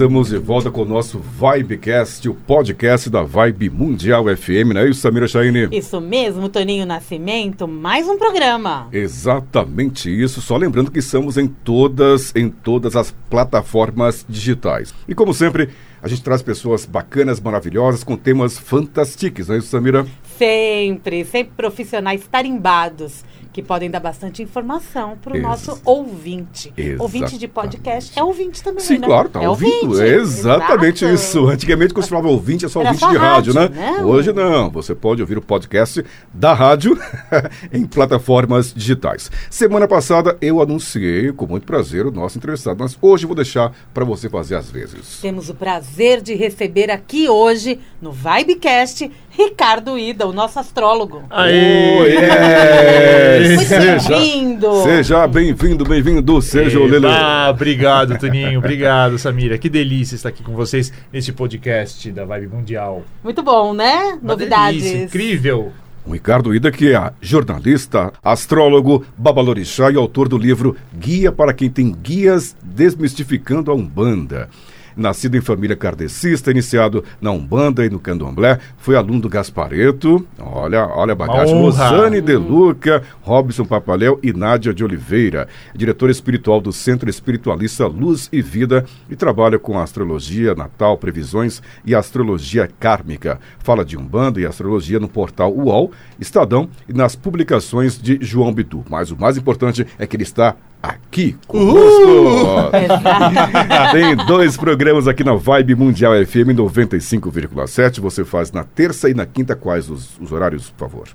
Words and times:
Estamos 0.00 0.30
de 0.30 0.38
volta 0.38 0.70
com 0.70 0.80
o 0.80 0.86
nosso 0.86 1.18
Vibecast, 1.18 2.26
o 2.26 2.32
podcast 2.32 3.10
da 3.10 3.22
Vibe 3.22 3.68
Mundial 3.68 4.24
FM, 4.34 4.72
não 4.72 4.80
é 4.80 4.88
isso, 4.88 5.02
Samira 5.02 5.28
Chaine? 5.28 5.68
Isso 5.70 6.00
mesmo, 6.00 6.48
Toninho 6.48 6.86
Nascimento, 6.86 7.68
mais 7.68 8.08
um 8.08 8.16
programa. 8.16 8.88
Exatamente 8.90 10.08
isso, 10.08 10.40
só 10.40 10.56
lembrando 10.56 10.90
que 10.90 11.00
estamos 11.00 11.36
em 11.36 11.46
todas, 11.46 12.34
em 12.34 12.48
todas 12.48 12.96
as 12.96 13.14
plataformas 13.28 14.24
digitais. 14.26 14.94
E 15.06 15.14
como 15.14 15.34
sempre, 15.34 15.68
a 16.02 16.08
gente 16.08 16.22
traz 16.22 16.40
pessoas 16.40 16.86
bacanas, 16.86 17.38
maravilhosas, 17.38 18.02
com 18.02 18.16
temas 18.16 18.58
fantásticos, 18.58 19.48
não 19.48 19.56
é 19.56 19.58
isso, 19.58 19.68
Samira? 19.68 20.06
Sempre, 20.38 21.26
sempre 21.26 21.52
profissionais 21.54 22.26
tarimbados 22.26 23.22
que 23.60 23.66
podem 23.66 23.90
dar 23.90 24.00
bastante 24.00 24.42
informação 24.42 25.16
para 25.20 25.36
o 25.36 25.40
nosso 25.40 25.80
ouvinte. 25.84 26.72
Exatamente. 26.76 27.02
Ouvinte 27.02 27.38
de 27.38 27.48
podcast 27.48 28.18
é 28.18 28.22
ouvinte 28.22 28.62
também, 28.62 28.80
Sim, 28.84 28.98
né? 28.98 29.06
claro, 29.06 29.28
tá 29.28 29.42
é 29.42 29.48
ouvindo. 29.48 29.88
ouvinte. 29.90 30.02
Exatamente 30.02 31.04
Exato. 31.04 31.14
isso. 31.14 31.48
Antigamente, 31.48 31.92
quando 31.94 32.04
se 32.04 32.10
falava 32.10 32.28
ouvinte, 32.28 32.64
é 32.64 32.68
só 32.68 32.80
Era 32.80 32.88
ouvinte 32.90 33.04
só 33.04 33.10
de 33.10 33.16
rádio, 33.16 33.52
rádio, 33.54 33.74
né? 33.76 34.02
Hoje 34.02 34.32
não. 34.32 34.70
Você 34.70 34.94
pode 34.94 35.20
ouvir 35.20 35.38
o 35.38 35.42
podcast 35.42 36.04
da 36.32 36.52
rádio 36.54 36.98
em 37.72 37.84
plataformas 37.86 38.72
digitais. 38.74 39.30
Semana 39.50 39.86
passada 39.86 40.36
eu 40.40 40.60
anunciei 40.60 41.32
com 41.32 41.46
muito 41.46 41.66
prazer 41.66 42.06
o 42.06 42.10
nosso 42.10 42.38
entrevistado, 42.38 42.78
mas 42.82 42.96
hoje 43.00 43.24
eu 43.24 43.28
vou 43.28 43.36
deixar 43.36 43.72
para 43.92 44.04
você 44.04 44.28
fazer 44.28 44.56
às 44.56 44.70
vezes. 44.70 45.20
Temos 45.20 45.48
o 45.50 45.54
prazer 45.54 46.20
de 46.22 46.34
receber 46.34 46.90
aqui 46.90 47.28
hoje, 47.28 47.78
no 48.00 48.12
Vibecast, 48.12 49.10
Ricardo 49.30 49.98
Ida, 49.98 50.26
o 50.26 50.32
nosso 50.32 50.58
astrólogo. 50.58 51.22
Aê! 51.30 51.98
Oh, 51.98 52.04
yes! 52.04 53.49
Muito 53.56 53.68
Seja, 53.68 54.08
bem-vindo. 54.16 54.82
seja 54.84 55.26
bem-vindo, 55.26 55.84
bem-vindo, 55.84 56.40
seja 56.40 56.78
o 56.78 56.86
Lele. 56.86 57.06
Ah, 57.06 57.48
obrigado, 57.50 58.16
Toninho. 58.20 58.58
Obrigado, 58.60 59.18
Samira. 59.18 59.58
Que 59.58 59.68
delícia 59.68 60.14
estar 60.14 60.28
aqui 60.28 60.42
com 60.42 60.52
vocês 60.54 60.92
nesse 61.12 61.32
podcast 61.32 62.12
da 62.12 62.24
Vibe 62.24 62.46
Mundial. 62.46 63.02
Muito 63.24 63.42
bom, 63.42 63.74
né? 63.74 64.18
Uma 64.22 64.34
Novidades. 64.34 64.82
delícia, 64.84 65.04
incrível. 65.04 65.72
O 66.06 66.12
Ricardo 66.12 66.54
Ida, 66.54 66.70
que 66.70 66.92
é 66.94 67.12
jornalista, 67.20 68.12
astrólogo, 68.22 69.04
babalorixá 69.18 69.90
e 69.90 69.96
autor 69.96 70.28
do 70.28 70.38
livro 70.38 70.76
Guia 70.96 71.32
para 71.32 71.52
quem 71.52 71.68
tem 71.68 71.90
guias 71.92 72.56
desmistificando 72.62 73.70
a 73.70 73.74
Umbanda. 73.74 74.48
Nascido 74.96 75.36
em 75.36 75.40
família 75.40 75.76
kardecista, 75.76 76.50
iniciado 76.50 77.04
na 77.20 77.30
Umbanda 77.30 77.84
e 77.84 77.90
no 77.90 77.98
Candomblé, 77.98 78.58
foi 78.78 78.96
aluno 78.96 79.20
do 79.20 79.28
Gaspareto, 79.28 80.26
olha, 80.38 80.86
olha 80.86 81.12
a 81.12 81.16
bagagem. 81.16 81.54
Rosane 81.54 82.20
De 82.20 82.36
Luca, 82.36 83.02
Robson 83.22 83.64
Papaléu 83.64 84.18
e 84.22 84.32
Nádia 84.32 84.74
de 84.74 84.84
Oliveira. 84.84 85.48
Diretor 85.74 86.10
espiritual 86.10 86.60
do 86.60 86.72
Centro 86.72 87.08
Espiritualista 87.08 87.86
Luz 87.86 88.28
e 88.32 88.42
Vida 88.42 88.84
e 89.08 89.16
trabalha 89.16 89.58
com 89.58 89.78
astrologia 89.78 90.54
natal, 90.54 90.96
previsões 90.98 91.62
e 91.84 91.94
astrologia 91.94 92.68
kármica. 92.78 93.38
Fala 93.58 93.84
de 93.84 93.96
Umbanda 93.96 94.40
e 94.40 94.46
astrologia 94.46 94.98
no 94.98 95.08
portal 95.08 95.52
UOL, 95.52 95.92
Estadão 96.18 96.68
e 96.88 96.92
nas 96.92 97.14
publicações 97.16 98.00
de 98.00 98.18
João 98.20 98.52
Bidu. 98.52 98.84
Mas 98.88 99.10
o 99.10 99.16
mais 99.16 99.36
importante 99.36 99.86
é 99.98 100.06
que 100.06 100.16
ele 100.16 100.22
está 100.22 100.56
aqui 100.82 101.36
conosco. 101.46 102.70
Tem 103.92 104.16
dois 104.26 104.56
programas 104.56 105.06
aqui 105.06 105.22
na 105.22 105.34
Vibe 105.34 105.74
Mundial 105.74 106.12
FM 106.24 106.54
95,7. 106.56 108.00
Você 108.00 108.24
faz 108.24 108.52
na 108.52 108.64
terça 108.64 109.08
e 109.08 109.14
na 109.14 109.26
quinta. 109.26 109.54
Quais 109.54 109.90
os, 109.90 110.18
os 110.20 110.32
horários, 110.32 110.70
por 110.70 110.88
favor? 110.88 111.08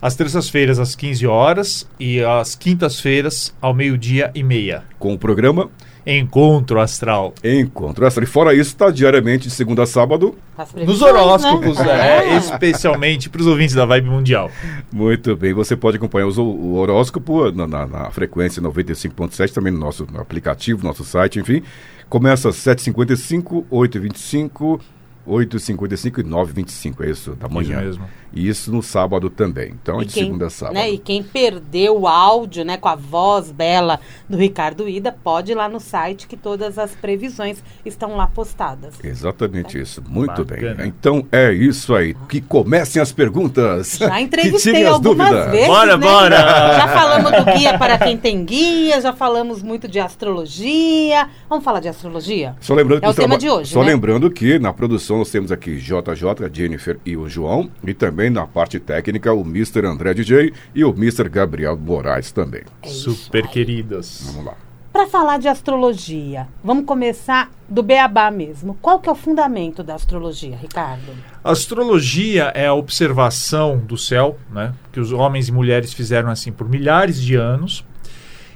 Às 0.00 0.14
terças-feiras, 0.14 0.78
às 0.78 0.94
15 0.94 1.26
horas 1.26 1.88
e 1.98 2.22
às 2.24 2.54
quintas-feiras, 2.54 3.54
ao 3.60 3.74
meio-dia 3.74 4.30
e 4.34 4.42
meia. 4.42 4.84
Com 4.98 5.12
o 5.12 5.18
programa 5.18 5.70
Encontro 6.06 6.80
Astral. 6.80 7.34
Encontro 7.44 8.06
Extra. 8.06 8.24
E 8.24 8.26
fora 8.26 8.52
isso, 8.54 8.70
está 8.70 8.90
diariamente 8.90 9.48
de 9.48 9.54
segunda 9.54 9.82
a 9.82 9.86
sábado. 9.86 10.34
As 10.56 10.66
Nos 10.72 10.72
previsões, 10.72 11.12
horóscopos, 11.14 11.78
né? 11.84 12.28
é, 12.28 12.36
especialmente 12.36 13.28
para 13.28 13.40
os 13.40 13.46
ouvintes 13.46 13.74
da 13.74 13.84
Vibe 13.84 14.08
Mundial. 14.10 14.50
Muito 14.92 15.36
bem. 15.36 15.52
Você 15.52 15.76
pode 15.76 15.96
acompanhar 15.96 16.26
os- 16.26 16.38
o 16.38 16.74
horóscopo 16.74 17.50
na, 17.52 17.66
na- 17.66 17.86
na 17.86 18.10
frequência 18.10 18.60
95.7, 18.62 19.52
também 19.52 19.72
no 19.72 19.78
nosso 19.78 20.06
no 20.10 20.20
aplicativo, 20.20 20.82
nosso 20.84 21.04
site, 21.04 21.38
enfim. 21.38 21.62
Começa 22.08 22.48
às 22.48 22.56
7h55, 22.56 23.64
8h25, 23.70 24.80
8h55 25.30 26.18
e 26.18 26.24
9h25, 26.24 27.04
é 27.06 27.10
isso, 27.10 27.30
da 27.36 27.48
manhã. 27.48 27.80
mesmo. 27.80 28.04
E 28.32 28.48
isso 28.48 28.70
no 28.72 28.80
sábado 28.80 29.28
também. 29.28 29.74
Então, 29.82 29.98
é 30.00 30.04
E 30.04 30.06
de 30.06 30.14
quem, 30.14 30.24
segunda 30.24 30.46
a 30.46 30.50
sábado. 30.50 30.74
né, 30.74 30.88
e 30.88 30.98
quem 30.98 31.20
perdeu 31.20 32.00
o 32.02 32.06
áudio, 32.06 32.64
né, 32.64 32.76
com 32.76 32.88
a 32.88 32.94
voz 32.94 33.50
bela 33.50 33.98
do 34.28 34.36
Ricardo 34.36 34.88
Ida, 34.88 35.10
pode 35.10 35.50
ir 35.50 35.56
lá 35.56 35.68
no 35.68 35.80
site 35.80 36.28
que 36.28 36.36
todas 36.36 36.78
as 36.78 36.92
previsões 36.94 37.60
estão 37.84 38.16
lá 38.16 38.28
postadas. 38.28 38.94
Exatamente 39.02 39.80
isso. 39.80 40.00
Muito 40.08 40.44
Bacana. 40.44 40.74
bem. 40.76 40.86
Então 40.86 41.26
é 41.32 41.52
isso 41.52 41.92
aí. 41.92 42.14
Que 42.28 42.40
comecem 42.40 43.02
as 43.02 43.10
perguntas. 43.10 43.96
Já 43.98 44.18
entrevistei 44.22 44.86
algumas 44.86 45.16
dúvidas. 45.28 45.50
vezes. 45.50 45.66
Bora, 45.66 45.96
né? 45.96 46.06
bora! 46.06 46.36
Já 46.76 46.88
falamos 46.88 47.32
do 47.32 47.44
guia 47.58 47.78
para 47.78 47.98
quem 47.98 48.16
tem 48.16 48.44
guia, 48.44 49.00
já 49.00 49.12
falamos 49.12 49.60
muito 49.60 49.88
de 49.88 49.98
astrologia. 49.98 51.28
Vamos 51.48 51.64
falar 51.64 51.80
de 51.80 51.88
astrologia? 51.88 52.54
Só 52.60 52.74
lembrando 52.74 52.98
É 52.98 53.06
que 53.06 53.12
o 53.12 53.14
tema 53.14 53.36
de 53.36 53.48
hoje, 53.48 53.72
Só 53.72 53.80
né? 53.82 53.86
lembrando 53.90 54.30
que 54.30 54.56
na 54.60 54.72
produção 54.72 55.19
nós 55.20 55.30
temos 55.30 55.52
aqui 55.52 55.76
JJ, 55.76 56.44
a 56.44 56.48
Jennifer 56.50 56.98
e 57.04 57.14
o 57.14 57.28
João. 57.28 57.70
E 57.86 57.92
também 57.92 58.30
na 58.30 58.46
parte 58.46 58.80
técnica 58.80 59.32
o 59.32 59.42
Mr. 59.42 59.86
André 59.86 60.14
DJ 60.14 60.52
e 60.74 60.82
o 60.82 60.90
Mr. 60.90 61.28
Gabriel 61.28 61.76
Moraes 61.76 62.32
também. 62.32 62.62
É 62.82 62.88
Super 62.88 63.44
aí. 63.44 63.50
queridas. 63.50 64.22
Vamos 64.32 64.46
lá. 64.46 64.54
Para 64.90 65.06
falar 65.06 65.38
de 65.38 65.46
astrologia, 65.46 66.48
vamos 66.64 66.84
começar 66.84 67.50
do 67.68 67.82
beabá 67.82 68.30
mesmo. 68.30 68.76
Qual 68.82 68.98
que 68.98 69.08
é 69.08 69.12
o 69.12 69.14
fundamento 69.14 69.84
da 69.84 69.94
astrologia, 69.94 70.56
Ricardo? 70.56 71.12
Astrologia 71.44 72.44
é 72.54 72.66
a 72.66 72.74
observação 72.74 73.78
do 73.78 73.96
céu, 73.96 74.36
né? 74.50 74.74
Que 74.90 74.98
os 74.98 75.12
homens 75.12 75.48
e 75.48 75.52
mulheres 75.52 75.92
fizeram 75.92 76.30
assim 76.30 76.50
por 76.50 76.68
milhares 76.68 77.20
de 77.20 77.36
anos. 77.36 77.84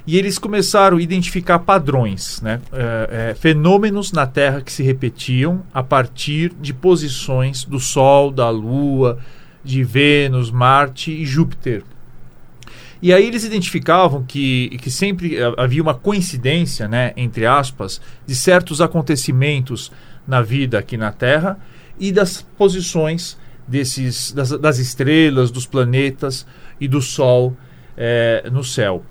E 0.07 0.17
eles 0.17 0.37
começaram 0.37 0.97
a 0.97 1.01
identificar 1.01 1.59
padrões, 1.59 2.39
né? 2.41 2.61
É, 2.71 3.29
é, 3.31 3.33
fenômenos 3.33 4.11
na 4.11 4.27
Terra 4.27 4.61
que 4.61 4.71
se 4.71 4.83
repetiam 4.83 5.63
a 5.73 5.81
partir 5.81 6.53
de 6.61 6.73
posições 6.73 7.63
do 7.63 7.79
Sol, 7.79 8.29
da 8.31 8.49
Lua, 8.49 9.17
de 9.63 9.83
Vênus, 9.83 10.51
Marte 10.51 11.11
e 11.11 11.25
Júpiter. 11.25 11.83
E 13.01 13.11
aí 13.11 13.25
eles 13.25 13.43
identificavam 13.43 14.23
que, 14.23 14.77
que 14.81 14.91
sempre 14.91 15.41
ha- 15.41 15.55
havia 15.57 15.81
uma 15.81 15.95
coincidência, 15.95 16.87
né, 16.87 17.11
entre 17.17 17.45
aspas, 17.45 17.99
de 18.27 18.35
certos 18.35 18.81
acontecimentos 18.81 19.91
na 20.27 20.41
vida 20.41 20.77
aqui 20.77 20.97
na 20.97 21.11
Terra 21.11 21.59
e 21.99 22.11
das 22.11 22.41
posições 22.57 23.37
desses, 23.67 24.31
das, 24.31 24.51
das 24.51 24.77
estrelas, 24.77 25.49
dos 25.49 25.65
planetas 25.65 26.45
e 26.79 26.87
do 26.87 27.01
Sol 27.01 27.57
eh, 27.97 28.47
no 28.51 28.63
céu. 28.63 29.03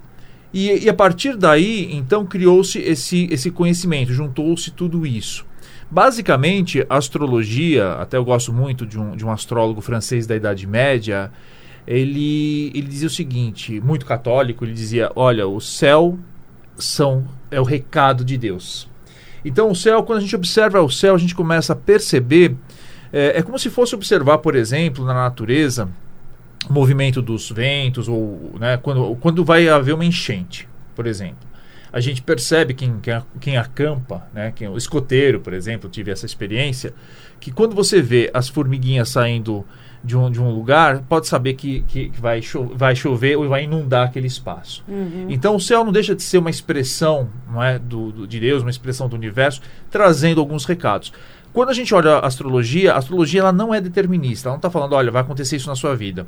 E, 0.54 0.84
e 0.84 0.88
a 0.88 0.94
partir 0.94 1.36
daí, 1.36 1.92
então, 1.92 2.24
criou-se 2.24 2.78
esse, 2.78 3.26
esse 3.28 3.50
conhecimento, 3.50 4.12
juntou-se 4.12 4.70
tudo 4.70 5.04
isso. 5.04 5.44
Basicamente, 5.90 6.86
a 6.88 6.96
astrologia, 6.96 7.94
até 7.94 8.16
eu 8.16 8.24
gosto 8.24 8.52
muito 8.52 8.86
de 8.86 8.96
um, 8.96 9.16
de 9.16 9.26
um 9.26 9.32
astrólogo 9.32 9.80
francês 9.80 10.28
da 10.28 10.36
Idade 10.36 10.64
Média, 10.64 11.32
ele, 11.84 12.70
ele 12.72 12.86
dizia 12.86 13.08
o 13.08 13.10
seguinte, 13.10 13.80
muito 13.80 14.06
católico, 14.06 14.64
ele 14.64 14.72
dizia, 14.72 15.10
olha, 15.16 15.44
o 15.44 15.60
céu 15.60 16.16
são, 16.76 17.24
é 17.50 17.60
o 17.60 17.64
recado 17.64 18.24
de 18.24 18.38
Deus. 18.38 18.88
Então 19.44 19.72
o 19.72 19.74
céu, 19.74 20.04
quando 20.04 20.18
a 20.18 20.22
gente 20.22 20.36
observa 20.36 20.80
o 20.80 20.88
céu, 20.88 21.16
a 21.16 21.18
gente 21.18 21.34
começa 21.34 21.72
a 21.72 21.76
perceber, 21.76 22.54
é, 23.12 23.38
é 23.38 23.42
como 23.42 23.58
se 23.58 23.68
fosse 23.68 23.92
observar, 23.92 24.38
por 24.38 24.54
exemplo, 24.54 25.04
na 25.04 25.14
natureza, 25.14 25.88
movimento 26.68 27.20
dos 27.22 27.50
ventos, 27.50 28.08
ou 28.08 28.54
né, 28.58 28.76
quando, 28.76 29.16
quando 29.16 29.44
vai 29.44 29.68
haver 29.68 29.94
uma 29.94 30.04
enchente, 30.04 30.68
por 30.94 31.06
exemplo. 31.06 31.46
A 31.92 32.00
gente 32.00 32.22
percebe 32.22 32.74
quem, 32.74 32.96
quem, 33.40 33.56
acampa, 33.56 34.26
né, 34.34 34.52
quem, 34.54 34.66
o 34.68 34.76
escoteiro, 34.76 35.38
por 35.40 35.52
exemplo, 35.52 35.88
tive 35.88 36.10
essa 36.10 36.26
experiência, 36.26 36.92
que 37.38 37.52
quando 37.52 37.74
você 37.74 38.02
vê 38.02 38.30
as 38.34 38.48
formiguinhas 38.48 39.10
saindo 39.10 39.64
de 40.02 40.16
um, 40.16 40.30
de 40.30 40.40
um 40.40 40.50
lugar, 40.50 41.02
pode 41.08 41.26
saber 41.28 41.54
que, 41.54 41.82
que 41.88 42.10
que 42.10 42.20
vai, 42.20 42.42
cho 42.42 42.64
vai 42.74 42.94
chover 42.96 43.36
ou 43.38 43.48
vai 43.48 43.64
inundar 43.64 44.06
aquele 44.08 44.26
espaço. 44.26 44.82
Então 45.30 45.54
o 45.56 45.60
céu 45.60 45.84
não 45.84 45.92
deixa 45.92 46.14
de 46.16 46.22
ser 46.22 46.38
uma 46.38 46.50
expressão 46.50 47.28
não 47.50 47.62
é, 47.62 47.78
do, 47.78 48.10
do- 48.12 48.26
de 48.26 48.40
Deus, 48.40 48.62
uma 48.62 48.70
expressão 48.70 49.08
do 49.08 49.14
universo, 49.16 49.62
trazendo 49.90 50.40
alguns 50.40 50.64
recados. 50.66 51.12
Quando 51.54 51.68
a 51.70 51.72
gente 51.72 51.94
olha 51.94 52.14
a 52.16 52.26
astrologia, 52.26 52.92
a 52.92 52.98
astrologia 52.98 53.40
ela 53.40 53.52
não 53.52 53.72
é 53.72 53.80
determinista. 53.80 54.48
Ela 54.48 54.54
não 54.54 54.58
está 54.58 54.68
falando, 54.68 54.92
olha, 54.94 55.10
vai 55.12 55.22
acontecer 55.22 55.56
isso 55.56 55.68
na 55.68 55.76
sua 55.76 55.94
vida. 55.94 56.26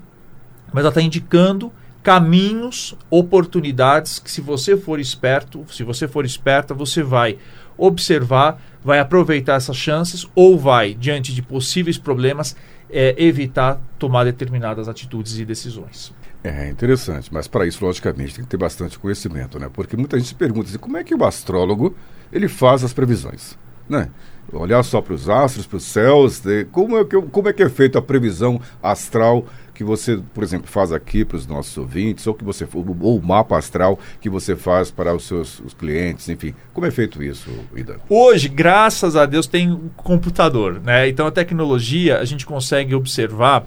Mas 0.77 0.85
ela 0.85 0.91
está 0.91 1.01
indicando 1.01 1.73
caminhos, 2.03 2.95
oportunidades 3.09 4.19
que 4.19 4.31
se 4.31 4.43
você 4.43 4.77
for 4.77 5.01
esperto, 5.01 5.65
se 5.73 5.83
você 5.83 6.07
for 6.07 6.27
esperta, 6.27 6.75
você 6.75 7.03
vai 7.03 7.39
observar, 7.79 8.63
vai 8.85 8.99
aproveitar 8.99 9.55
essas 9.55 9.75
chances 9.75 10.27
ou 10.35 10.59
vai, 10.59 10.93
diante 10.93 11.35
de 11.35 11.41
possíveis 11.41 11.97
problemas, 11.97 12.55
é, 12.91 13.15
evitar 13.17 13.81
tomar 13.99 14.25
determinadas 14.25 14.87
atitudes 14.87 15.39
e 15.39 15.47
decisões. 15.47 16.13
É 16.45 16.69
interessante, 16.69 17.33
mas 17.33 17.49
para 17.49 17.67
isso, 17.67 17.83
logicamente, 17.83 18.35
tem 18.35 18.45
que 18.45 18.51
ter 18.51 18.59
bastante 18.59 18.99
conhecimento, 18.99 19.59
né? 19.59 19.71
Porque 19.73 19.97
muita 19.97 20.19
gente 20.19 20.29
se 20.29 20.35
pergunta 20.35 20.69
assim, 20.69 20.77
como 20.77 20.99
é 20.99 21.03
que 21.03 21.15
o 21.15 21.25
astrólogo 21.25 21.97
ele 22.31 22.49
faz 22.49 22.85
as 22.85 22.93
previsões, 22.93 23.57
né? 23.89 24.11
Olhar 24.53 24.83
só 24.83 25.01
para 25.01 25.15
os 25.15 25.27
astros, 25.27 25.67
para 25.67 25.79
os 25.79 25.85
céus, 25.85 26.43
como 26.71 26.99
é, 26.99 27.05
que, 27.07 27.21
como 27.21 27.49
é 27.49 27.53
que 27.55 27.63
é 27.63 27.69
feita 27.71 27.99
a 27.99 28.03
previsão 28.03 28.61
astral 28.83 29.47
que 29.77 29.85
você, 29.85 30.19
por 30.33 30.43
exemplo, 30.43 30.67
faz 30.69 30.91
aqui 30.91 31.25
para 31.25 31.37
os 31.37 31.47
nossos 31.47 31.77
ouvintes, 31.77 32.27
ou 32.27 32.35
que 32.35 32.43
você 32.43 32.67
ou 32.73 33.19
o 33.19 33.23
mapa 33.23 33.59
astral 33.59 33.99
que 34.21 34.31
você 34.31 34.57
faz 34.57 34.91
para 34.91 35.15
os 35.15 35.25
seus 35.25 35.61
os 35.61 35.75
clientes, 35.75 36.29
enfim. 36.29 36.55
Como 36.73 36.87
é 36.87 36.91
feito 36.91 37.23
isso, 37.23 37.51
Ida? 37.75 38.01
Hoje, 38.09 38.49
graças 38.49 39.17
a 39.17 39.27
Deus, 39.27 39.47
tem 39.47 39.71
um 39.71 39.89
computador, 39.97 40.81
né? 40.81 41.09
Então 41.09 41.27
a 41.27 41.31
tecnologia 41.31 42.19
a 42.19 42.25
gente 42.25 42.47
consegue 42.47 42.95
observar 42.95 43.67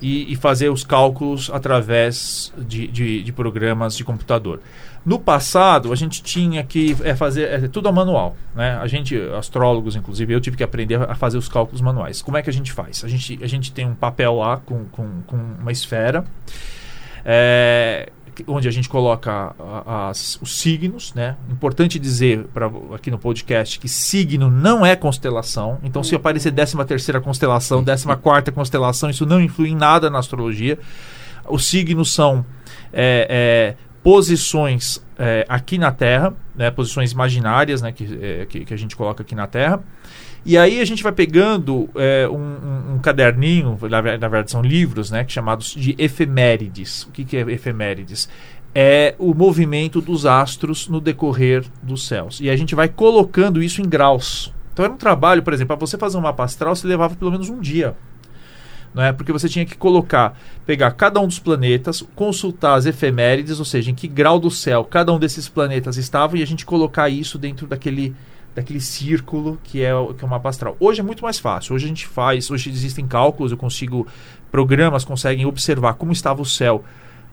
e, 0.00 0.32
e 0.32 0.36
fazer 0.36 0.70
os 0.70 0.84
cálculos 0.84 1.50
através 1.52 2.52
de, 2.56 2.86
de, 2.86 3.22
de 3.22 3.32
programas 3.32 3.96
de 3.96 4.04
computador. 4.04 4.60
No 5.04 5.18
passado, 5.18 5.92
a 5.92 5.96
gente 5.96 6.22
tinha 6.22 6.62
que 6.62 6.96
é, 7.02 7.14
fazer 7.14 7.44
é, 7.44 7.68
tudo 7.68 7.88
a 7.88 7.92
manual. 7.92 8.36
Né? 8.54 8.78
A 8.80 8.86
gente, 8.86 9.16
astrólogos, 9.38 9.96
inclusive, 9.96 10.32
eu 10.32 10.40
tive 10.40 10.56
que 10.56 10.62
aprender 10.62 11.00
a 11.02 11.14
fazer 11.14 11.38
os 11.38 11.48
cálculos 11.48 11.80
manuais. 11.80 12.20
Como 12.20 12.36
é 12.36 12.42
que 12.42 12.50
a 12.50 12.52
gente 12.52 12.70
faz? 12.72 13.02
A 13.02 13.08
gente, 13.08 13.38
a 13.42 13.46
gente 13.46 13.72
tem 13.72 13.86
um 13.86 13.94
papel 13.94 14.36
lá 14.36 14.58
com, 14.58 14.84
com, 14.86 15.22
com 15.26 15.36
uma 15.36 15.72
esfera. 15.72 16.24
É, 17.24 18.10
onde 18.46 18.68
a 18.68 18.70
gente 18.70 18.88
coloca 18.88 19.54
as, 19.86 20.38
os 20.40 20.58
signos, 20.58 21.12
né? 21.14 21.36
Importante 21.50 21.98
dizer 21.98 22.46
para 22.52 22.70
aqui 22.94 23.10
no 23.10 23.18
podcast 23.18 23.78
que 23.78 23.88
signo 23.88 24.50
não 24.50 24.84
é 24.84 24.96
constelação. 24.96 25.78
Então, 25.82 26.02
se 26.02 26.14
aparecer 26.14 26.52
13 26.52 26.84
terceira 26.84 27.20
constelação, 27.20 27.84
14 27.84 28.06
quarta 28.22 28.52
constelação, 28.52 29.10
isso 29.10 29.26
não 29.26 29.40
influi 29.40 29.70
em 29.70 29.76
nada 29.76 30.08
na 30.08 30.18
astrologia. 30.18 30.78
Os 31.48 31.66
signos 31.66 32.12
são 32.12 32.44
é, 32.92 33.76
é, 33.76 33.89
posições 34.02 35.02
é, 35.18 35.44
aqui 35.48 35.76
na 35.76 35.92
Terra, 35.92 36.34
né, 36.54 36.70
posições 36.70 37.12
imaginárias 37.12 37.82
né, 37.82 37.92
que, 37.92 38.18
é, 38.20 38.46
que, 38.46 38.64
que, 38.64 38.74
a 38.74 38.76
gente 38.76 38.96
coloca 38.96 39.22
aqui 39.22 39.34
na 39.34 39.46
Terra. 39.46 39.82
E 40.44 40.56
aí 40.56 40.80
a 40.80 40.84
gente 40.86 41.02
vai 41.02 41.12
pegando 41.12 41.88
é, 41.94 42.26
um, 42.26 42.94
um, 42.94 42.98
caderninho, 42.98 43.78
na, 43.82 44.02
na 44.02 44.28
verdade 44.28 44.50
são 44.50 44.62
livros, 44.62 45.10
né, 45.10 45.24
chamados 45.28 45.74
de 45.74 45.94
efemérides. 45.98 47.02
O 47.02 47.10
que, 47.10 47.24
que 47.24 47.36
é 47.36 47.40
efemérides? 47.40 48.28
É 48.74 49.14
o 49.18 49.34
movimento 49.34 50.00
dos 50.00 50.24
astros 50.24 50.88
no 50.88 51.00
decorrer 51.00 51.64
dos 51.82 52.06
céus. 52.06 52.40
E 52.40 52.48
a 52.48 52.56
gente 52.56 52.74
vai 52.74 52.88
colocando 52.88 53.62
isso 53.62 53.82
em 53.82 53.88
graus. 53.88 54.54
Então 54.72 54.84
era 54.84 54.94
um 54.94 54.96
trabalho, 54.96 55.42
por 55.42 55.52
exemplo, 55.52 55.76
para 55.76 55.86
você 55.86 55.98
fazer 55.98 56.16
um 56.16 56.22
mapa 56.22 56.44
astral, 56.44 56.74
você 56.74 56.86
levava 56.86 57.14
pelo 57.14 57.32
menos 57.32 57.50
um 57.50 57.60
dia 57.60 57.94
não 58.94 59.02
é? 59.02 59.12
Porque 59.12 59.32
você 59.32 59.48
tinha 59.48 59.64
que 59.64 59.76
colocar, 59.76 60.38
pegar 60.66 60.90
cada 60.92 61.20
um 61.20 61.26
dos 61.26 61.38
planetas, 61.38 62.02
consultar 62.14 62.74
as 62.74 62.86
efemérides, 62.86 63.58
ou 63.58 63.64
seja, 63.64 63.90
em 63.90 63.94
que 63.94 64.08
grau 64.08 64.38
do 64.38 64.50
céu 64.50 64.84
cada 64.84 65.12
um 65.12 65.18
desses 65.18 65.48
planetas 65.48 65.96
estava 65.96 66.36
e 66.38 66.42
a 66.42 66.46
gente 66.46 66.66
colocar 66.66 67.08
isso 67.08 67.38
dentro 67.38 67.66
daquele 67.66 68.14
daquele 68.52 68.80
círculo 68.80 69.60
que 69.62 69.80
é, 69.80 69.94
o, 69.94 70.12
que 70.12 70.24
é 70.24 70.26
o 70.26 70.30
mapa 70.30 70.48
astral. 70.48 70.76
Hoje 70.80 71.00
é 71.00 71.04
muito 71.04 71.22
mais 71.22 71.38
fácil. 71.38 71.72
Hoje 71.72 71.84
a 71.84 71.88
gente 71.88 72.06
faz, 72.06 72.50
hoje 72.50 72.68
existem 72.68 73.06
cálculos, 73.06 73.52
eu 73.52 73.58
consigo 73.58 74.06
programas 74.50 75.04
conseguem 75.04 75.46
observar 75.46 75.94
como 75.94 76.10
estava 76.10 76.42
o 76.42 76.44
céu 76.44 76.84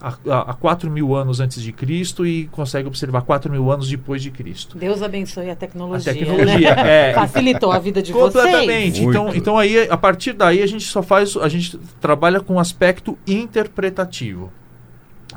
há, 0.01 0.53
4 0.53 0.89
mil 0.89 1.15
anos 1.15 1.39
antes 1.39 1.61
de 1.61 1.71
Cristo 1.71 2.25
e 2.25 2.47
consegue 2.47 2.88
observar 2.88 3.21
4 3.21 3.51
mil 3.51 3.71
anos 3.71 3.89
depois 3.89 4.21
de 4.21 4.31
Cristo. 4.31 4.77
Deus 4.77 5.01
abençoe 5.01 5.49
a 5.49 5.55
tecnologia. 5.55 6.11
A 6.11 6.15
tecnologia 6.15 6.75
né? 6.75 7.11
é, 7.11 7.13
Facilitou 7.13 7.71
a 7.71 7.79
vida 7.79 8.01
de 8.01 8.13
completamente. 8.13 9.01
vocês. 9.01 9.09
Então, 9.09 9.35
então 9.35 9.57
aí, 9.57 9.88
a 9.89 9.97
partir 9.97 10.33
daí, 10.33 10.61
a 10.61 10.67
gente 10.67 10.85
só 10.85 11.01
faz, 11.01 11.35
a 11.38 11.49
gente 11.49 11.77
trabalha 11.99 12.39
com 12.39 12.59
aspecto 12.59 13.17
interpretativo. 13.25 14.51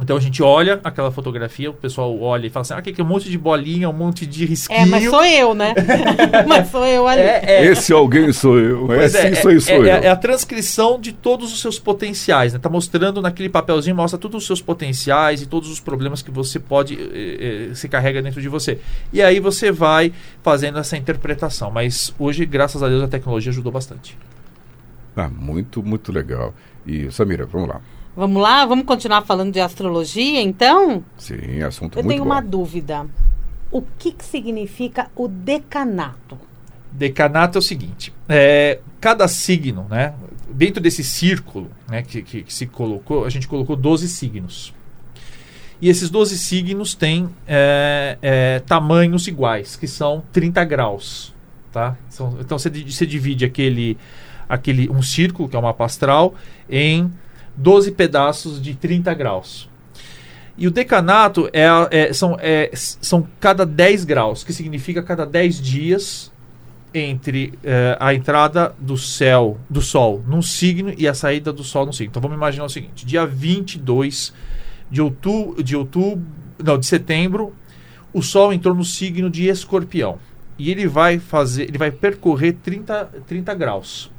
Então 0.00 0.16
a 0.16 0.20
gente 0.20 0.42
olha 0.42 0.81
aquela 0.84 1.10
fotografia, 1.10 1.70
o 1.70 1.75
pessoal 1.75 2.19
olha 2.20 2.46
e 2.46 2.50
fala 2.50 2.62
assim: 2.62 2.75
ah, 2.75 2.81
que 2.81 2.98
é 3.00 3.04
um 3.04 3.06
monte 3.06 3.28
de 3.28 3.37
bolinha, 3.37 3.88
um 3.88 3.92
monte 3.92 4.25
de 4.25 4.44
risquinho. 4.44 4.81
É, 4.81 4.87
mas 4.87 5.08
sou 5.08 5.25
eu, 5.25 5.54
né? 5.54 5.75
mas 6.46 6.69
sou 6.69 6.87
eu 6.87 7.08
ali. 7.08 7.20
É, 7.20 7.42
é, 7.44 7.66
Esse 7.66 7.92
alguém 7.92 8.32
sou 8.32 8.58
eu. 8.58 8.92
É, 8.92 9.08
sim, 9.08 9.19
é, 9.19 9.34
sou 9.34 9.50
eu, 9.50 9.60
sou 9.60 9.75
é, 9.75 9.78
eu. 9.78 9.84
É, 9.87 10.08
a 10.08 10.16
transcrição 10.16 11.00
de 11.00 11.12
todos 11.12 11.52
os 11.52 11.60
seus 11.60 11.78
potenciais. 11.78 12.52
Né? 12.52 12.58
Tá 12.58 12.69
mostrando 12.69 13.20
naquele 13.20 13.48
papelzinho, 13.48 13.96
mostra 13.96 14.19
todos 14.19 14.42
os 14.42 14.46
seus 14.46 14.62
potenciais 14.62 15.42
e 15.42 15.46
todos 15.46 15.69
os 15.69 15.81
problemas 15.81 16.22
que 16.22 16.31
você 16.31 16.60
pode 16.60 16.94
eh, 16.94 17.69
eh, 17.70 17.75
se 17.75 17.88
carrega 17.88 18.22
dentro 18.22 18.40
de 18.40 18.48
você. 18.48 18.78
E 19.12 19.20
aí 19.20 19.40
você 19.40 19.72
vai 19.72 20.12
fazendo 20.43 20.78
essa 20.78 20.96
interpretação. 20.96 21.70
Mas 21.70 22.14
hoje, 22.19 22.46
graças 22.46 22.82
a 22.82 22.88
Deus, 22.88 23.02
a 23.02 23.08
tecnologia 23.08 23.50
ajudou 23.50 23.72
bastante. 23.72 24.16
Ah, 25.16 25.28
muito, 25.28 25.82
muito 25.82 26.12
legal. 26.12 26.54
E 26.86 27.10
Samira, 27.10 27.44
vamos 27.44 27.69
lá. 27.69 27.81
Vamos 28.16 28.42
lá? 28.42 28.66
Vamos 28.66 28.84
continuar 28.84 29.22
falando 29.22 29.52
de 29.52 29.60
astrologia, 29.60 30.40
então? 30.40 31.04
Sim, 31.16 31.62
assunto 31.62 31.98
Eu 31.98 32.02
muito 32.02 32.14
tenho 32.14 32.24
bom. 32.24 32.30
uma 32.30 32.40
dúvida. 32.40 33.06
O 33.70 33.82
que, 33.82 34.12
que 34.12 34.24
significa 34.24 35.10
o 35.14 35.28
decanato? 35.28 36.36
Decanato 36.90 37.58
é 37.58 37.60
o 37.60 37.62
seguinte: 37.62 38.12
é, 38.28 38.80
cada 39.00 39.28
signo, 39.28 39.86
né? 39.88 40.14
Dentro 40.48 40.82
desse 40.82 41.04
círculo 41.04 41.70
né, 41.88 42.02
que, 42.02 42.22
que, 42.22 42.42
que, 42.42 42.52
se 42.52 42.66
colocou, 42.66 43.24
a 43.24 43.30
gente 43.30 43.46
colocou 43.46 43.76
12 43.76 44.08
signos. 44.08 44.74
E 45.80 45.88
esses 45.88 46.10
12 46.10 46.36
signos 46.36 46.94
têm 46.94 47.30
é, 47.46 48.18
é, 48.20 48.58
tamanhos 48.66 49.28
iguais, 49.28 49.76
que 49.76 49.86
são 49.86 50.22
30 50.32 50.64
graus. 50.64 51.32
Tá? 51.72 51.96
São, 52.08 52.36
então 52.40 52.58
você, 52.58 52.68
você 52.68 53.06
divide 53.06 53.44
aquele, 53.44 53.96
aquele 54.48 54.90
um 54.90 55.00
círculo, 55.00 55.48
que 55.48 55.54
é 55.54 55.58
o 55.58 55.62
mapa 55.62 55.84
astral, 55.84 56.34
em 56.68 57.10
12 57.56 57.93
pedaços 57.93 58.61
de 58.61 58.75
30 58.75 59.12
graus. 59.14 59.69
E 60.56 60.67
o 60.67 60.70
decanato 60.70 61.49
é, 61.52 61.67
é, 61.91 62.12
são, 62.12 62.37
é, 62.38 62.70
são 62.75 63.26
cada 63.38 63.64
10 63.64 64.05
graus, 64.05 64.44
que 64.44 64.52
significa 64.52 65.02
cada 65.02 65.25
10 65.25 65.61
dias 65.61 66.32
entre 66.93 67.55
é, 67.62 67.97
a 68.00 68.12
entrada 68.12 68.75
do 68.79 68.99
céu, 68.99 69.58
do 69.69 69.81
sol 69.81 70.23
num 70.26 70.43
signo 70.43 70.93
e 70.99 71.06
a 71.06 71.14
saída 71.14 71.52
do 71.52 71.64
sol 71.64 71.87
no 71.87 71.93
signo. 71.93 72.11
Então 72.11 72.20
vamos 72.20 72.36
imaginar 72.36 72.65
o 72.65 72.69
seguinte: 72.69 73.06
dia 73.06 73.24
22 73.24 74.34
de 74.91 75.01
outubro, 75.01 75.63
de 75.63 75.77
outubro, 75.77 76.27
não, 76.63 76.79
de 76.79 76.86
setembro, 76.86 77.55
o 78.13 78.22
sol 78.22 78.53
entrou 78.53 78.74
no 78.74 78.84
signo 78.84 79.31
de 79.31 79.48
Escorpião. 79.48 80.19
E 80.58 80.70
ele 80.70 80.86
vai 80.86 81.19
fazer, 81.19 81.63
ele 81.63 81.79
vai 81.79 81.91
percorrer 81.91 82.53
30, 82.63 83.05
30 83.27 83.55
graus. 83.55 84.10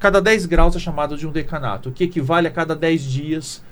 Cada 0.00 0.20
10 0.20 0.46
graus 0.46 0.74
é 0.74 0.78
chamado 0.78 1.14
de 1.14 1.26
um 1.26 1.30
decanato, 1.30 1.92
que 1.92 2.04
equivale 2.04 2.48
a 2.48 2.50
cada 2.50 2.74
10 2.74 3.02
dias 3.04 3.62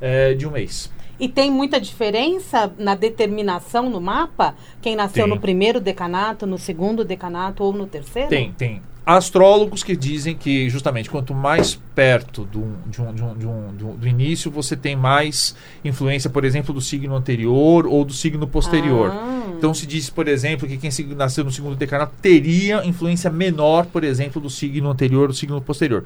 é, 0.00 0.32
de 0.32 0.46
um 0.46 0.52
mês. 0.52 0.88
E 1.18 1.28
tem 1.28 1.50
muita 1.50 1.80
diferença 1.80 2.72
na 2.78 2.94
determinação 2.94 3.90
no 3.90 4.00
mapa? 4.00 4.54
Quem 4.80 4.94
nasceu 4.94 5.24
tem. 5.24 5.34
no 5.34 5.40
primeiro 5.40 5.80
decanato, 5.80 6.46
no 6.46 6.56
segundo 6.56 7.04
decanato 7.04 7.64
ou 7.64 7.72
no 7.72 7.86
terceiro? 7.86 8.28
Tem, 8.28 8.52
tem. 8.52 8.80
Astrólogos 9.04 9.82
que 9.82 9.96
dizem 9.96 10.36
que 10.36 10.70
justamente 10.70 11.10
quanto 11.10 11.34
mais 11.34 11.74
perto 11.94 12.44
do, 12.44 12.76
de 12.86 13.02
um, 13.02 13.12
de 13.12 13.22
um, 13.24 13.34
de 13.34 13.46
um, 13.46 13.74
do, 13.74 13.92
do, 13.94 14.06
início 14.06 14.48
você 14.48 14.76
tem 14.76 14.94
mais 14.94 15.56
influência, 15.84 16.30
por 16.30 16.44
exemplo, 16.44 16.72
do 16.72 16.80
signo 16.80 17.16
anterior 17.16 17.86
ou 17.86 18.04
do 18.04 18.12
signo 18.12 18.46
posterior. 18.46 19.10
Ah. 19.12 19.31
Então 19.62 19.72
se 19.72 19.86
diz, 19.86 20.10
por 20.10 20.26
exemplo, 20.26 20.66
que 20.66 20.76
quem 20.76 20.90
nasceu 21.14 21.44
no 21.44 21.52
segundo 21.52 21.76
decanato 21.76 22.12
teria 22.20 22.84
influência 22.84 23.30
menor, 23.30 23.86
por 23.86 24.02
exemplo, 24.02 24.42
do 24.42 24.50
signo 24.50 24.90
anterior 24.90 25.28
do 25.28 25.34
signo 25.34 25.60
posterior. 25.60 26.04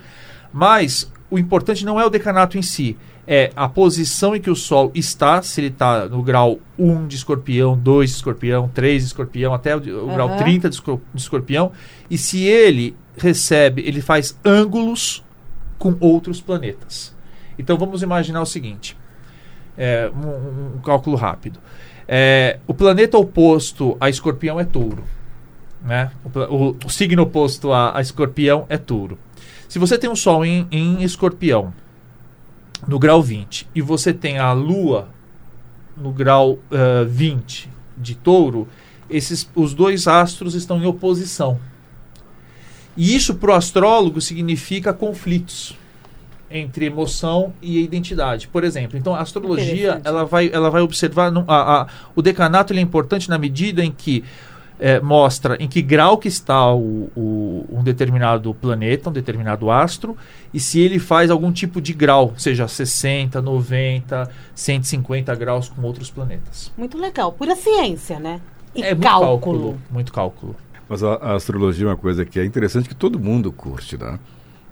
Mas 0.52 1.10
o 1.30 1.38
importante 1.38 1.82
não 1.82 1.98
é 1.98 2.04
o 2.04 2.10
decanato 2.10 2.58
em 2.58 2.62
si, 2.62 2.98
é 3.26 3.50
a 3.56 3.66
posição 3.66 4.36
em 4.36 4.42
que 4.42 4.50
o 4.50 4.54
Sol 4.54 4.92
está, 4.94 5.40
se 5.40 5.58
ele 5.58 5.68
está 5.68 6.06
no 6.06 6.22
grau 6.22 6.58
1 6.78 7.06
de 7.06 7.16
escorpião, 7.16 7.78
2 7.78 8.10
de 8.10 8.16
escorpião, 8.16 8.68
3 8.68 9.02
de 9.02 9.06
escorpião, 9.06 9.54
até 9.54 9.74
o, 9.74 9.80
o 9.80 10.06
uhum. 10.06 10.14
grau 10.14 10.36
30 10.36 10.68
de 10.68 10.82
escorpião, 11.14 11.72
e 12.10 12.18
se 12.18 12.44
ele 12.44 12.94
recebe, 13.16 13.80
ele 13.86 14.02
faz 14.02 14.38
ângulos 14.44 15.24
com 15.78 15.96
outros 15.98 16.42
planetas. 16.42 17.16
Então 17.58 17.78
vamos 17.78 18.02
imaginar 18.02 18.42
o 18.42 18.46
seguinte: 18.46 18.94
é, 19.78 20.10
um, 20.14 20.76
um 20.76 20.80
cálculo 20.82 21.16
rápido. 21.16 21.58
É, 22.08 22.58
o 22.66 22.74
planeta 22.74 23.18
oposto 23.18 23.96
a 24.00 24.08
escorpião 24.08 24.60
é 24.60 24.64
touro. 24.64 25.04
Né? 25.82 26.10
O, 26.24 26.38
o, 26.38 26.76
o 26.84 26.90
signo 26.90 27.22
oposto 27.22 27.72
a, 27.72 27.96
a, 27.96 28.00
escorpião 28.00 28.66
é 28.68 28.76
touro. 28.76 29.18
Se 29.68 29.78
você 29.78 29.98
tem 29.98 30.08
um 30.08 30.16
sol 30.16 30.44
em, 30.44 30.66
em 30.70 31.02
escorpião, 31.02 31.72
no 32.86 32.98
grau 32.98 33.22
20, 33.22 33.68
e 33.74 33.80
você 33.80 34.12
tem 34.12 34.38
a 34.38 34.52
lua 34.52 35.08
no 35.96 36.12
grau 36.12 36.52
uh, 36.52 37.06
20 37.08 37.68
de 37.96 38.14
touro, 38.14 38.68
esses, 39.08 39.48
os 39.54 39.74
dois 39.74 40.06
astros 40.06 40.54
estão 40.54 40.80
em 40.80 40.86
oposição. 40.86 41.58
E 42.96 43.14
isso 43.14 43.34
para 43.34 43.50
o 43.50 43.54
astrólogo 43.54 44.20
significa 44.20 44.92
conflitos 44.92 45.76
entre 46.50 46.86
emoção 46.86 47.52
e 47.60 47.82
identidade. 47.82 48.48
Por 48.48 48.64
exemplo, 48.64 48.98
então 48.98 49.14
a 49.14 49.20
astrologia 49.20 50.00
ela 50.04 50.24
vai, 50.24 50.50
ela 50.52 50.70
vai 50.70 50.82
observar 50.82 51.30
no, 51.30 51.44
a, 51.48 51.82
a, 51.82 51.86
o 52.14 52.22
decanato 52.22 52.72
ele 52.72 52.80
é 52.80 52.82
importante 52.82 53.28
na 53.28 53.38
medida 53.38 53.84
em 53.84 53.90
que 53.90 54.24
é, 54.78 55.00
mostra 55.00 55.56
em 55.58 55.66
que 55.66 55.80
grau 55.80 56.18
que 56.18 56.28
está 56.28 56.72
o, 56.72 57.10
o, 57.16 57.66
um 57.70 57.82
determinado 57.82 58.52
planeta, 58.54 59.08
um 59.08 59.12
determinado 59.12 59.70
astro, 59.70 60.16
e 60.52 60.60
se 60.60 60.80
ele 60.80 60.98
faz 60.98 61.30
algum 61.30 61.50
tipo 61.50 61.80
de 61.80 61.92
grau, 61.92 62.34
seja 62.36 62.68
60, 62.68 63.40
90, 63.40 64.30
150 64.54 65.34
graus 65.34 65.68
com 65.68 65.82
outros 65.82 66.10
planetas. 66.10 66.70
Muito 66.76 66.98
legal. 66.98 67.32
Pura 67.32 67.56
ciência, 67.56 68.18
né? 68.18 68.40
E 68.74 68.82
é 68.82 68.94
cálculo. 68.94 69.00
Muito 69.00 69.40
cálculo. 69.40 69.80
Muito 69.90 70.12
cálculo. 70.12 70.56
Mas 70.88 71.02
a, 71.02 71.14
a, 71.14 71.34
astrologia 71.34 71.86
é 71.86 71.88
uma 71.88 71.96
coisa 71.96 72.24
que 72.24 72.38
é 72.38 72.44
interessante 72.44 72.88
que 72.88 72.94
todo 72.94 73.18
mundo 73.18 73.50
curte, 73.50 73.96
né? 73.96 74.18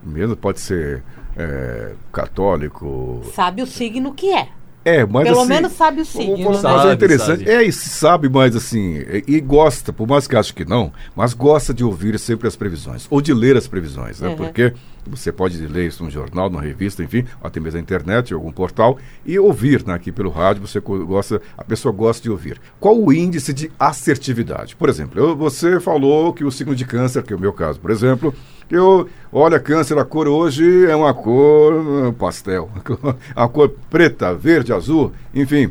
Mesmo 0.04 0.36
pode 0.36 0.60
ser 0.60 1.02
é, 1.36 1.94
católico. 2.12 3.22
Sabe 3.32 3.62
o 3.62 3.66
signo 3.66 4.12
que 4.12 4.32
é. 4.32 4.48
É, 4.84 5.06
mas 5.06 5.24
Pelo 5.24 5.40
assim, 5.40 5.48
menos 5.48 5.72
sabe 5.72 6.02
o 6.02 6.04
signo. 6.04 6.50
Né? 6.50 6.58
Sabe, 6.58 6.90
é 6.90 6.92
interessante. 6.92 7.38
Sabe. 7.38 7.50
É, 7.50 7.62
e 7.62 7.72
sabe, 7.72 8.28
mas 8.28 8.54
assim, 8.54 8.96
e, 8.96 9.24
e, 9.26 9.40
gosta, 9.40 9.92
por 9.92 10.06
mais 10.06 10.26
que 10.26 10.36
ache 10.36 10.52
que 10.52 10.64
não, 10.64 10.92
mas 11.16 11.32
gosta 11.32 11.72
de 11.72 11.82
ouvir 11.82 12.18
sempre 12.18 12.46
as 12.46 12.54
previsões, 12.54 13.06
ou 13.08 13.20
de 13.22 13.32
ler 13.32 13.56
as 13.56 13.66
previsões, 13.66 14.20
né? 14.20 14.28
Uhum. 14.28 14.36
Porque 14.36 14.74
você 15.06 15.32
pode 15.32 15.56
ler 15.66 15.88
isso 15.88 16.02
num 16.02 16.10
jornal, 16.10 16.50
numa 16.50 16.62
revista, 16.62 17.02
enfim, 17.02 17.24
até 17.42 17.60
mesmo 17.60 17.78
na 17.78 17.82
internet, 17.82 18.32
algum 18.32 18.52
portal, 18.52 18.98
e 19.24 19.38
ouvir 19.38 19.84
né, 19.86 19.94
aqui 19.94 20.12
pelo 20.12 20.30
rádio, 20.30 20.66
você 20.66 20.80
gosta, 20.80 21.40
a 21.56 21.64
pessoa 21.64 21.92
gosta 21.92 22.22
de 22.22 22.30
ouvir. 22.30 22.60
Qual 22.78 22.98
o 22.98 23.12
índice 23.12 23.52
de 23.52 23.70
assertividade? 23.78 24.76
Por 24.76 24.88
exemplo, 24.88 25.20
eu, 25.20 25.36
você 25.36 25.80
falou 25.80 26.32
que 26.32 26.44
o 26.44 26.50
signo 26.50 26.74
de 26.74 26.84
câncer, 26.84 27.22
que 27.22 27.32
é 27.32 27.36
o 27.36 27.40
meu 27.40 27.52
caso, 27.52 27.80
por 27.80 27.90
exemplo, 27.90 28.34
que 28.68 28.74
eu, 28.74 29.08
olha, 29.32 29.60
câncer, 29.60 29.98
a 29.98 30.04
cor 30.04 30.26
hoje 30.26 30.86
é 30.86 30.96
uma 30.96 31.12
cor 31.12 32.12
pastel. 32.14 32.70
A 33.36 33.46
cor 33.46 33.70
preta, 33.90 34.34
verde, 34.34 34.72
azul, 34.74 35.12
enfim. 35.34 35.70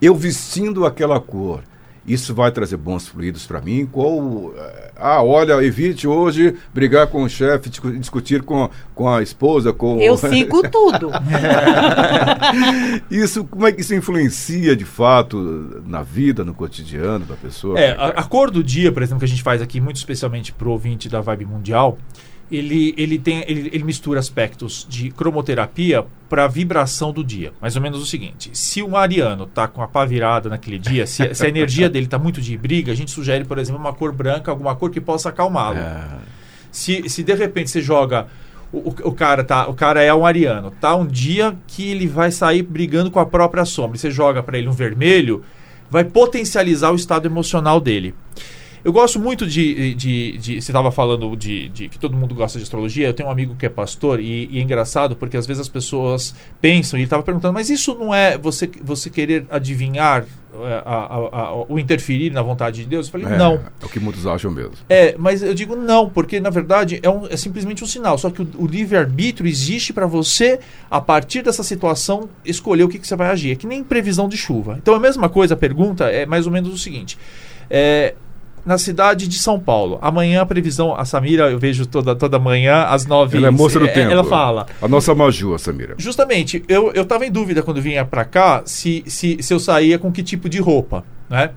Eu 0.00 0.14
vestindo 0.14 0.84
aquela 0.84 1.20
cor, 1.20 1.62
isso 2.06 2.34
vai 2.34 2.50
trazer 2.50 2.76
bons 2.76 3.06
fluidos 3.06 3.46
para 3.46 3.60
mim? 3.60 3.86
Qual. 3.86 4.52
Eh, 4.56 4.90
ah, 4.96 5.22
olha, 5.22 5.64
evite 5.64 6.06
hoje 6.06 6.56
brigar 6.74 7.06
com 7.06 7.22
o 7.22 7.28
chefe, 7.28 7.70
discutir 7.70 8.42
com, 8.42 8.68
com 8.92 9.08
a 9.08 9.22
esposa, 9.22 9.72
com. 9.72 10.00
Eu 10.00 10.16
sigo 10.18 10.68
tudo. 10.68 11.10
isso, 13.08 13.44
como 13.44 13.68
é 13.68 13.72
que 13.72 13.82
isso 13.82 13.94
influencia 13.94 14.74
de 14.74 14.84
fato 14.84 15.82
na 15.86 16.02
vida, 16.02 16.44
no 16.44 16.54
cotidiano 16.54 17.24
da 17.24 17.36
pessoa? 17.36 17.78
É, 17.78 17.92
a, 17.92 18.08
a 18.08 18.24
cor 18.24 18.50
do 18.50 18.64
dia, 18.64 18.90
por 18.90 19.02
exemplo, 19.02 19.20
que 19.20 19.26
a 19.26 19.28
gente 19.28 19.42
faz 19.42 19.62
aqui, 19.62 19.80
muito 19.80 19.96
especialmente 19.96 20.52
para 20.52 20.66
o 20.66 20.72
ouvinte 20.72 21.08
da 21.08 21.20
Vibe 21.20 21.46
Mundial, 21.46 21.96
ele, 22.52 22.94
ele, 22.98 23.18
tem, 23.18 23.44
ele, 23.48 23.70
ele 23.72 23.82
mistura 23.82 24.20
aspectos 24.20 24.86
de 24.88 25.10
cromoterapia 25.10 26.04
para 26.28 26.46
vibração 26.46 27.12
do 27.12 27.24
dia. 27.24 27.52
Mais 27.60 27.74
ou 27.74 27.82
menos 27.82 28.02
o 28.02 28.06
seguinte: 28.06 28.50
se 28.52 28.82
um 28.82 28.96
ariano 28.96 29.44
está 29.44 29.66
com 29.66 29.82
a 29.82 29.88
pá 29.88 30.04
virada 30.04 30.48
naquele 30.48 30.78
dia, 30.78 31.06
se, 31.06 31.34
se 31.34 31.46
a 31.46 31.48
energia 31.48 31.88
dele 31.88 32.06
está 32.06 32.18
muito 32.18 32.40
de 32.40 32.56
briga, 32.56 32.92
a 32.92 32.94
gente 32.94 33.10
sugere, 33.10 33.44
por 33.44 33.58
exemplo, 33.58 33.80
uma 33.80 33.92
cor 33.92 34.12
branca, 34.12 34.50
alguma 34.50 34.76
cor 34.76 34.90
que 34.90 35.00
possa 35.00 35.30
acalmá-lo. 35.30 35.78
É. 35.78 36.04
Se, 36.70 37.08
se 37.08 37.22
de 37.22 37.34
repente 37.34 37.70
você 37.70 37.80
joga 37.80 38.26
o, 38.72 38.88
o, 38.88 39.12
cara 39.12 39.44
tá, 39.44 39.68
o 39.68 39.74
cara 39.74 40.02
é 40.02 40.12
um 40.14 40.24
ariano, 40.24 40.70
tá 40.70 40.96
um 40.96 41.06
dia 41.06 41.54
que 41.66 41.90
ele 41.90 42.06
vai 42.06 42.30
sair 42.30 42.62
brigando 42.62 43.10
com 43.10 43.20
a 43.20 43.26
própria 43.26 43.64
sombra. 43.64 43.98
Você 43.98 44.10
joga 44.10 44.42
para 44.42 44.56
ele 44.56 44.68
um 44.68 44.72
vermelho, 44.72 45.44
vai 45.90 46.04
potencializar 46.04 46.90
o 46.90 46.96
estado 46.96 47.26
emocional 47.26 47.78
dele. 47.78 48.14
Eu 48.84 48.92
gosto 48.92 49.18
muito 49.20 49.46
de. 49.46 49.94
de, 49.94 50.38
de 50.38 50.62
você 50.62 50.70
estava 50.70 50.90
falando 50.90 51.36
de, 51.36 51.68
de, 51.68 51.88
que 51.88 51.98
todo 51.98 52.16
mundo 52.16 52.34
gosta 52.34 52.58
de 52.58 52.64
astrologia. 52.64 53.06
Eu 53.06 53.14
tenho 53.14 53.28
um 53.28 53.32
amigo 53.32 53.54
que 53.54 53.66
é 53.66 53.68
pastor 53.68 54.18
e, 54.20 54.48
e 54.50 54.58
é 54.58 54.62
engraçado 54.62 55.14
porque 55.14 55.36
às 55.36 55.46
vezes 55.46 55.60
as 55.60 55.68
pessoas 55.68 56.34
pensam, 56.60 56.98
e 56.98 57.02
ele 57.02 57.06
estava 57.06 57.22
perguntando, 57.22 57.54
mas 57.54 57.70
isso 57.70 57.94
não 57.94 58.12
é 58.14 58.36
você, 58.36 58.68
você 58.82 59.08
querer 59.08 59.46
adivinhar 59.50 60.26
a, 60.84 60.94
a, 60.94 61.40
a, 61.40 61.64
o 61.68 61.78
interferir 61.78 62.30
na 62.30 62.42
vontade 62.42 62.82
de 62.82 62.88
Deus? 62.88 63.06
Eu 63.06 63.12
falei, 63.12 63.26
é, 63.26 63.38
não. 63.38 63.54
É 63.80 63.84
o 63.84 63.88
que 63.88 64.00
muitos 64.00 64.26
acham 64.26 64.50
mesmo. 64.50 64.72
É, 64.88 65.14
mas 65.16 65.42
eu 65.42 65.54
digo 65.54 65.76
não, 65.76 66.08
porque 66.08 66.40
na 66.40 66.50
verdade 66.50 67.00
é, 67.02 67.08
um, 67.08 67.26
é 67.26 67.36
simplesmente 67.36 67.82
um 67.82 67.86
sinal. 67.86 68.18
Só 68.18 68.30
que 68.30 68.42
o, 68.42 68.48
o 68.58 68.66
livre-arbítrio 68.66 69.48
existe 69.48 69.92
para 69.92 70.06
você, 70.06 70.58
a 70.90 71.00
partir 71.00 71.42
dessa 71.42 71.62
situação, 71.62 72.28
escolher 72.44 72.84
o 72.84 72.88
que, 72.88 72.98
que 72.98 73.06
você 73.06 73.16
vai 73.16 73.28
agir. 73.28 73.52
É 73.52 73.54
que 73.54 73.66
nem 73.66 73.82
previsão 73.82 74.28
de 74.28 74.36
chuva. 74.36 74.76
Então 74.80 74.94
a 74.94 75.00
mesma 75.00 75.28
coisa, 75.28 75.54
a 75.54 75.56
pergunta 75.56 76.06
é 76.06 76.26
mais 76.26 76.46
ou 76.46 76.52
menos 76.52 76.72
o 76.72 76.78
seguinte. 76.78 77.16
É, 77.70 78.14
na 78.64 78.78
cidade 78.78 79.26
de 79.26 79.38
São 79.38 79.58
Paulo. 79.58 79.98
Amanhã 80.00 80.42
a 80.42 80.46
previsão, 80.46 80.94
a 80.94 81.04
Samira 81.04 81.50
eu 81.50 81.58
vejo 81.58 81.86
toda, 81.86 82.14
toda 82.14 82.38
manhã 82.38 82.84
às 82.84 83.06
nove. 83.06 83.36
Ela 83.36 83.48
é 83.48 83.50
moça 83.50 83.78
do 83.78 83.86
é, 83.86 83.88
tempo. 83.88 84.12
Ela 84.12 84.24
fala. 84.24 84.66
A 84.80 84.88
nossa 84.88 85.14
Maju, 85.14 85.54
a 85.54 85.58
Samira. 85.58 85.94
Justamente, 85.98 86.62
eu, 86.68 86.92
eu 86.92 87.04
tava 87.04 87.26
em 87.26 87.30
dúvida 87.30 87.62
quando 87.62 87.80
vinha 87.80 88.04
para 88.04 88.24
cá 88.24 88.62
se, 88.64 89.02
se, 89.06 89.38
se 89.40 89.52
eu 89.52 89.58
saía 89.58 89.98
com 89.98 90.12
que 90.12 90.22
tipo 90.22 90.48
de 90.48 90.60
roupa, 90.60 91.04
né? 91.28 91.50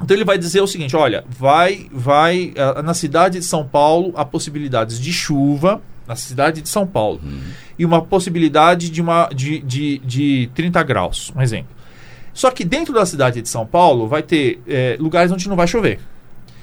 Então 0.00 0.16
ele 0.16 0.24
vai 0.24 0.38
dizer 0.38 0.60
o 0.60 0.66
seguinte, 0.66 0.94
olha, 0.94 1.24
vai, 1.28 1.88
vai 1.92 2.54
uh, 2.56 2.82
na 2.82 2.94
cidade 2.94 3.40
de 3.40 3.44
São 3.44 3.66
Paulo 3.66 4.12
há 4.14 4.24
possibilidades 4.24 5.00
de 5.00 5.12
chuva, 5.12 5.82
na 6.06 6.14
cidade 6.14 6.62
de 6.62 6.68
São 6.68 6.86
Paulo, 6.86 7.20
uhum. 7.22 7.40
e 7.76 7.84
uma 7.84 8.00
possibilidade 8.00 8.90
de, 8.90 9.02
uma, 9.02 9.28
de, 9.34 9.58
de, 9.58 9.98
de 9.98 10.50
30 10.54 10.82
graus, 10.84 11.32
um 11.34 11.42
exemplo. 11.42 11.76
Só 12.32 12.52
que 12.52 12.64
dentro 12.64 12.94
da 12.94 13.04
cidade 13.04 13.42
de 13.42 13.48
São 13.48 13.66
Paulo 13.66 14.06
vai 14.06 14.22
ter 14.22 14.62
é, 14.68 14.96
lugares 15.00 15.32
onde 15.32 15.48
não 15.48 15.56
vai 15.56 15.66
chover. 15.66 15.98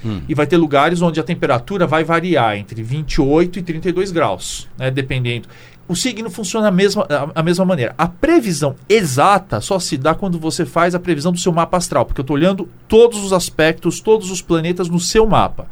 Hum. 0.04 0.22
E 0.28 0.34
vai 0.34 0.46
ter 0.46 0.56
lugares 0.56 1.02
onde 1.02 1.18
a 1.18 1.22
temperatura 1.22 1.86
vai 1.86 2.04
variar 2.04 2.56
entre 2.56 2.82
28 2.82 3.58
e 3.58 3.62
32 3.62 4.10
graus, 4.10 4.68
né, 4.78 4.90
dependendo. 4.90 5.48
O 5.88 5.94
signo 5.94 6.28
funciona 6.28 6.68
a 6.68 6.70
mesma, 6.70 7.06
a, 7.08 7.40
a, 7.40 7.42
mesma 7.42 7.64
maneira. 7.64 7.94
A 7.96 8.08
previsão 8.08 8.74
exata 8.88 9.60
só 9.60 9.78
se 9.78 9.96
dá 9.96 10.14
quando 10.14 10.38
você 10.38 10.66
faz 10.66 10.94
a 10.94 10.98
previsão 10.98 11.30
do 11.30 11.38
seu 11.38 11.52
mapa 11.52 11.76
astral, 11.76 12.04
porque 12.04 12.20
eu 12.20 12.24
estou 12.24 12.36
olhando 12.36 12.68
todos 12.88 13.24
os 13.24 13.32
aspectos, 13.32 14.00
todos 14.00 14.30
os 14.30 14.42
planetas 14.42 14.88
no 14.88 14.98
seu 14.98 15.26
mapa. 15.26 15.68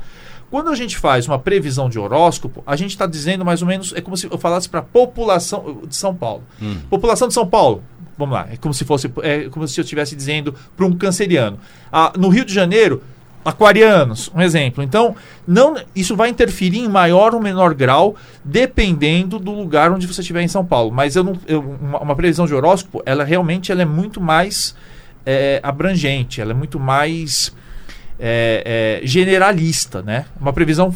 Quando 0.51 0.71
a 0.71 0.75
gente 0.77 0.97
faz 0.97 1.27
uma 1.27 1.37
previsão 1.37 1.89
de 1.89 1.99
horóscopo, 1.99 2.63
a 2.65 2.77
gente 2.77 2.91
está 2.91 3.07
dizendo 3.07 3.45
mais 3.45 3.61
ou 3.61 3.67
menos, 3.67 3.93
é 3.93 4.01
como 4.01 4.17
se 4.17 4.29
eu 4.31 4.39
falasse 4.39 4.69
para 4.69 4.81
a 4.81 4.85
população 4.85 5.81
de 5.85 5.97
São 5.97 6.15
Paulo. 6.15 6.45
Hum. 6.63 6.77
População 6.89 7.27
de 7.27 7.35
São 7.35 7.45
Paulo, 7.45 7.83
vamos 8.17 8.35
lá, 8.35 8.47
é 8.49 8.57
como 8.57 8.73
se 8.73 8.85
fosse, 8.85 9.11
é 9.21 9.49
como 9.49 9.67
se 9.67 9.81
eu 9.81 9.83
estivesse 9.83 10.15
dizendo 10.15 10.55
para 10.77 10.87
um 10.87 10.93
canceriano. 10.93 11.59
Ah, 11.91 12.13
no 12.17 12.29
Rio 12.29 12.45
de 12.45 12.55
Janeiro, 12.55 13.03
aquarianos, 13.45 14.31
um 14.35 14.41
exemplo. 14.41 14.83
Então, 14.83 15.15
não, 15.47 15.77
isso 15.95 16.17
vai 16.17 16.31
interferir 16.31 16.79
em 16.79 16.89
maior 16.89 17.35
ou 17.35 17.41
menor 17.41 17.75
grau, 17.75 18.17
dependendo 18.45 19.39
do 19.39 19.53
lugar 19.53 19.93
onde 19.93 20.07
você 20.07 20.23
estiver 20.23 20.43
em 20.43 20.49
São 20.49 20.65
Paulo. 20.65 20.91
Mas 20.91 21.15
eu 21.15 21.23
não, 21.23 21.39
eu, 21.47 21.61
uma, 21.61 22.01
uma, 22.01 22.17
previsão 22.17 22.47
de 22.47 22.55
horóscopo, 22.55 23.03
ela 23.05 23.25
realmente 23.25 23.71
ela 23.71 23.83
é 23.83 23.85
muito 23.85 24.21
mais 24.21 24.75
é, 25.27 25.61
abrangente, 25.63 26.41
ela 26.41 26.53
é 26.53 26.55
muito 26.55 26.81
mais 26.81 27.55
é, 28.19 29.01
é, 29.03 29.07
generalista, 29.07 30.01
né? 30.03 30.25
Uma 30.41 30.53
previsão 30.53 30.95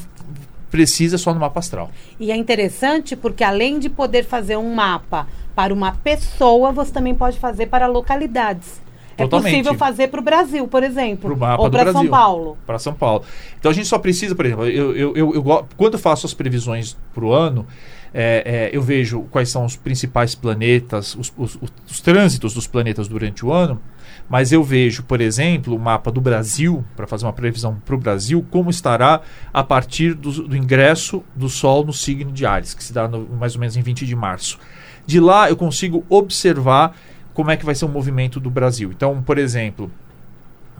precisa 0.71 1.19
só 1.19 1.35
no 1.35 1.41
mapa 1.41 1.61
astral. 1.61 1.91
E 2.19 2.31
é 2.31 2.37
interessante 2.37 3.17
porque 3.17 3.45
além 3.45 3.79
de 3.79 3.89
poder 3.89 4.25
fazer 4.25 4.57
um 4.57 4.75
mapa 4.75 5.27
para 5.55 5.75
uma 5.75 5.93
pessoa, 5.93 6.73
você 6.73 6.93
também 6.93 7.15
pode 7.15 7.39
fazer 7.39 7.67
para 7.67 7.87
localidades. 7.87 8.81
Totalmente. 9.25 9.55
É 9.55 9.59
possível 9.59 9.75
fazer 9.75 10.09
para 10.09 10.21
o 10.21 10.23
Brasil, 10.23 10.69
por 10.69 10.83
exemplo. 10.83 11.37
ou 11.59 11.71
para 11.71 11.93
São 11.93 12.07
Paulo. 12.07 12.59
Para 12.67 12.79
São 12.79 12.95
Paulo. 12.95 13.25
Então 13.59 13.71
a 13.71 13.75
gente 13.75 13.89
só 13.89 13.99
precisa, 13.99 14.35
por 14.35 14.47
exemplo, 14.47 14.67
eu, 14.67 14.95
eu, 14.95 15.17
eu, 15.17 15.35
eu 15.35 15.67
quando 15.77 15.95
eu 15.95 15.99
faço 15.99 16.27
as 16.27 16.33
previsões 16.33 16.97
para 17.13 17.25
o 17.25 17.33
ano, 17.33 17.67
é, 18.13 18.71
é, 18.73 18.77
eu 18.77 18.81
vejo 18.81 19.23
quais 19.31 19.51
são 19.51 19.65
os 19.65 19.77
principais 19.77 20.35
planetas, 20.35 21.15
os, 21.15 21.33
os, 21.37 21.59
os, 21.91 22.01
trânsitos 22.01 22.55
dos 22.55 22.67
planetas 22.67 23.07
durante 23.09 23.45
o 23.45 23.53
ano, 23.53 23.81
mas 24.29 24.53
eu 24.53 24.63
vejo, 24.63 25.03
por 25.03 25.21
exemplo, 25.21 25.75
o 25.75 25.79
mapa 25.79 26.11
do 26.11 26.21
Brasil, 26.21 26.85
para 26.97 27.07
fazer 27.07 27.27
uma 27.27 27.33
previsão 27.33 27.77
para 27.85 27.95
o 27.95 27.99
Brasil, 27.99 28.45
como 28.51 28.71
estará 28.71 29.21
a 29.53 29.63
partir 29.63 30.15
do, 30.15 30.31
do, 30.49 30.57
ingresso 30.57 31.23
do 31.35 31.49
Sol 31.49 31.85
no 31.85 31.93
signo 31.93 32.33
de 32.33 32.47
Ares, 32.47 32.73
que 32.73 32.83
se 32.83 32.93
dá 32.93 33.07
no, 33.07 33.27
mais 33.37 33.55
ou 33.55 33.61
menos 33.61 33.77
em 33.77 33.83
20 33.83 34.07
de 34.07 34.17
março. 34.17 34.59
De 35.07 35.21
lá 35.21 35.49
eu 35.49 35.57
consigo 35.57 36.05
observar 36.09 36.95
como 37.39 37.53
é 37.53 37.57
que 37.57 37.65
vai 37.65 37.73
ser 37.73 37.85
o 37.85 37.89
movimento 37.89 38.41
do 38.41 38.51
Brasil. 38.51 38.91
Então, 38.91 39.23
por 39.23 39.39
exemplo, 39.39 39.89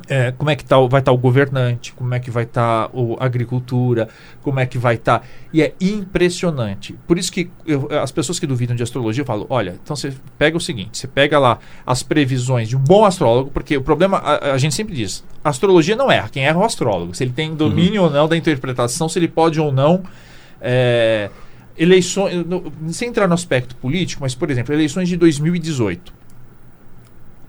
é, 0.09 0.33
como 0.33 0.51
é 0.51 0.57
que 0.57 0.65
tá, 0.65 0.77
vai 0.77 0.87
estar 0.87 1.03
tá 1.03 1.13
o 1.13 1.17
governante, 1.17 1.93
como 1.93 2.13
é 2.13 2.19
que 2.19 2.33
vai 2.33 2.43
estar 2.43 2.89
tá 2.89 2.99
a 3.21 3.25
agricultura, 3.25 4.09
como 4.43 4.59
é 4.59 4.67
que 4.67 4.77
vai 4.77 4.97
estar. 4.97 5.21
Tá, 5.21 5.27
e 5.53 5.63
é 5.63 5.73
impressionante. 5.81 6.97
Por 7.07 7.17
isso 7.17 7.31
que 7.31 7.49
eu, 7.65 7.89
as 8.03 8.11
pessoas 8.11 8.41
que 8.41 8.47
duvidam 8.47 8.75
de 8.75 8.83
astrologia, 8.83 9.25
falo, 9.25 9.47
olha, 9.49 9.79
então 9.81 9.95
você 9.95 10.13
pega 10.37 10.57
o 10.57 10.61
seguinte, 10.61 10.99
você 10.99 11.07
pega 11.07 11.39
lá 11.39 11.61
as 11.87 12.03
previsões 12.03 12.69
de 12.69 12.77
um 12.77 12.81
bom 12.81 13.05
astrólogo, 13.05 13.53
porque 13.53 13.77
o 13.77 13.83
problema, 13.83 14.19
a, 14.19 14.55
a 14.55 14.59
gente 14.59 14.75
sempre 14.75 14.97
diz, 14.97 15.23
astrologia 15.45 15.95
não 15.95 16.11
erra, 16.11 16.29
quem 16.29 16.45
erra 16.45 16.59
é 16.59 16.61
o 16.61 16.65
astrólogo. 16.65 17.15
Se 17.15 17.23
ele 17.23 17.33
tem 17.33 17.55
domínio 17.55 18.01
uhum. 18.01 18.09
ou 18.09 18.13
não 18.13 18.27
da 18.27 18.37
interpretação, 18.37 19.09
se 19.09 19.17
ele 19.17 19.29
pode 19.29 19.61
ou 19.61 19.71
não... 19.71 20.03
É, 20.61 21.31
eleições, 21.77 22.35
sem 22.89 23.11
entrar 23.11 23.29
no 23.29 23.35
aspecto 23.35 23.77
político, 23.77 24.23
mas, 24.23 24.35
por 24.35 24.51
exemplo, 24.51 24.75
eleições 24.75 25.09
de 25.09 25.17
2018 25.17 26.19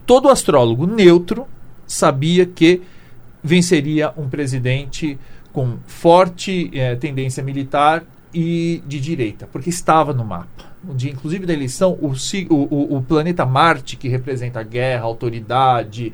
todo 0.09 0.27
astrólogo 0.27 0.87
neutro 0.87 1.45
sabia 1.85 2.43
que 2.43 2.81
venceria 3.43 4.11
um 4.17 4.27
presidente 4.27 5.19
com 5.53 5.77
forte 5.85 6.71
é, 6.73 6.95
tendência 6.95 7.43
militar 7.43 8.03
e 8.33 8.81
de 8.87 8.99
direita, 8.99 9.47
porque 9.51 9.69
estava 9.69 10.11
no 10.11 10.25
mapa. 10.25 10.65
No 10.83 10.95
dia, 10.95 11.11
inclusive, 11.11 11.45
da 11.45 11.53
eleição, 11.53 11.91
o, 12.01 12.11
o, 12.49 12.97
o 12.97 13.03
planeta 13.03 13.45
Marte, 13.45 13.97
que 13.97 14.09
representa 14.09 14.61
a 14.61 14.63
guerra, 14.63 15.03
a 15.03 15.05
autoridade, 15.05 16.11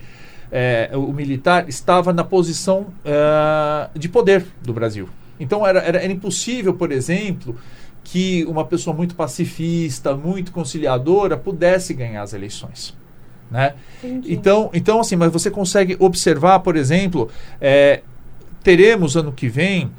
é, 0.52 0.90
o 0.94 1.14
militar, 1.14 1.70
estava 1.70 2.12
na 2.12 2.26
posição 2.26 2.88
é, 3.06 3.90
de 3.98 4.10
poder 4.10 4.46
do 4.62 4.74
Brasil. 4.74 5.08
Então 5.40 5.66
era, 5.66 5.80
era, 5.80 6.00
era 6.00 6.12
impossível, 6.12 6.74
por 6.74 6.92
exemplo, 6.92 7.56
que 8.04 8.44
uma 8.44 8.66
pessoa 8.66 8.94
muito 8.94 9.16
pacifista, 9.16 10.14
muito 10.14 10.52
conciliadora, 10.52 11.38
pudesse 11.38 11.94
ganhar 11.94 12.24
as 12.24 12.34
eleições. 12.34 12.94
Né? 13.50 13.74
Então, 14.04 14.70
então, 14.74 15.00
assim, 15.00 15.16
mas 15.16 15.32
você 15.32 15.52
consegue 15.52 15.96
observar, 16.00 16.60
por 16.60 16.76
exemplo, 16.76 17.30
é, 17.62 18.02
teremos 18.64 19.16
ano 19.16 19.32
que 19.32 19.48
vem 19.48 19.92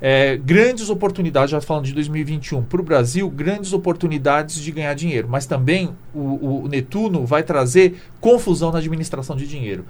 é, 0.00 0.36
grandes 0.36 0.88
oportunidades, 0.88 1.50
já 1.50 1.60
falando 1.60 1.84
de 1.84 1.94
2021, 1.94 2.62
para 2.62 2.80
o 2.80 2.84
Brasil, 2.84 3.28
grandes 3.28 3.72
oportunidades 3.72 4.56
de 4.56 4.70
ganhar 4.70 4.94
dinheiro. 4.94 5.28
Mas 5.28 5.46
também 5.46 5.90
o, 6.14 6.62
o 6.64 6.68
Netuno 6.68 7.26
vai 7.26 7.42
trazer 7.42 8.00
confusão 8.20 8.72
na 8.72 8.78
administração 8.78 9.36
de 9.36 9.46
dinheiro 9.46 9.84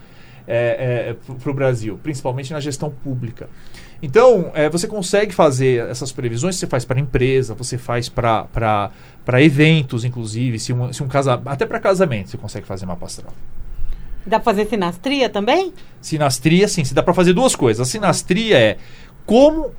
é, 0.53 1.11
é, 1.11 1.35
para 1.35 1.51
o 1.51 1.55
Brasil, 1.55 1.99
principalmente 2.03 2.53
na 2.53 2.61
gestão 2.61 2.91
pública. 2.91 3.49
Então, 4.03 4.51
é, 4.55 4.69
você 4.69 4.87
consegue 4.87 5.35
fazer 5.35 5.89
essas 5.89 6.11
previsões, 6.11 6.57
você 6.57 6.67
faz 6.67 6.85
para 6.85 6.99
empresa, 6.99 7.55
você 7.55 7.77
faz 7.77 8.09
para 8.09 8.91
eventos, 9.39 10.05
inclusive, 10.05 10.59
se 10.59 10.73
um, 10.73 10.93
se 10.93 11.03
um 11.03 11.09
casa, 11.09 11.41
até 11.47 11.67
para 11.67 11.79
casamento 11.79 12.31
você 12.31 12.39
consegue 12.39 12.67
fazer 12.67 12.87
mapa 12.87 13.07
astral. 13.07 13.33
Dá 14.27 14.39
para 14.39 14.53
fazer 14.53 14.69
sinastria 14.69 15.29
também? 15.29 15.73
Sinastria, 16.01 16.69
sim. 16.69 16.85
Se 16.85 16.95
dá 16.95 17.03
para 17.03 17.15
fazer 17.15 17.33
duas 17.33 17.57
coisas. 17.57 17.87
A 17.87 17.91
sinastria 17.91 18.59
é 18.59 18.77
como 19.25 19.73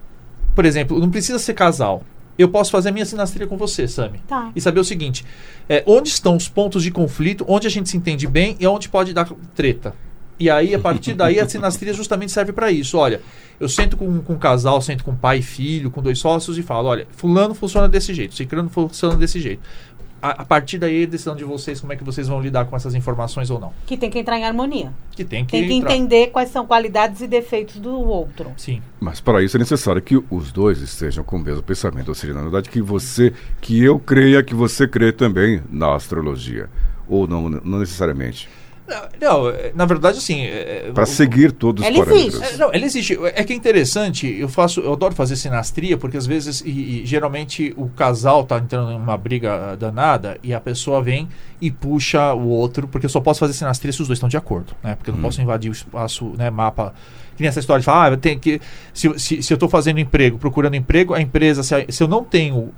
por 0.56 0.66
exemplo, 0.66 1.00
não 1.00 1.10
precisa 1.10 1.40
ser 1.40 1.54
casal. 1.54 2.04
Eu 2.38 2.50
posso 2.50 2.72
fazer 2.72 2.90
a 2.90 2.92
minha 2.92 3.06
sinastria 3.06 3.46
com 3.46 3.58
você, 3.58 3.88
Sami. 3.88 4.20
Tá. 4.28 4.52
E 4.56 4.62
saber 4.62 4.80
o 4.80 4.84
seguinte: 4.84 5.26
é, 5.70 5.84
onde 5.86 6.10
estão 6.10 6.36
os 6.36 6.48
pontos 6.48 6.84
de 6.84 6.92
conflito, 6.92 7.46
onde 7.48 7.68
a 7.68 7.70
gente 7.70 7.90
se 7.90 7.98
entende 7.98 8.28
bem 8.28 8.56
e 8.60 8.66
onde 8.66 8.90
pode 8.90 9.14
dar 9.14 9.30
treta. 9.56 9.94
E 10.42 10.50
aí, 10.50 10.74
a 10.74 10.80
partir 10.80 11.14
daí, 11.14 11.40
a 11.40 11.48
sinastria 11.48 11.94
justamente 11.94 12.32
serve 12.32 12.52
para 12.52 12.72
isso. 12.72 12.98
Olha, 12.98 13.22
eu 13.60 13.70
sento 13.70 13.96
com, 13.96 14.22
com 14.22 14.34
um 14.34 14.40
casal, 14.40 14.82
sento 14.82 15.04
com 15.04 15.16
pai 15.16 15.38
e 15.38 15.44
filho, 15.44 15.92
com 15.92 16.02
dois 16.02 16.18
sócios 16.18 16.58
e 16.58 16.64
falo: 16.64 16.88
olha, 16.88 17.08
fulano 17.12 17.54
funciona 17.54 17.88
desse 17.88 18.12
jeito, 18.12 18.34
ciclano 18.34 18.70
funciona 18.70 19.16
desse 19.16 19.40
jeito 19.40 19.62
a, 20.22 20.42
a, 20.42 20.46
partir 20.46 20.78
daí, 20.78 21.04
a 21.04 21.08
decisão 21.08 21.36
de 21.36 21.44
vocês, 21.44 21.82
como 21.82 21.92
é 21.92 21.96
que 21.96 22.04
vocês 22.04 22.28
vão 22.28 22.40
lidar 22.40 22.66
com 22.66 22.76
essas 22.76 22.94
informações 22.94 23.50
ou 23.50 23.60
não. 23.60 23.74
Que 23.86 23.98
tem 23.98 24.10
que 24.10 24.20
entrar 24.20 24.38
em 24.38 24.46
harmonia. 24.46 24.94
Que 25.12 25.26
tem 25.26 25.44
que, 25.44 25.52
tem 25.52 25.68
que 25.68 25.74
entender 25.74 26.28
quais 26.28 26.50
são 26.50 26.66
qualidades 26.66 27.22
e 27.22 27.28
defeitos 27.28 27.78
do 27.78 27.92
outro. 27.92 28.52
Sim. 28.56 28.82
Mas 29.00 29.20
para 29.20 29.42
isso 29.42 29.58
é 29.58 29.60
necessário 29.60 30.02
que 30.02 30.22
os 30.30 30.52
dois 30.52 30.80
estejam 30.80 31.24
com 31.24 31.38
o 31.38 31.40
mesmo 31.40 31.64
pensamento. 31.64 32.10
Ou 32.10 32.16
seja, 32.16 32.34
na 32.34 32.42
verdade, 32.42 32.70
que 32.70 32.82
você, 32.82 33.34
que 33.60 33.84
eu 33.84 33.98
creia 33.98 34.44
que 34.44 34.54
você 34.54 34.88
crê 34.88 35.12
também 35.12 35.62
na 35.70 35.96
astrologia. 35.96 36.70
Ou 37.08 37.28
não, 37.28 37.50
não 37.50 37.80
necessariamente. 37.80 38.48
Não, 39.20 39.50
é, 39.50 39.72
na 39.74 39.86
verdade, 39.86 40.18
assim. 40.18 40.42
É, 40.42 40.88
é 40.88 40.92
Para 40.92 41.06
seguir 41.06 41.52
todos 41.52 41.86
os 41.86 41.98
parâmetros. 41.98 42.42
É, 42.42 42.58
não, 42.58 42.74
ela 42.74 42.86
existe. 42.86 43.18
É 43.36 43.44
que 43.44 43.54
é 43.54 43.56
interessante, 43.56 44.28
eu 44.28 44.50
faço, 44.50 44.82
eu 44.82 44.94
adoro 44.94 45.16
fazer 45.16 45.36
sinastria, 45.36 45.98
porque 45.98 46.18
às 46.18 46.26
vezes, 46.26 46.62
e, 46.62 47.02
e, 47.02 47.06
geralmente, 47.06 47.74
o 47.78 47.90
casal 47.90 48.44
tá 48.44 48.58
entrando 48.58 48.92
em 48.92 48.96
uma 48.96 49.18
briga 49.18 49.76
danada 49.76 50.38
e 50.44 50.54
a 50.54 50.60
pessoa 50.60 51.02
vem 51.02 51.28
e 51.60 51.70
puxa 51.70 52.34
o 52.34 52.48
outro, 52.48 52.88
porque 52.88 53.06
eu 53.06 53.10
só 53.10 53.20
posso 53.20 53.40
fazer 53.40 53.54
sinastria 53.54 53.92
se 53.92 54.02
os 54.02 54.08
dois 54.08 54.18
estão 54.18 54.30
de 54.30 54.38
acordo, 54.38 54.74
né? 54.84 54.96
Porque 54.96 55.10
eu 55.10 55.14
não 55.14 55.20
hum. 55.20 55.24
posso 55.24 55.42
invadir 55.42 55.70
o 55.70 55.74
espaço, 55.74 56.34
né, 56.38 56.50
mapa. 56.50 56.94
Que 57.36 57.44
nem 57.44 57.48
essa 57.48 57.60
história 57.60 57.80
de 57.80 57.86
falar, 57.86 58.14
ah, 58.14 58.18
tem 58.18 58.38
que. 58.38 58.60
Se, 58.94 59.08
se, 59.18 59.42
se 59.42 59.54
eu 59.54 59.56
estou 59.56 59.70
fazendo 59.70 60.00
emprego, 60.00 60.38
procurando 60.38 60.76
emprego, 60.76 61.14
a 61.14 61.22
empresa, 61.22 61.64
se, 61.64 61.74
a, 61.74 61.86
se 61.88 62.04
eu 62.04 62.08
não 62.08 62.24
tenho. 62.24 62.72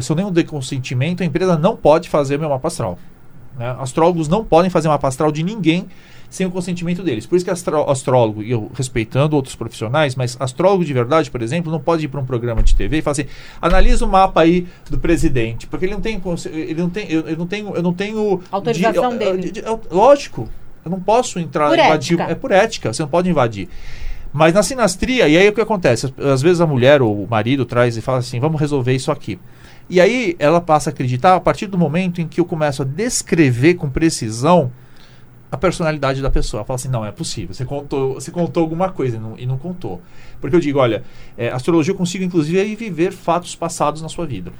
Se 0.00 0.12
eu 0.12 0.16
nem 0.16 0.30
dei 0.32 0.44
consentimento, 0.44 1.22
a 1.22 1.26
empresa 1.26 1.56
não 1.56 1.76
pode 1.76 2.08
fazer 2.08 2.38
meu 2.38 2.48
mapa 2.48 2.68
astral. 2.68 2.98
Né? 3.58 3.76
Astrólogos 3.78 4.28
não 4.28 4.44
podem 4.44 4.70
fazer 4.70 4.88
mapa 4.88 5.08
astral 5.08 5.32
de 5.32 5.42
ninguém 5.42 5.86
sem 6.28 6.46
o 6.46 6.50
consentimento 6.50 7.02
deles. 7.02 7.26
Por 7.26 7.36
isso 7.36 7.44
que 7.44 7.50
astro 7.50 7.88
astrólogo, 7.88 8.42
e 8.42 8.50
eu 8.50 8.70
respeitando 8.74 9.36
outros 9.36 9.54
profissionais, 9.54 10.14
mas 10.14 10.36
astrólogo 10.38 10.84
de 10.84 10.92
verdade, 10.92 11.30
por 11.30 11.42
exemplo, 11.42 11.70
não 11.70 11.80
pode 11.80 12.04
ir 12.04 12.08
para 12.08 12.20
um 12.20 12.26
programa 12.26 12.62
de 12.62 12.74
TV 12.74 12.98
e 12.98 13.02
falar 13.02 13.12
assim, 13.12 13.26
analisa 13.60 14.04
o 14.04 14.08
mapa 14.08 14.42
aí 14.42 14.66
do 14.90 14.98
presidente, 14.98 15.66
porque 15.66 15.86
ele 15.86 15.94
não 15.94 16.00
tem, 16.00 16.20
ele 16.52 16.80
não 16.80 16.90
tem, 16.90 17.10
eu, 17.10 17.28
eu 17.28 17.36
não 17.36 17.46
tenho, 17.46 17.76
eu 17.76 17.82
não 17.82 17.92
tenho 17.92 18.42
autorização 18.50 19.12
de, 19.12 19.18
dele. 19.18 19.50
De, 19.50 19.62
de, 19.62 19.64
lógico, 19.90 20.48
eu 20.84 20.90
não 20.90 21.00
posso 21.00 21.38
entrar 21.38 21.68
por 21.68 21.78
invadir, 21.78 22.14
ética. 22.14 22.32
é 22.32 22.34
por 22.34 22.50
ética, 22.50 22.92
você 22.92 23.02
não 23.02 23.08
pode 23.08 23.30
invadir. 23.30 23.68
Mas 24.32 24.52
na 24.52 24.62
sinastria, 24.62 25.28
e 25.28 25.36
aí 25.36 25.48
o 25.48 25.52
que 25.52 25.60
acontece? 25.60 26.12
Às 26.18 26.42
vezes 26.42 26.60
a 26.60 26.66
mulher 26.66 27.00
ou 27.00 27.24
o 27.24 27.26
marido 27.28 27.64
traz 27.64 27.96
e 27.96 28.02
fala 28.02 28.18
assim, 28.18 28.38
vamos 28.38 28.60
resolver 28.60 28.92
isso 28.92 29.10
aqui. 29.10 29.38
E 29.88 30.00
aí 30.00 30.34
ela 30.38 30.60
passa 30.60 30.90
a 30.90 30.92
acreditar 30.92 31.36
a 31.36 31.40
partir 31.40 31.66
do 31.66 31.78
momento 31.78 32.20
em 32.20 32.26
que 32.26 32.40
eu 32.40 32.44
começo 32.44 32.82
a 32.82 32.84
descrever 32.84 33.74
com 33.74 33.88
precisão 33.88 34.72
a 35.50 35.56
personalidade 35.56 36.20
da 36.20 36.30
pessoa. 36.30 36.64
Fala 36.64 36.76
assim, 36.76 36.88
não, 36.88 37.04
é 37.04 37.12
possível. 37.12 37.54
Você 37.54 37.64
contou, 37.64 38.14
você 38.14 38.30
contou 38.30 38.62
alguma 38.62 38.90
coisa 38.90 39.16
e 39.16 39.20
não, 39.20 39.38
e 39.38 39.46
não 39.46 39.58
contou. 39.58 40.00
Porque 40.40 40.56
eu 40.56 40.60
digo, 40.60 40.78
olha, 40.78 41.04
é, 41.36 41.50
astrologia 41.50 41.92
eu 41.92 41.96
consigo 41.96 42.24
inclusive 42.24 42.74
viver 42.74 43.12
fatos 43.12 43.54
passados 43.54 44.02
na 44.02 44.08
sua 44.08 44.26
vida. 44.26 44.52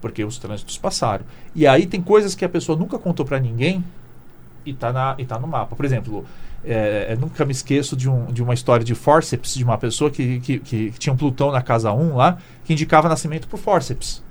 Porque 0.00 0.24
os 0.24 0.38
trânsitos 0.38 0.78
passaram. 0.78 1.24
E 1.54 1.66
aí 1.66 1.86
tem 1.86 2.00
coisas 2.00 2.34
que 2.34 2.44
a 2.44 2.48
pessoa 2.48 2.78
nunca 2.78 2.98
contou 2.98 3.26
para 3.26 3.40
ninguém 3.40 3.84
e 4.64 4.70
está 4.70 4.92
na, 4.92 5.14
e 5.18 5.24
tá 5.24 5.38
no 5.38 5.46
mapa. 5.46 5.74
Por 5.74 5.84
exemplo, 5.84 6.24
é, 6.64 7.16
nunca 7.20 7.44
me 7.44 7.52
esqueço 7.52 7.96
de, 7.96 8.08
um, 8.08 8.26
de 8.26 8.42
uma 8.42 8.54
história 8.54 8.84
de 8.84 8.94
forceps 8.94 9.54
de 9.54 9.64
uma 9.64 9.76
pessoa 9.76 10.10
que, 10.10 10.40
que, 10.40 10.58
que, 10.58 10.90
tinha 10.92 11.12
um 11.12 11.16
Plutão 11.16 11.50
na 11.50 11.62
casa 11.62 11.92
1 11.92 12.16
lá, 12.16 12.38
que 12.64 12.72
indicava 12.72 13.08
nascimento 13.08 13.48
por 13.48 13.58
forceps. 13.58 14.22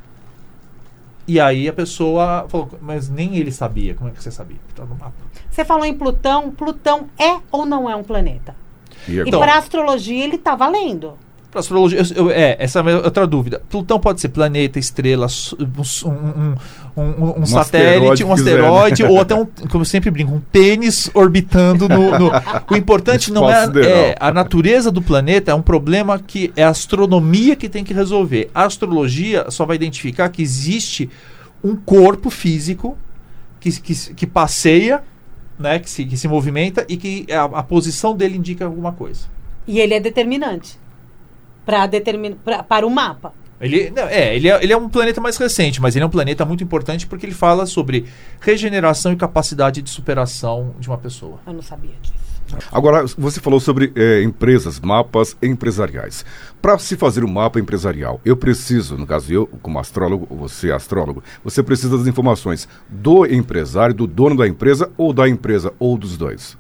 E 1.28 1.40
aí 1.40 1.68
a 1.68 1.74
pessoa 1.74 2.46
falou, 2.50 2.70
mas 2.82 3.10
nem 3.10 3.38
ele 3.38 3.52
sabia. 3.52 3.94
Como 3.94 4.10
é 4.10 4.14
que 4.14 4.22
você 4.22 4.32
sabia? 4.32 4.58
Tá 4.76 4.86
no 4.86 4.96
mapa. 4.96 5.14
Você 5.50 5.64
falou 5.64 5.86
em 5.86 5.94
Plutão. 5.94 6.52
Plutão 6.52 7.10
é 7.18 7.40
ou 7.52 7.66
não 7.66 7.90
é 7.90 7.96
um 7.96 8.04
planeta? 8.04 8.56
E, 9.08 9.20
e 9.20 9.32
para 9.32 9.58
astrologia 9.58 10.24
ele 10.24 10.36
está 10.36 10.56
valendo. 10.56 11.18
Para 11.52 11.60
astrologia, 11.60 12.00
eu, 12.00 12.28
eu, 12.28 12.32
é, 12.32 12.56
essa 12.60 12.80
é 12.80 12.96
outra 12.96 13.28
dúvida. 13.28 13.62
Plutão 13.70 14.00
pode 14.00 14.22
ser 14.22 14.30
planeta, 14.30 14.80
estrela, 14.80 15.28
um, 15.60 16.10
um, 16.96 17.04
um, 17.04 17.42
um 17.42 17.46
satélite, 17.46 18.24
um 18.24 18.32
asteroide, 18.32 19.04
ou 19.04 19.20
até 19.20 19.36
um, 19.36 19.46
como 19.70 19.82
eu 19.82 19.86
sempre 19.86 20.10
brinco, 20.10 20.34
um 20.34 20.40
pênis 20.40 21.12
orbitando 21.14 21.90
no. 21.90 22.18
no... 22.18 22.32
O 22.72 22.76
importante 22.76 23.34
não 23.34 23.52
é, 23.52 23.66
é, 23.86 24.16
a 24.18 24.32
natureza 24.32 24.90
do 24.90 25.02
planeta, 25.02 25.52
é 25.52 25.54
um 25.54 25.62
problema 25.62 26.18
que 26.18 26.54
é 26.56 26.64
a 26.64 26.70
astronomia 26.70 27.54
que 27.54 27.68
tem 27.68 27.84
que 27.84 27.94
resolver. 27.94 28.50
A 28.56 28.64
astrologia 28.64 29.52
só 29.52 29.66
vai 29.66 29.76
identificar 29.76 30.30
que 30.30 30.42
existe 30.42 31.10
um 31.62 31.76
corpo 31.76 32.30
físico 32.30 32.98
que, 33.60 33.78
que, 33.82 34.14
que 34.14 34.26
passeia, 34.26 35.04
né, 35.60 35.80
que, 35.80 35.90
se, 35.90 36.06
que 36.06 36.16
se 36.16 36.30
movimenta 36.30 36.86
e 36.88 36.96
que 36.96 37.26
a, 37.30 37.44
a 37.44 37.64
posição 37.64 38.16
dele 38.16 38.38
indica 38.38 38.64
alguma 38.64 38.94
coisa. 38.94 39.28
E 39.68 39.82
ele 39.82 39.94
é 39.94 40.00
determinante 40.00 40.80
para 41.66 41.86
determinar 41.88 42.38
para 42.68 42.86
o 42.86 42.90
mapa. 42.90 43.34
Ele, 43.60 43.92
não, 43.92 44.04
é, 44.04 44.36
ele 44.36 44.50
é, 44.50 44.64
ele 44.64 44.74
é 44.74 44.78
um 44.78 44.90
planeta 44.90 45.22
mais 45.22 45.38
recente, 45.38 45.80
mas 45.80 45.96
ele 45.96 46.04
é 46.04 46.08
um 46.08 46.10
planeta 46.10 46.44
muito 46.44 46.64
importante 46.64 47.06
porque 47.06 47.28
ele 47.28 47.34
fala 47.34 47.68
sobre 47.68 48.06
regeneração 48.40 49.14
e 49.14 49.16
capacidade 49.16 49.84
de 49.84 49.90
superação 49.90 50.74
de 50.80 50.88
uma 50.88 50.98
pessoa. 50.98 51.40
Eu 51.46 51.54
não 51.54 51.62
sabia 51.62 51.92
disso. 52.02 52.22
Agora, 52.72 53.06
você 53.18 53.40
falou 53.40 53.60
sobre 53.60 53.94
é, 53.96 54.24
empresas, 54.24 54.80
mapas 54.80 55.38
empresariais. 55.42 56.26
Para 56.62 56.78
se 56.80 56.98
fazer 56.98 57.24
um 57.24 57.32
mapa 57.32 57.60
empresarial, 57.60 58.20
eu 58.26 58.36
preciso, 58.36 58.98
no 58.98 59.08
caso 59.08 59.32
eu, 59.32 59.48
como 59.62 59.80
astrólogo, 59.80 60.28
você 60.36 60.72
astrólogo, 60.72 61.24
você 61.44 61.64
precisa 61.64 61.98
das 61.98 62.08
informações 62.08 62.68
do 62.90 63.26
empresário, 63.26 63.96
do 63.96 64.08
dono 64.08 64.36
da 64.36 64.48
empresa, 64.48 64.92
ou 64.98 65.14
da 65.14 65.30
empresa, 65.30 65.74
ou 65.80 65.98
dos 65.98 66.18
dois. 66.18 66.58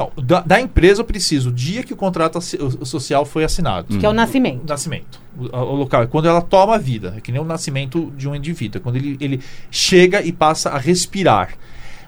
Então, 0.00 0.24
da, 0.24 0.40
da, 0.40 0.60
empresa 0.60 1.02
eu 1.02 1.04
preciso 1.04 1.50
o 1.50 1.52
dia 1.52 1.82
que 1.82 1.92
o 1.92 1.96
contrato 1.96 2.40
social 2.40 3.26
foi 3.26 3.44
assinado. 3.44 3.98
Que 3.98 4.06
é 4.06 4.08
o 4.08 4.14
nascimento. 4.14 4.62
O 4.64 4.66
nascimento. 4.66 5.20
O, 5.36 5.56
o, 5.56 5.74
local. 5.74 6.08
Quando 6.08 6.26
ela 6.26 6.40
toma 6.40 6.76
a 6.76 6.78
vida. 6.78 7.14
É 7.18 7.20
que 7.20 7.30
nem 7.30 7.40
o 7.40 7.44
nascimento 7.44 8.10
de 8.16 8.26
um 8.26 8.34
indivíduo. 8.34 8.78
É 8.78 8.82
quando 8.82 8.96
ele, 8.96 9.18
ele 9.20 9.40
chega 9.70 10.22
e 10.22 10.32
passa 10.32 10.70
a 10.70 10.78
respirar. 10.78 11.50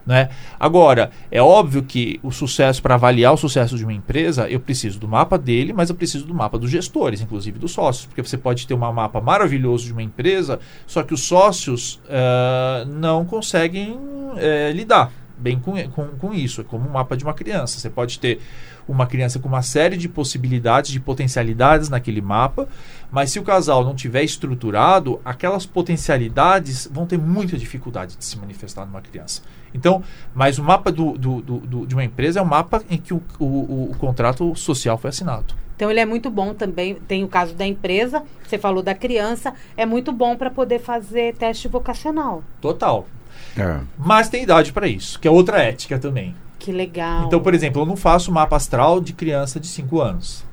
Né? 0.07 0.31
Agora, 0.59 1.11
é 1.31 1.41
óbvio 1.41 1.83
que 1.83 2.19
o 2.25 2.33
sucesso, 2.33 2.83
para 2.83 2.95
avaliar 2.95 3.35
o 3.35 3.37
sucesso 3.37 3.77
de 3.77 3.85
uma 3.85 3.93
empresa, 3.93 4.49
eu 4.49 4.59
preciso 4.59 4.99
do 4.99 5.07
mapa 5.07 5.39
dele, 5.39 5.73
mas 5.73 5.91
eu 5.91 5.95
preciso 5.95 6.25
do 6.25 6.35
mapa 6.35 6.59
dos 6.59 6.71
gestores, 6.71 7.21
inclusive 7.21 7.59
dos 7.59 7.73
sócios. 7.73 8.07
Porque 8.07 8.23
você 8.23 8.39
pode 8.39 8.67
ter 8.67 8.75
um 8.75 8.79
mapa 8.79 9.21
maravilhoso 9.21 9.85
de 9.85 9.93
uma 9.93 10.03
empresa, 10.03 10.59
só 10.87 11.03
que 11.03 11.15
os 11.15 11.23
sócios 11.23 12.01
uh, 12.07 12.85
não 12.87 13.25
conseguem 13.25 13.93
uh, 13.93 14.73
lidar 14.73 15.13
bem 15.43 15.59
com, 15.59 15.73
com, 15.91 16.07
com 16.09 16.33
isso, 16.33 16.61
é 16.61 16.65
como 16.65 16.89
um 16.89 16.93
mapa 16.93 17.17
de 17.17 17.25
uma 17.25 17.35
criança. 17.35 17.79
Você 17.79 17.91
pode 17.91 18.19
ter 18.19 18.41
uma 18.89 19.07
criança 19.07 19.39
com 19.39 19.49
uma 19.49 19.63
série 19.63 19.97
de 19.97 20.09
possibilidades, 20.09 20.91
de 20.91 21.01
potencialidades 21.01 21.89
naquele 21.89 22.21
mapa, 22.21 22.69
mas 23.11 23.31
se 23.31 23.39
o 23.39 23.43
casal 23.43 23.85
não 23.85 23.95
tiver 23.95 24.23
estruturado, 24.23 25.21
aquelas 25.25 25.67
potencialidades 25.67 26.89
vão 26.91 27.07
ter 27.07 27.19
muita 27.19 27.57
dificuldade 27.57 28.17
de 28.17 28.25
se 28.25 28.39
manifestar 28.39 28.87
numa 28.87 29.01
criança. 29.01 29.43
Então, 29.75 30.03
mas 30.35 30.59
o 30.59 30.63
mapa 30.63 30.93
do, 30.93 31.13
do, 31.19 31.41
do, 31.41 31.87
de 31.87 31.95
uma 31.95 32.05
empresa 32.05 32.41
é 32.41 32.43
um 32.43 32.47
mapa 32.47 32.83
em 32.89 32.99
que 32.99 33.13
o, 33.13 33.23
o, 33.39 33.91
o 33.91 33.97
contrato 33.99 34.55
social 34.55 34.99
foi 34.99 35.11
assinado. 35.11 35.55
Então 35.75 35.91
ele 35.91 36.01
é 36.01 36.07
muito 36.07 36.31
bom 36.31 36.55
também. 36.55 36.95
Tem 36.95 37.25
o 37.25 37.29
caso 37.29 37.55
da 37.55 37.67
empresa, 37.67 38.23
você 38.47 38.57
falou 38.57 38.83
da 38.83 38.95
criança, 38.95 39.55
é 39.77 39.85
muito 39.85 40.13
bom 40.13 40.37
para 40.37 40.51
poder 40.51 40.79
fazer 40.79 41.35
teste 41.35 41.67
vocacional. 41.67 42.45
Total. 42.61 43.07
É. 43.57 43.81
Mas 43.99 44.29
tem 44.29 44.43
idade 44.43 44.73
para 44.73 44.87
isso, 44.87 45.19
que 45.19 45.29
é 45.29 45.31
outra 45.31 45.63
ética 45.63 45.99
também. 45.99 46.35
Que 46.59 46.71
legal. 46.71 47.27
Então, 47.27 47.41
por 47.41 47.55
exemplo, 47.55 47.83
eu 47.83 47.87
não 47.87 47.97
faço 47.97 48.31
mapa 48.31 48.57
astral 48.57 49.01
de 49.01 49.13
criança 49.13 49.59
de 49.59 49.67
5 49.67 50.01
anos. 50.01 50.45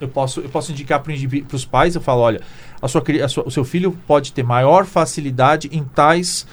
Eu 0.00 0.08
posso, 0.08 0.40
eu 0.40 0.48
posso 0.48 0.72
indicar 0.72 1.00
para 1.00 1.12
os 1.56 1.64
pais, 1.64 1.94
eu 1.94 2.00
falo, 2.00 2.20
olha, 2.20 2.40
a 2.80 2.88
sua, 2.88 3.02
a 3.22 3.28
sua, 3.28 3.44
o 3.46 3.50
seu 3.50 3.64
filho 3.64 3.92
pode 4.06 4.32
ter 4.32 4.42
maior 4.42 4.84
facilidade 4.86 5.68
em 5.72 5.84
tais 5.84 6.46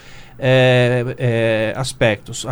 é, 0.43 1.15
é, 1.17 1.73
aspectos 1.77 2.45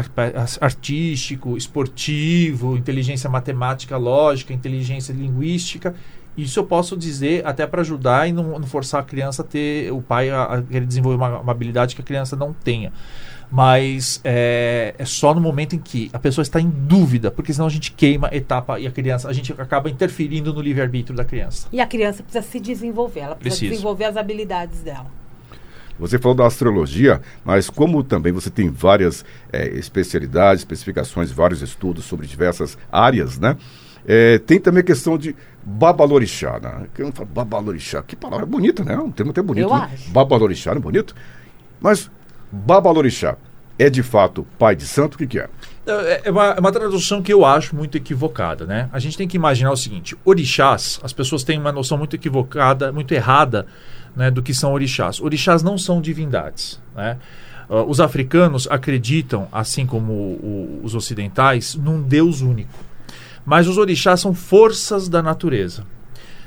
artístico, 0.62 1.58
esportivo, 1.58 2.78
inteligência 2.78 3.30
matemática, 3.30 3.98
lógica, 3.98 4.54
inteligência 4.54 5.12
linguística. 5.12 5.96
Isso 6.38 6.60
eu 6.60 6.64
posso 6.64 6.96
dizer 6.96 7.46
até 7.46 7.68
para 7.68 7.82
ajudar 7.82 8.28
e 8.28 8.32
não, 8.32 8.60
não, 8.60 8.68
forçar 8.68 9.02
a 9.02 9.04
criança 9.04 9.42
a 9.42 9.46
ter, 9.46 9.92
o 9.92 10.02
pai 10.02 10.30
a, 10.30 10.44
a 10.44 10.62
querer 10.62 10.86
desenvolver 10.86 11.18
uma, 11.18 11.40
uma 11.40 11.52
habilidade 11.52 11.96
que 11.96 12.02
a 12.02 12.06
criança 12.06 12.36
não 12.36 12.54
tenha 12.54 12.92
mas 13.52 14.22
é, 14.24 14.94
é, 14.98 15.06
só 15.06 15.34
no 15.34 15.42
momento 15.42 15.76
em 15.76 15.80
que 15.80 16.10
a 16.14 16.20
pessoa 16.20 16.44
está 16.44 16.62
em 16.62 16.70
dúvida, 16.70 17.32
porque 17.32 17.52
senão 17.52 17.66
a 17.66 17.70
gente 17.70 17.92
queima 17.92 18.30
etapa 18.32 18.80
e 18.80 18.86
a 18.86 18.92
criança, 18.92 19.28
a 19.28 19.34
gente 19.34 19.54
acaba 19.54 19.90
interferindo 19.90 20.54
no 20.54 20.62
livre-arbítrio 20.62 21.16
da 21.16 21.26
criança. 21.26 21.68
E 21.72 21.82
a 21.82 21.88
criança 21.88 22.22
precisa 22.22 22.46
se 22.46 22.60
desenvolver, 22.60 23.22
ela 23.22 23.36
precisa 23.36 23.60
Preciso. 23.62 23.72
desenvolver 23.72 24.06
as 24.06 24.18
habilidades 24.18 24.82
dela. 24.82 25.08
Você 25.98 26.18
falou 26.18 26.36
da 26.36 26.46
astrologia, 26.46 27.22
mas 27.44 27.70
como 27.70 28.02
também 28.04 28.32
você 28.32 28.50
tem 28.50 28.70
várias 28.70 29.26
é, 29.52 29.68
especialidades, 29.68 30.62
especificações, 30.62 31.30
vários 31.30 31.62
estudos 31.62 32.06
sobre 32.06 32.26
diversas 32.26 32.78
áreas, 32.90 33.38
né? 33.38 33.58
É, 34.12 34.40
tem 34.40 34.60
também 34.60 34.82
a 34.82 34.84
questão 34.84 35.20
de 35.20 35.36
babalorixá, 35.64 36.60
né? 36.60 36.88
Que 36.96 37.04
eu 37.04 37.12
falo 37.12 37.30
babalorixá, 37.30 38.02
que 38.02 38.16
palavra 38.16 38.44
bonita, 38.44 38.84
né? 38.84 38.98
Um 38.98 39.12
termo 39.12 39.30
até 39.30 39.40
bonito. 39.40 39.70
Eu 39.70 39.76
né? 39.76 39.88
acho. 39.94 40.10
Babalorixá, 40.10 40.72
não 40.72 40.80
é 40.80 40.82
bonito? 40.82 41.14
Mas 41.80 42.10
Babalorixá 42.52 43.38
é 43.78 43.88
de 43.88 44.02
fato 44.02 44.48
pai 44.58 44.76
de 44.76 44.88
santo? 44.88 45.14
O 45.14 45.18
que, 45.20 45.28
que 45.28 45.40
é? 45.40 45.48
É, 45.86 46.22
é 46.26 46.32
uma, 46.32 46.46
é 46.48 46.60
uma, 46.60 46.72
tradução 46.72 47.22
que 47.22 47.32
eu 47.32 47.46
acho 47.46 47.76
muito 47.76 47.98
equivocada, 47.98 48.66
né? 48.66 48.90
A 48.92 48.98
gente 48.98 49.16
tem 49.16 49.28
que 49.28 49.38
imaginar 49.38 49.72
o 49.72 49.78
seguinte: 49.78 50.18
orixás, 50.26 51.00
as 51.04 51.14
pessoas 51.14 51.44
têm 51.44 51.60
uma 51.60 51.72
noção 51.72 51.96
muito 51.96 52.16
equivocada, 52.16 52.92
muito 52.92 53.14
errada, 53.14 53.68
né, 54.16 54.32
do 54.32 54.42
que 54.42 54.56
são 54.56 54.74
orixás. 54.74 55.22
Orixás 55.22 55.62
não 55.62 55.78
são 55.78 56.02
divindades, 56.02 56.82
né? 56.96 57.16
Uh, 57.70 57.84
os 57.88 58.00
africanos 58.00 58.68
acreditam, 58.72 59.48
assim 59.52 59.86
como 59.86 60.12
o, 60.12 60.82
os 60.84 60.96
ocidentais, 60.96 61.76
num 61.76 62.02
Deus 62.02 62.42
único. 62.42 62.89
Mas 63.50 63.68
os 63.68 63.80
orixás 63.80 64.20
são 64.20 64.32
forças 64.32 65.10
da 65.10 65.24
natureza. 65.24 65.84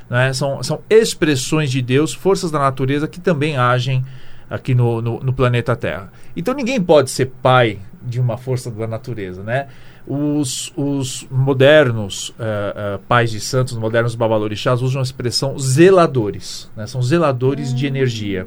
Né? 0.09 0.33
São, 0.33 0.63
são 0.63 0.83
expressões 0.89 1.69
de 1.69 1.83
Deus, 1.83 2.15
forças 2.15 2.49
da 2.49 2.61
natureza 2.61 3.09
que 3.09 3.19
também 3.19 3.57
agem 3.57 4.05
aqui 4.49 4.73
no, 4.73 5.03
no, 5.03 5.19
no, 5.19 5.33
planeta 5.33 5.75
Terra. 5.75 6.13
Então 6.37 6.55
ninguém 6.55 6.81
pode 6.81 7.11
ser 7.11 7.33
pai 7.43 7.81
de 8.01 8.21
uma 8.21 8.39
força 8.39 8.71
da 8.71 8.87
natureza, 8.87 9.43
né? 9.43 9.67
Os, 10.07 10.73
os 10.77 11.27
modernos 11.29 12.29
uh, 12.29 12.33
uh, 12.33 12.99
pais 13.09 13.33
de 13.33 13.41
santos, 13.41 13.73
os 13.73 13.81
modernos 13.81 14.15
babalorixás 14.15 14.81
usam 14.81 15.01
a 15.01 15.03
expressão 15.03 15.59
zeladores, 15.59 16.71
né? 16.77 16.87
São 16.87 17.03
zeladores 17.03 17.75
de 17.75 17.85
energia, 17.85 18.47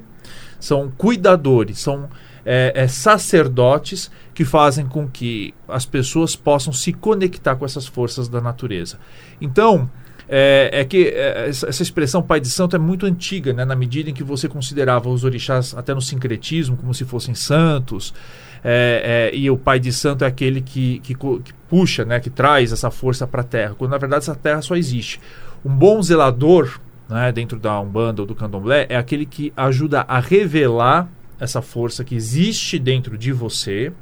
são 0.62 0.90
cuidadores, 0.98 1.80
são 1.80 2.08
é, 2.46 2.72
é, 2.76 2.88
sacerdotes 2.88 4.12
que 4.36 4.44
fazem 4.44 4.86
com 4.86 5.08
que 5.08 5.54
as 5.66 5.86
pessoas 5.86 6.36
possam 6.36 6.74
se 6.74 6.92
conectar 6.92 7.56
com 7.56 7.64
essas 7.64 7.88
forças 7.88 8.28
da 8.28 8.42
natureza. 8.42 9.00
Então, 9.40 9.90
é, 10.28 10.70
é 10.74 10.84
que 10.84 11.08
é, 11.08 11.48
essa 11.48 11.82
expressão 11.82 12.22
pai 12.22 12.42
de 12.42 12.50
santo 12.50 12.76
é 12.76 12.80
muito 12.80 13.06
antiga, 13.06 13.54
né? 13.54 13.64
na 13.64 13.78
medida 13.78 14.10
em 14.10 14.14
que 14.14 14.24
você 14.24 14.50
considerava 14.50 15.08
os 15.08 15.24
orixás 15.24 15.74
até 15.74 15.94
no 15.94 16.02
sincretismo 16.02 16.76
como 16.76 16.94
se 16.94 17.06
fossem 17.06 17.34
santos. 17.34 18.14
É, 18.62 19.30
é, 19.32 19.38
e 19.38 19.50
o 19.50 19.58
pai 19.58 19.80
de 19.80 19.94
santo 19.94 20.26
é 20.26 20.28
aquele 20.28 20.60
que, 20.60 21.00
que, 21.00 21.14
que 21.14 21.54
puxa, 21.70 22.04
né, 22.04 22.20
que 22.20 22.32
traz 22.32 22.72
essa 22.72 22.90
força 22.90 23.28
para 23.28 23.42
a 23.42 23.44
terra, 23.44 23.76
quando 23.78 23.92
na 23.92 23.98
verdade 24.00 24.24
essa 24.24 24.34
terra 24.34 24.60
só 24.64 24.76
existe. 24.76 25.22
Um 25.64 25.70
bom 25.70 26.02
zelador, 26.02 26.80
né, 27.08 27.32
dentro 27.32 27.60
da 27.60 27.80
Umbanda 27.80 28.24
ou 28.24 28.28
do 28.28 28.34
Candomblé, 28.34 28.88
é 28.90 28.98
aquele 28.98 29.28
que 29.28 29.54
ajuda 29.56 30.02
a 30.08 30.20
revelar 30.20 31.08
essa 31.40 31.62
força 31.62 32.04
que 32.04 32.16
existe 32.16 32.80
dentro 32.80 33.20
de 33.20 33.32
você 33.32 33.94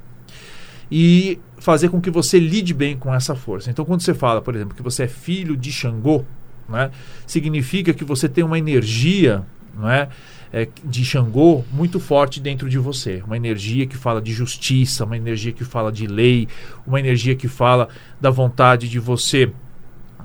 e 0.91 1.39
fazer 1.57 1.89
com 1.89 2.01
que 2.01 2.11
você 2.11 2.39
lide 2.39 2.73
bem 2.73 2.97
com 2.97 3.13
essa 3.13 3.35
força. 3.35 3.69
Então, 3.69 3.85
quando 3.85 4.01
você 4.01 4.13
fala, 4.13 4.41
por 4.41 4.55
exemplo, 4.55 4.75
que 4.75 4.83
você 4.83 5.03
é 5.03 5.07
filho 5.07 5.55
de 5.55 5.71
Xangô, 5.71 6.23
né, 6.67 6.91
significa 7.25 7.93
que 7.93 8.03
você 8.03 8.27
tem 8.27 8.43
uma 8.43 8.57
energia 8.57 9.43
não 9.75 9.89
é, 9.89 10.07
é, 10.51 10.67
de 10.83 11.03
Xangô 11.03 11.63
muito 11.71 11.99
forte 11.99 12.39
dentro 12.39 12.69
de 12.69 12.77
você. 12.77 13.23
Uma 13.25 13.35
energia 13.35 13.87
que 13.87 13.97
fala 13.97 14.21
de 14.21 14.31
justiça, 14.31 15.03
uma 15.03 15.17
energia 15.17 15.51
que 15.51 15.63
fala 15.63 15.91
de 15.91 16.05
lei, 16.05 16.47
uma 16.85 16.99
energia 16.99 17.35
que 17.35 17.47
fala 17.47 17.89
da 18.21 18.29
vontade 18.29 18.87
de 18.87 18.99
você 18.99 19.51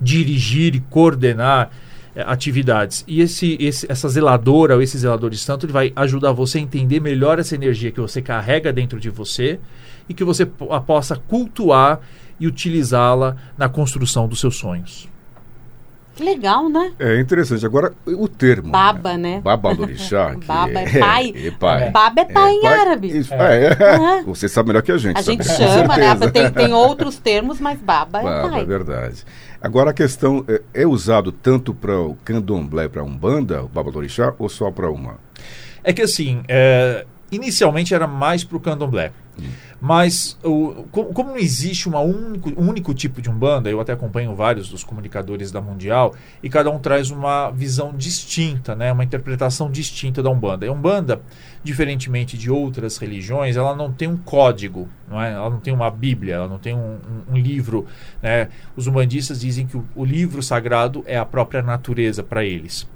dirigir 0.01 0.75
e 0.75 0.81
coordenar 0.81 1.71
é, 2.14 2.23
atividades. 2.23 3.05
E 3.09 3.21
esse, 3.21 3.57
esse, 3.59 3.90
essa 3.90 4.09
zeladora 4.09 4.75
ou 4.75 4.83
esse 4.83 4.99
zelador 4.99 5.31
de 5.31 5.38
santo 5.38 5.64
ele 5.64 5.73
vai 5.73 5.92
ajudar 5.97 6.33
você 6.33 6.59
a 6.59 6.61
entender 6.61 7.01
melhor 7.01 7.38
essa 7.38 7.55
energia 7.55 7.90
que 7.90 8.01
você 8.01 8.21
carrega 8.21 8.73
dentro 8.73 9.01
de 9.01 9.09
você 9.09 9.59
e 10.09 10.14
que 10.14 10.25
você 10.25 10.47
possa 10.47 11.16
cultuar 11.16 12.01
e 12.40 12.47
utilizá-la 12.47 13.37
na 13.57 13.68
construção 13.68 14.29
dos 14.29 14.40
seus 14.40 14.57
sonhos. 14.57 15.09
Que 16.18 16.25
legal, 16.25 16.68
né? 16.68 16.92
É 16.99 17.21
interessante. 17.21 17.64
Agora, 17.64 17.92
o 18.05 18.27
termo. 18.27 18.73
Baba, 18.73 19.16
né? 19.16 19.37
né? 19.37 19.40
Baba 19.40 19.73
do 19.73 19.83
Orixá. 19.87 20.35
Baba 20.44 20.81
é, 20.81 20.83
é 20.83 20.99
pai. 20.99 21.33
É, 21.37 21.51
pai. 21.53 21.90
Baba 21.90 22.21
é 22.23 22.25
pai 22.25 22.51
é, 22.51 22.55
em 22.55 22.61
pai, 22.61 22.81
árabe. 22.81 23.18
Isso, 23.18 23.35
é. 23.35 24.23
Você 24.27 24.49
sabe 24.49 24.66
melhor 24.66 24.83
que 24.83 24.90
a 24.90 24.99
gente. 24.99 25.16
A 25.16 25.23
gente 25.23 25.44
chama, 25.44 25.97
né? 25.97 26.16
Tem, 26.33 26.51
tem 26.51 26.73
outros 26.75 27.18
termos, 27.18 27.61
mas 27.61 27.79
baba, 27.79 28.21
baba 28.21 28.49
é 28.49 28.51
pai. 28.51 28.61
é 28.62 28.64
verdade. 28.64 29.25
Agora, 29.62 29.90
a 29.90 29.92
questão 29.94 30.44
é, 30.49 30.61
é 30.75 30.87
usado 30.88 31.31
tanto 31.31 31.73
para 31.73 31.97
o 32.01 32.16
candomblé, 32.25 32.88
para 32.88 33.01
a 33.01 33.05
umbanda, 33.05 33.62
o 33.62 33.68
baba 33.68 33.92
do 33.92 33.99
Orixá, 33.99 34.35
ou 34.40 34.49
só 34.49 34.73
para 34.73 34.90
uma? 34.90 35.18
É 35.85 35.92
que 35.92 36.03
assim, 36.03 36.42
é, 36.49 37.07
inicialmente 37.31 37.94
era 37.94 38.09
mais 38.09 38.42
para 38.42 38.57
o 38.57 38.61
candomblé. 38.61 39.12
Mas 39.81 40.37
o, 40.42 40.87
como, 40.90 41.31
não 41.31 41.37
existe 41.37 41.88
uma 41.88 42.01
único, 42.01 42.51
um 42.61 42.68
único 42.68 42.92
tipo 42.92 43.22
de 43.22 43.31
umbanda, 43.31 43.70
eu 43.70 43.81
até 43.81 43.92
acompanho 43.92 44.35
vários 44.35 44.68
dos 44.68 44.83
comunicadores 44.83 45.53
da 45.53 45.61
Mundial, 45.61 46.14
e 46.42 46.48
cada 46.48 46.70
um 46.70 46.79
traz 46.79 47.11
uma 47.11 47.51
visão 47.51 47.94
distinta, 47.96 48.74
né, 48.74 48.92
uma 48.92 49.05
interpretação 49.05 49.70
distinta 49.70 50.22
da 50.22 50.31
umbanda. 50.31 50.66
A 50.66 50.72
umbanda, 50.72 51.22
diferentemente 51.62 52.37
de 52.37 52.51
outras 52.51 52.96
religiões, 52.96 53.57
ela 53.57 53.74
não 53.74 53.92
tem 53.92 54.09
um 54.09 54.16
código, 54.16 54.88
não 55.09 55.22
é? 55.22 55.33
ela 55.33 55.51
não 55.51 55.61
tem 55.61 55.72
uma 55.72 55.90
Bíblia, 55.90 56.35
ela 56.35 56.48
não 56.48 56.59
tem 56.59 56.74
um, 56.74 56.98
um, 57.29 57.35
um 57.35 57.37
livro. 57.37 57.87
Né? 58.20 58.48
Os 58.77 58.87
umbandistas 58.87 59.40
dizem 59.40 59.66
que 59.66 59.77
o, 59.77 59.85
o 59.94 60.05
livro 60.05 60.42
sagrado 60.42 61.05
é 61.07 61.16
a 61.16 61.24
própria 61.24 61.62
natureza 61.62 62.22
para 62.22 62.44
eles. 62.44 62.88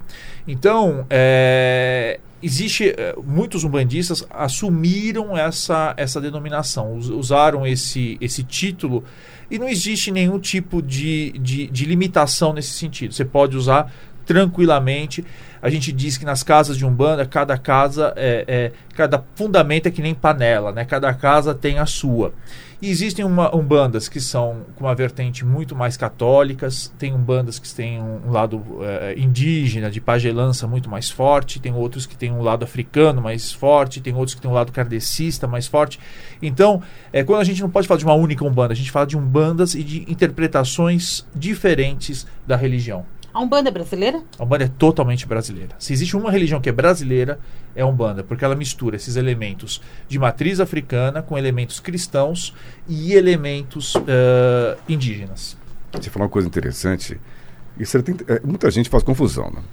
Então, 0.47 1.05
é, 1.09 2.19
existe 2.43 2.89
eh, 2.89 3.15
muitos 3.25 3.63
umbandistas 3.63 4.25
assumiram 4.29 5.37
essa, 5.37 5.93
essa 5.95 6.19
denominação, 6.19 6.93
usaram 6.93 7.65
esse, 7.65 8.17
esse 8.19 8.43
título 8.43 9.03
e 9.49 9.57
não 9.57 9.69
existe 9.69 10.11
nenhum 10.11 10.37
tipo 10.39 10.81
de, 10.81 11.31
de, 11.39 11.67
de 11.67 11.85
limitação 11.85 12.53
nesse 12.53 12.71
sentido. 12.71 13.13
Você 13.13 13.23
pode 13.23 13.55
usar 13.55 13.91
tranquilamente. 14.25 15.23
A 15.61 15.69
gente 15.69 15.91
diz 15.91 16.17
que 16.17 16.25
nas 16.25 16.43
casas 16.43 16.77
de 16.77 16.85
Umbanda, 16.85 17.25
cada 17.25 17.57
casa, 17.57 18.13
é, 18.15 18.43
é, 18.47 18.71
cada 18.95 19.23
fundamento 19.35 19.87
é 19.87 19.91
que 19.91 20.01
nem 20.01 20.13
panela, 20.13 20.71
né? 20.71 20.83
Cada 20.85 21.13
casa 21.13 21.53
tem 21.53 21.79
a 21.79 21.85
sua. 21.85 22.33
E 22.83 22.89
existem 22.89 23.23
uma, 23.23 23.55
umbandas 23.55 24.09
que 24.09 24.19
são 24.19 24.65
com 24.75 24.83
uma 24.83 24.93
vertente 24.93 25.45
muito 25.45 25.73
mais 25.73 25.95
católicas, 25.95 26.93
tem 26.99 27.13
umbandas 27.13 27.57
que 27.57 27.73
têm 27.73 28.01
um, 28.01 28.27
um 28.27 28.29
lado 28.29 28.61
é, 28.81 29.17
indígena, 29.17 29.89
de 29.89 30.01
pagelança 30.01 30.67
muito 30.67 30.89
mais 30.89 31.09
forte, 31.09 31.61
tem 31.61 31.73
outros 31.73 32.05
que 32.05 32.17
têm 32.17 32.29
um 32.29 32.41
lado 32.41 32.65
africano 32.65 33.21
mais 33.21 33.53
forte, 33.53 34.01
tem 34.01 34.13
outros 34.13 34.35
que 34.35 34.41
têm 34.41 34.51
um 34.51 34.53
lado 34.53 34.73
kardecista 34.73 35.47
mais 35.47 35.65
forte. 35.65 35.97
Então, 36.41 36.83
é, 37.13 37.23
quando 37.23 37.39
a 37.39 37.45
gente 37.45 37.61
não 37.61 37.69
pode 37.69 37.87
falar 37.87 37.99
de 37.99 38.03
uma 38.03 38.15
única 38.15 38.43
umbanda, 38.43 38.73
a 38.73 38.75
gente 38.75 38.91
fala 38.91 39.07
de 39.07 39.15
umbandas 39.15 39.75
e 39.75 39.81
de 39.81 40.11
interpretações 40.11 41.25
diferentes 41.33 42.27
da 42.45 42.57
religião. 42.57 43.05
A 43.33 43.41
Umbanda 43.41 43.69
é 43.69 43.71
brasileira? 43.71 44.21
A 44.37 44.43
Umbanda 44.43 44.65
é 44.65 44.67
totalmente 44.67 45.25
brasileira. 45.25 45.69
Se 45.79 45.91
existe 45.91 46.15
uma 46.15 46.29
religião 46.29 46.61
que 46.61 46.69
é 46.69 46.71
brasileira, 46.71 47.39
é 47.75 47.81
a 47.81 47.85
Umbanda, 47.87 48.23
porque 48.23 48.45
ela 48.45 48.55
mistura 48.55 48.95
esses 48.95 49.15
elementos 49.15 49.81
de 50.07 50.19
matriz 50.19 50.59
africana 50.59 51.23
com 51.23 51.35
elementos 51.35 51.79
cristãos 51.79 52.53
e 52.87 53.13
elementos 53.13 53.95
uh, 53.95 54.77
indígenas. 54.87 55.57
Você 55.93 56.11
falou 56.11 56.27
uma 56.27 56.31
coisa 56.31 56.47
interessante. 56.47 57.19
Isso 57.79 58.01
tem, 58.03 58.15
é, 58.27 58.39
muita 58.43 58.69
gente 58.69 58.87
faz 58.87 59.01
confusão, 59.01 59.49
né? 59.51 59.63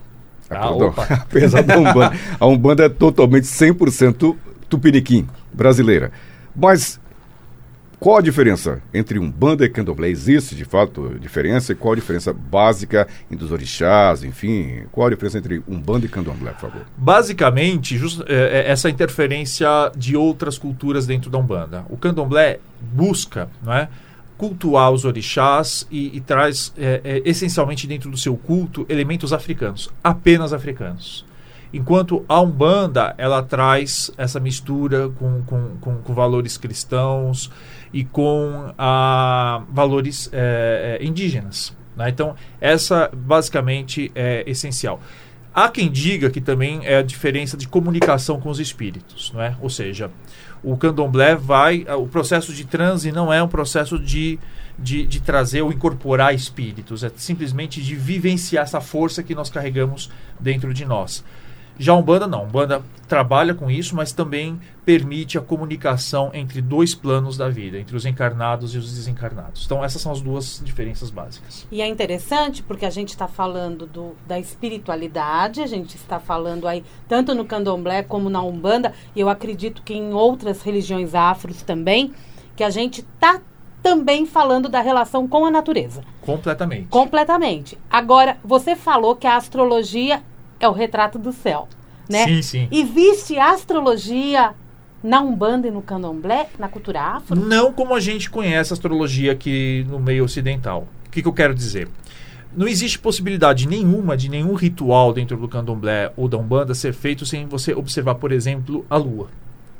Ah, 0.49 0.69
Perdão, 0.69 0.95
apesar 1.21 1.63
da 1.63 1.79
Umbanda, 1.79 2.13
a 2.41 2.47
Umbanda 2.47 2.85
é 2.85 2.89
totalmente 2.89 3.45
100% 3.45 4.37
tupiniquim, 4.71 5.29
brasileira. 5.53 6.11
Mas 6.57 6.99
qual 8.01 8.17
a 8.17 8.23
diferença 8.23 8.83
entre 8.95 9.19
um 9.19 9.31
banda 9.31 9.63
e 9.63 9.69
candomblé? 9.69 10.09
Existe, 10.09 10.55
de 10.55 10.65
fato, 10.65 11.19
diferença? 11.21 11.73
E 11.73 11.75
qual 11.75 11.93
a 11.93 11.97
diferença 11.97 12.33
básica 12.33 13.07
entre 13.31 13.45
os 13.45 13.53
orixás, 13.53 14.25
enfim? 14.25 14.85
Qual 14.91 15.07
a 15.07 15.11
diferença 15.11 15.37
entre 15.37 15.63
um 15.69 15.79
banda 15.79 16.07
e 16.07 16.09
candomblé, 16.09 16.51
por 16.53 16.71
favor? 16.71 16.87
Basicamente, 16.97 17.99
just, 17.99 18.23
é, 18.27 18.63
é, 18.63 18.71
essa 18.71 18.89
interferência 18.89 19.69
de 19.95 20.17
outras 20.17 20.57
culturas 20.57 21.07
dentro 21.07 21.31
da 21.31 21.37
Umbanda. 21.37 21.85
O 21.91 21.97
candomblé 21.99 22.59
busca, 22.81 23.51
não 23.63 23.75
é? 23.75 23.89
cultuar 24.39 24.91
os 24.91 25.05
orixás 25.05 25.87
e, 25.91 26.17
e 26.17 26.21
traz 26.23 26.73
é, 26.79 27.03
é, 27.05 27.23
essencialmente 27.27 27.87
dentro 27.87 28.11
do 28.11 28.17
seu 28.17 28.35
culto 28.39 28.87
elementos 28.89 29.35
africanos, 29.35 29.91
apenas 30.03 30.55
africanos. 30.55 31.27
Enquanto 31.75 32.25
a 32.27 32.41
Umbanda 32.41 33.15
ela 33.19 33.43
traz 33.43 34.11
essa 34.17 34.41
mistura 34.41 35.11
com, 35.11 35.43
com, 35.43 35.77
com, 35.79 35.97
com 35.97 36.15
valores 36.15 36.57
cristãos, 36.57 37.51
e 37.93 38.05
com 38.05 38.73
ah, 38.79 39.63
valores 39.71 40.29
é, 40.33 40.99
é, 41.01 41.05
indígenas. 41.05 41.77
Né? 41.97 42.09
Então, 42.09 42.35
essa 42.61 43.11
basicamente 43.13 44.11
é 44.15 44.45
essencial. 44.47 45.01
Há 45.53 45.69
quem 45.69 45.91
diga 45.91 46.31
que 46.31 46.41
também 46.41 46.81
é 46.85 46.99
a 46.99 47.03
diferença 47.03 47.57
de 47.57 47.67
comunicação 47.67 48.41
com 48.41 48.49
os 48.49 48.61
espíritos, 48.61 49.33
não 49.35 49.43
é? 49.43 49.57
Ou 49.61 49.69
seja, 49.69 50.09
o 50.63 50.77
candomblé 50.77 51.35
vai. 51.35 51.85
O 51.99 52.07
processo 52.07 52.53
de 52.53 52.65
transe 52.65 53.11
não 53.11 53.33
é 53.33 53.43
um 53.43 53.49
processo 53.49 53.99
de, 53.99 54.39
de, 54.79 55.05
de, 55.05 55.21
trazer 55.21 55.63
ou 55.63 55.73
incorporar 55.73 56.33
espíritos, 56.33 57.03
é 57.03 57.11
simplesmente 57.17 57.83
de 57.83 57.97
vivenciar 57.97 58.63
essa 58.63 58.81
força 58.81 59.25
que 59.25 59.35
nós 59.35 59.51
carregamos 59.51 60.09
dentro 60.39 60.73
de 60.73 60.85
nós. 60.85 61.25
Já 61.81 61.95
a 61.95 61.97
Umbanda 61.97 62.27
não. 62.27 62.41
A 62.41 62.43
Umbanda 62.43 62.83
trabalha 63.09 63.55
com 63.55 63.71
isso, 63.71 63.97
mas 63.97 64.13
também 64.13 64.61
permite 64.85 65.39
a 65.39 65.41
comunicação 65.41 66.31
entre 66.35 66.61
dois 66.61 66.95
planos 66.95 67.39
da 67.39 67.49
vida, 67.49 67.79
entre 67.79 67.97
os 67.97 68.05
encarnados 68.05 68.75
e 68.75 68.79
os 68.79 68.93
desencarnados. 68.93 69.65
Então, 69.65 69.83
essas 69.83 70.03
são 70.03 70.13
as 70.13 70.21
duas 70.21 70.61
diferenças 70.63 71.09
básicas. 71.09 71.67
E 71.73 71.81
é 71.81 71.89
interessante 71.89 72.63
porque 72.63 72.85
a 72.85 72.91
gente 72.91 73.09
está 73.09 73.27
falando 73.27 73.87
do, 73.87 74.15
da 74.29 74.39
espiritualidade, 74.39 75.63
a 75.63 75.67
gente 75.67 75.97
está 75.97 76.21
falando 76.21 76.69
aí 76.69 76.85
tanto 77.09 77.35
no 77.35 77.47
candomblé 77.47 78.03
como 78.03 78.29
na 78.29 78.43
Umbanda, 78.43 78.93
e 79.17 79.21
eu 79.21 79.31
acredito 79.31 79.81
que 79.81 79.95
em 79.95 80.13
outras 80.13 80.61
religiões 80.61 81.15
afros 81.15 81.63
também, 81.63 82.13
que 82.55 82.63
a 82.63 82.69
gente 82.69 83.01
está 83.01 83.41
também 83.83 84.27
falando 84.27 84.69
da 84.69 84.83
relação 84.83 85.27
com 85.27 85.47
a 85.47 85.51
natureza. 85.51 86.03
Completamente. 86.21 86.89
Completamente. 86.89 87.79
Agora, 87.91 88.37
você 88.45 88.77
falou 88.77 89.17
que 89.17 89.27
a 89.27 89.37
astrologia 89.37 90.23
é 90.61 90.69
o 90.69 90.73
retrato 90.73 91.19
do 91.19 91.33
céu, 91.33 91.69
né? 92.09 92.25
Sim, 92.27 92.43
sim. 92.43 92.69
Existe 92.71 93.39
astrologia 93.39 94.55
na 95.03 95.21
Umbanda 95.21 95.67
e 95.67 95.71
no 95.71 95.81
Candomblé, 95.81 96.49
na 96.59 96.69
cultura 96.69 97.01
afro? 97.01 97.35
Não 97.35 97.73
como 97.73 97.95
a 97.95 98.01
gente 98.01 98.29
conhece 98.29 98.73
a 98.73 98.75
astrologia 98.75 99.33
aqui 99.33 99.87
no 99.89 99.99
meio 99.99 100.25
ocidental. 100.25 100.87
O 101.07 101.11
que, 101.11 101.23
que 101.23 101.29
eu 101.29 101.33
quero 101.33 101.55
dizer? 101.55 101.89
Não 102.55 102.67
existe 102.67 102.99
possibilidade 102.99 103.67
nenhuma 103.67 104.17
de 104.17 104.29
nenhum 104.29 104.55
ritual 104.55 105.13
dentro 105.13 105.37
do 105.37 105.49
candomblé 105.49 106.13
ou 106.17 106.29
da 106.29 106.37
Umbanda 106.37 106.75
ser 106.75 106.93
feito 106.93 107.25
sem 107.25 107.47
você 107.47 107.73
observar, 107.73 108.17
por 108.17 108.33
exemplo, 108.33 108.85
a 108.91 108.97
lua. 108.97 109.29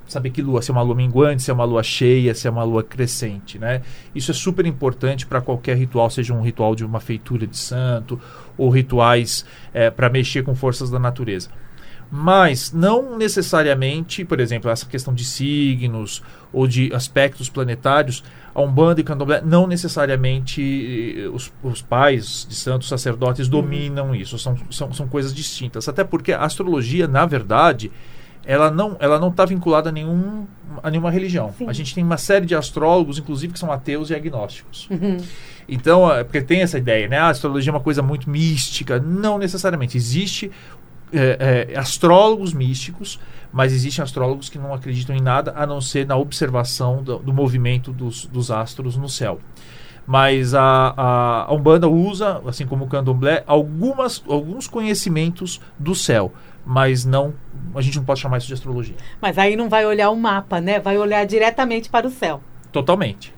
Saber 0.07 0.31
que 0.31 0.43
lua, 0.43 0.61
se 0.61 0.71
é 0.71 0.73
uma 0.73 0.83
lua 0.83 0.95
minguante, 0.95 1.43
se 1.43 1.51
é 1.51 1.55
uma 1.55 1.65
lua 1.65 1.85
cheia, 1.85 2.35
se 2.35 2.49
é 2.49 2.51
uma 2.51 2.65
lua 2.65 2.83
crescente, 2.83 3.59
né? 3.59 3.83
Isso 4.13 4.31
é 4.33 4.35
super 4.35 4.67
importante 4.67 5.25
para 5.25 5.41
qualquer 5.41 5.77
ritual, 5.77 6.11
seja 6.11 6.35
um 6.35 6.43
ritual 6.43 6.75
de 6.75 6.85
uma 6.85 6.99
feitura 6.99 7.47
de 7.47 7.57
santo 7.57 8.21
ou 8.61 8.69
rituais 8.69 9.45
é, 9.73 9.91
para 9.91 10.11
mexer 10.11 10.43
com 10.43 10.55
forças 10.55 10.91
da 10.91 10.99
natureza. 10.99 11.49
Mas 12.11 12.73
não 12.73 13.17
necessariamente, 13.17 14.25
por 14.25 14.41
exemplo, 14.41 14.69
essa 14.69 14.85
questão 14.85 15.15
de 15.15 15.25
signos 15.25 16.23
ou 16.53 16.67
de 16.67 16.93
aspectos 16.93 17.49
planetários, 17.49 18.25
a 18.53 18.61
Umbanda 18.61 19.01
e 19.01 19.05
Candomblé 19.05 19.41
não 19.43 19.67
necessariamente 19.67 20.61
eh, 21.17 21.29
os, 21.29 21.53
os 21.63 21.81
pais 21.81 22.45
de 22.49 22.57
santos 22.57 22.89
sacerdotes 22.89 23.47
uhum. 23.47 23.53
dominam 23.53 24.13
isso, 24.13 24.37
são, 24.41 24.59
são, 24.71 24.93
são 24.93 25.07
coisas 25.07 25.33
distintas. 25.33 25.89
Até 25.89 26.03
porque 26.03 26.33
a 26.33 26.43
astrologia, 26.43 27.07
na 27.07 27.25
verdade, 27.25 27.93
ela 28.45 28.71
não 28.71 28.97
ela 28.99 29.19
não 29.19 29.29
está 29.29 29.45
vinculada 29.45 29.91
a, 29.91 29.93
nenhum, 29.93 30.47
a 30.83 30.91
nenhuma 30.91 31.11
religião. 31.11 31.53
Sim. 31.57 31.69
A 31.69 31.73
gente 31.73 31.95
tem 31.95 32.03
uma 32.03 32.17
série 32.17 32.47
de 32.47 32.55
astrólogos, 32.55 33.19
inclusive, 33.19 33.53
que 33.53 33.59
são 33.59 33.71
ateus 33.71 34.11
e 34.11 34.15
agnósticos. 34.15 34.89
Uhum. 34.91 35.19
Então, 35.69 36.13
é, 36.13 36.25
porque 36.25 36.41
tem 36.41 36.63
essa 36.63 36.79
ideia, 36.79 37.07
né? 37.07 37.19
A 37.19 37.29
astrologia 37.29 37.71
é 37.71 37.75
uma 37.75 37.81
coisa 37.81 38.03
muito 38.03 38.29
mística. 38.29 38.99
Não 38.99 39.39
necessariamente. 39.39 39.97
Existe 39.97 40.51
é, 41.13 41.69
é, 41.73 41.79
astrólogos 41.79 42.53
místicos, 42.53 43.19
mas 43.53 43.73
existem 43.73 44.03
astrólogos 44.03 44.49
que 44.49 44.59
não 44.59 44.73
acreditam 44.73 45.15
em 45.15 45.21
nada 45.21 45.53
a 45.57 45.67
não 45.67 45.81
ser 45.81 46.07
na 46.07 46.17
observação 46.17 47.03
do, 47.03 47.19
do 47.19 47.33
movimento 47.33 47.93
dos, 47.93 48.27
dos, 48.27 48.51
astros 48.51 48.97
no 48.97 49.09
céu. 49.09 49.41
Mas 50.07 50.55
a, 50.55 50.95
a, 50.97 51.45
a, 51.45 51.55
Umbanda 51.55 51.89
usa, 51.89 52.41
assim 52.47 52.67
como 52.67 52.85
o 52.85 52.89
Candomblé, 52.89 53.45
algumas, 53.47 54.23
alguns 54.29 54.67
conhecimentos 54.67 55.61
do 55.79 55.95
céu, 55.95 56.33
mas 56.65 57.05
não 57.05 57.35
a 57.75 57.81
gente 57.81 57.97
não 57.97 58.05
pode 58.05 58.21
chamar 58.21 58.39
isso 58.39 58.47
de 58.47 58.55
astrologia. 58.55 58.97
Mas 59.21 59.39
aí 59.39 59.57
não 59.57 59.69
vai 59.69 59.87
olhar 59.87 60.11
o 60.11 60.17
mapa, 60.17 60.61
né? 60.61 60.81
Vai 60.81 60.99
olhar 60.99 61.25
diretamente 61.25 61.89
para 61.89 62.07
o 62.07 62.11
céu. 62.11 62.41
Totalmente. 62.73 63.33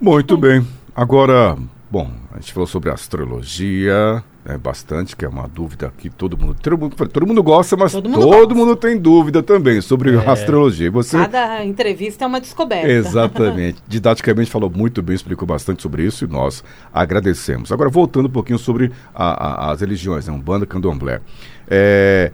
Muito 0.00 0.36
bem. 0.36 0.66
Agora, 0.94 1.56
bom, 1.90 2.10
a 2.32 2.40
gente 2.40 2.52
falou 2.52 2.66
sobre 2.66 2.90
astrologia, 2.90 4.22
né, 4.44 4.58
bastante, 4.58 5.16
que 5.16 5.24
é 5.24 5.28
uma 5.28 5.48
dúvida 5.48 5.92
que 5.96 6.10
todo 6.10 6.36
mundo, 6.36 6.54
todo 6.60 6.78
mundo, 6.78 6.94
todo 6.94 7.26
mundo 7.26 7.42
gosta, 7.42 7.76
mas 7.76 7.92
todo, 7.92 8.08
mundo, 8.08 8.20
todo 8.20 8.54
mundo, 8.54 8.76
tem 8.76 8.98
dúvida 8.98 9.42
também 9.42 9.80
sobre 9.80 10.14
é. 10.14 10.30
astrologia. 10.30 10.90
Você... 10.90 11.16
Cada 11.16 11.64
entrevista 11.64 12.24
é 12.24 12.26
uma 12.26 12.40
descoberta. 12.40 12.86
Exatamente. 12.86 13.82
Didaticamente 13.88 14.50
falou 14.50 14.68
muito 14.68 15.02
bem, 15.02 15.16
explicou 15.16 15.48
bastante 15.48 15.82
sobre 15.82 16.04
isso 16.04 16.24
e 16.24 16.28
nós 16.28 16.62
agradecemos. 16.92 17.72
Agora, 17.72 17.88
voltando 17.88 18.26
um 18.26 18.32
pouquinho 18.32 18.58
sobre 18.58 18.92
a, 19.14 19.68
a, 19.68 19.72
as 19.72 19.80
religiões, 19.80 20.26
né, 20.26 20.32
Umbanda, 20.34 20.66
Candomblé. 20.66 21.20
É, 21.66 22.30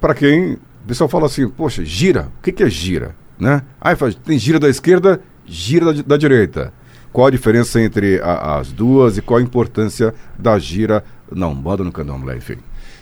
Para 0.00 0.14
quem, 0.14 0.54
o 0.54 0.88
pessoal 0.88 1.08
fala 1.08 1.26
assim, 1.26 1.48
poxa, 1.48 1.84
gira, 1.84 2.32
o 2.38 2.42
que, 2.42 2.50
que 2.50 2.64
é 2.64 2.68
gira? 2.68 3.14
Né? 3.38 3.62
Aí 3.80 3.94
faz, 3.94 4.16
tem 4.16 4.38
gira 4.38 4.58
da 4.58 4.68
esquerda, 4.68 5.20
gira 5.44 5.92
da, 5.94 6.02
da 6.02 6.16
direita. 6.16 6.72
Qual 7.16 7.28
a 7.28 7.30
diferença 7.30 7.80
entre 7.80 8.20
a, 8.20 8.58
as 8.58 8.70
duas 8.70 9.16
e 9.16 9.22
qual 9.22 9.40
a 9.40 9.42
importância 9.42 10.14
da 10.38 10.58
gira 10.58 11.02
na 11.32 11.48
Umbanda 11.48 11.82
no 11.82 11.90
Candomblé, 11.90 12.36
enfim? 12.36 12.56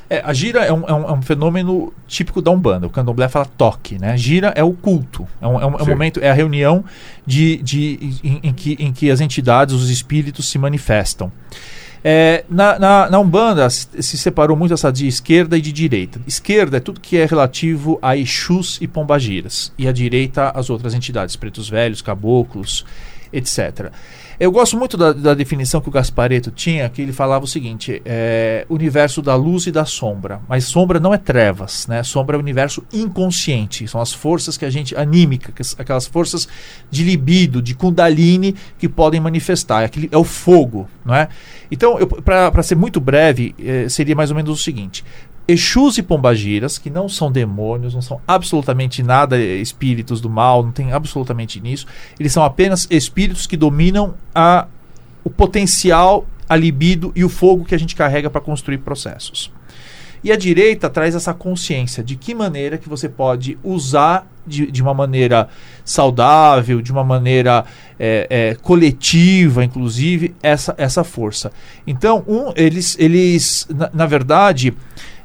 É, 0.09 0.22
a 0.24 0.33
gira 0.33 0.64
é 0.64 0.72
um, 0.72 0.85
é, 0.87 0.94
um, 0.94 1.09
é 1.09 1.12
um, 1.14 1.20
fenômeno 1.20 1.92
típico 2.07 2.40
da 2.40 2.53
Umbanda. 2.53 2.87
O 2.87 2.90
Candomblé 2.90 3.29
fala 3.29 3.44
toque, 3.44 3.98
né? 3.98 4.16
Gira 4.16 4.53
é 4.55 4.62
o 4.62 4.72
culto. 4.72 5.27
É 5.42 5.48
um, 5.48 5.61
é 5.61 5.66
um, 5.66 5.74
é 5.81 5.85
momento, 5.85 6.20
é 6.22 6.31
a 6.31 6.33
reunião 6.33 6.85
de, 7.27 7.57
de, 7.57 8.20
em, 8.22 8.38
em, 8.44 8.53
que, 8.53 8.77
em 8.79 8.92
que 8.92 9.11
as 9.11 9.20
entidades, 9.20 9.74
os 9.74 9.90
espíritos 9.90 10.48
se 10.48 10.59
manifestam. 10.59 11.33
É, 12.05 12.44
na, 12.48 12.79
na, 12.79 13.11
na, 13.11 13.18
Umbanda 13.18 13.68
se 13.68 14.16
separou 14.16 14.57
muito 14.57 14.74
essa 14.74 14.92
de 14.92 15.09
esquerda 15.09 15.59
e 15.59 15.61
de 15.61 15.72
direita. 15.72 16.20
Esquerda 16.24 16.77
é 16.77 16.81
tudo 16.81 17.00
que 17.00 17.16
é 17.16 17.27
relativo 17.27 17.98
a 18.00 18.16
Exus 18.16 18.79
e 18.81 18.87
Pombagiras. 18.87 19.72
E 19.77 19.88
a 19.88 19.92
direita, 19.92 20.53
as 20.55 20.70
outras 20.70 20.94
entidades, 20.94 21.35
pretos 21.35 21.68
velhos, 21.68 22.00
caboclos, 22.00 22.85
etc. 23.36 23.90
Eu 24.38 24.50
gosto 24.50 24.76
muito 24.76 24.96
da, 24.96 25.12
da, 25.12 25.32
definição 25.32 25.80
que 25.80 25.88
o 25.88 25.92
Gaspareto 25.92 26.50
tinha, 26.50 26.88
que 26.88 27.00
ele 27.00 27.12
falava 27.12 27.44
o 27.44 27.48
seguinte: 27.48 28.02
é, 28.04 28.66
universo 28.68 29.22
da 29.22 29.34
luz 29.36 29.66
e 29.66 29.72
da 29.72 29.84
sombra. 29.84 30.40
Mas 30.48 30.64
sombra 30.64 30.98
não 30.98 31.14
é 31.14 31.18
trevas, 31.18 31.86
né? 31.86 32.02
Sombra 32.02 32.36
é 32.36 32.38
o 32.38 32.40
universo 32.40 32.84
inconsciente. 32.92 33.86
São 33.86 34.00
as 34.00 34.12
forças 34.12 34.56
que 34.56 34.64
a 34.64 34.70
gente 34.70 34.96
anímica, 34.96 35.52
aquelas 35.78 36.06
forças 36.06 36.48
de 36.90 37.04
libido, 37.04 37.62
de 37.62 37.74
kundalini 37.74 38.54
que 38.78 38.88
podem 38.88 39.20
manifestar. 39.20 39.82
É, 39.82 39.84
aquele, 39.84 40.08
é 40.10 40.18
o 40.18 40.24
fogo, 40.24 40.88
não 41.04 41.14
é? 41.14 41.28
Então, 41.70 41.96
para 42.24 42.62
ser 42.62 42.74
muito 42.74 43.00
breve, 43.00 43.54
é, 43.58 43.88
seria 43.88 44.16
mais 44.16 44.30
ou 44.30 44.36
menos 44.36 44.50
o 44.50 44.62
seguinte: 44.62 45.04
Exus 45.46 45.98
e 45.98 46.02
Pombagiras, 46.02 46.78
que 46.78 46.88
não 46.88 47.09
são 47.09 47.30
demônios, 47.30 47.94
não 47.94 48.00
são 48.00 48.20
absolutamente 48.26 49.02
nada 49.02 49.38
espíritos 49.38 50.20
do 50.20 50.30
mal, 50.30 50.62
não 50.62 50.72
tem 50.72 50.92
absolutamente 50.92 51.61
nisso. 51.61 51.87
Eles 52.18 52.33
são 52.33 52.42
apenas 52.42 52.87
espíritos 52.90 53.46
que 53.46 53.57
dominam 53.57 54.14
a, 54.35 54.66
o 55.22 55.30
potencial, 55.30 56.26
a 56.48 56.57
libido 56.57 57.12
e 57.14 57.24
o 57.24 57.28
fogo 57.28 57.64
que 57.64 57.74
a 57.74 57.78
gente 57.78 57.94
carrega 57.94 58.30
para 58.30 58.40
construir 58.40 58.78
processos. 58.78 59.50
E 60.24 60.33
a 60.33 60.37
direita 60.37 60.88
traz 60.88 61.14
essa 61.14 61.35
consciência 61.35 62.02
de 62.02 62.16
que 62.16 62.35
maneira 62.35 62.78
que 62.78 62.88
você 62.88 63.11
pode 63.11 63.59
usar 63.62 64.26
de, 64.46 64.70
de 64.70 64.83
uma 64.83 64.94
maneira 64.94 65.48
saudável, 65.85 66.80
de 66.80 66.90
uma 66.90 67.04
maneira 67.04 67.66
é, 67.98 68.26
é, 68.30 68.54
coletiva, 68.54 69.62
inclusive, 69.62 70.35
essa, 70.42 70.74
essa 70.78 71.04
força. 71.04 71.52
Então, 71.87 72.24
um, 72.26 72.52
eles, 72.57 72.96
eles 72.98 73.68
na, 73.68 73.90
na 73.92 74.07
verdade, 74.07 74.72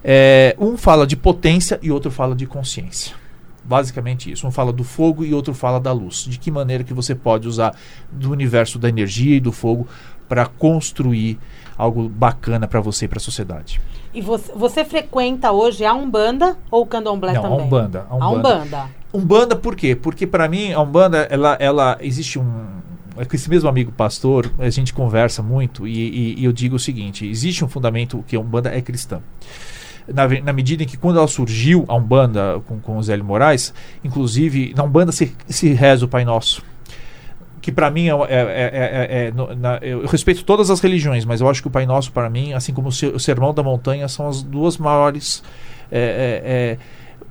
é, 0.04 0.56
um 0.60 0.78
fala 0.78 1.06
de 1.06 1.16
potência 1.16 1.80
e 1.82 1.92
outro 1.92 2.12
fala 2.12 2.36
de 2.36 2.46
consciência. 2.46 3.16
Basicamente 3.64 4.32
isso. 4.32 4.48
Um 4.48 4.52
fala 4.52 4.74
do 4.74 4.84
fogo 4.84 5.24
e 5.24 5.34
outro 5.34 5.54
fala 5.54 5.80
da 5.80 5.92
luz. 5.92 6.26
De 6.28 6.40
que 6.40 6.50
maneira 6.50 6.84
que 6.84 6.94
você 6.94 7.14
pode 7.14 7.48
usar 7.48 7.76
do 8.12 8.32
universo 8.32 8.80
da 8.80 8.90
energia 8.90 9.36
e 9.36 9.40
do 9.40 9.52
fogo 9.52 9.88
para 10.28 10.46
construir 10.46 11.38
algo 11.78 12.10
bacana 12.10 12.68
para 12.68 12.80
você 12.80 13.06
e 13.06 13.08
para 13.08 13.18
a 13.18 13.22
sociedade. 13.22 13.80
E 14.14 14.22
você, 14.22 14.52
você, 14.54 14.84
frequenta 14.84 15.52
hoje 15.52 15.86
a 15.86 15.94
Umbanda 15.94 16.58
ou 16.72 16.82
o 16.82 16.86
Candomblé 16.86 17.34
Não, 17.34 17.42
também? 17.42 17.60
A 17.60 17.64
Umbanda. 17.64 18.08
A 18.10 18.16
Umbanda. 18.16 18.50
A 18.50 18.54
Umbanda. 18.60 18.90
Umbanda 19.14 19.56
por 19.56 19.76
quê? 19.76 19.96
Porque 19.96 20.26
para 20.26 20.48
mim 20.48 20.74
a 20.74 20.82
Umbanda, 20.82 21.28
ela, 21.30 21.56
ela 21.60 21.98
existe 22.02 22.40
um... 22.40 22.80
É 23.18 23.26
com 23.26 23.36
esse 23.36 23.50
mesmo 23.50 23.68
amigo 23.68 23.92
pastor, 23.92 24.50
a 24.58 24.70
gente 24.70 24.94
conversa 24.94 25.44
muito 25.44 25.86
e, 25.86 25.92
e, 25.92 26.40
e 26.40 26.46
eu 26.46 26.54
digo 26.54 26.78
o 26.78 26.80
seguinte, 26.80 27.28
existe 27.28 27.66
um 27.66 27.68
fundamento 27.68 28.24
que 28.26 28.36
a 28.36 28.40
Umbanda 28.40 28.74
é 28.74 28.82
cristã 28.82 29.22
na, 30.08 30.28
na, 30.28 30.54
medida 30.54 30.84
em 30.84 30.88
que 30.88 30.98
quando 30.98 31.18
ela 31.18 31.28
surgiu, 31.28 31.86
a 31.88 31.96
Umbanda, 31.96 32.62
com, 32.68 32.80
com 32.80 32.98
o 32.98 33.04
Zélio 33.04 33.24
Moraes, 33.24 33.74
inclusive, 34.04 34.74
na 34.76 34.84
Umbanda 34.84 35.12
se, 35.12 35.36
se 35.48 35.74
reza 35.74 36.06
o 36.06 36.08
Pai 36.08 36.26
Nosso. 36.26 36.64
Que 37.62 37.72
para 37.72 37.92
mim 37.92 38.08
é, 38.08 38.14
é, 38.14 38.28
é, 38.30 39.28
é 39.28 39.32
no, 39.32 39.54
na, 39.56 39.78
eu 39.78 40.06
respeito 40.08 40.44
todas 40.44 40.70
as 40.70 40.80
religiões, 40.80 41.26
mas 41.26 41.42
eu 41.42 41.50
acho 41.50 41.62
que 41.62 41.68
o 41.68 41.72
Pai 41.72 41.86
Nosso, 41.86 42.12
para 42.12 42.30
mim, 42.30 42.54
assim 42.54 42.74
como 42.74 42.90
o, 42.90 43.20
Sermão 43.20 43.54
da 43.54 43.62
Montanha, 43.62 44.08
são 44.08 44.28
as 44.28 44.42
duas 44.42 44.78
maiores 44.78 45.44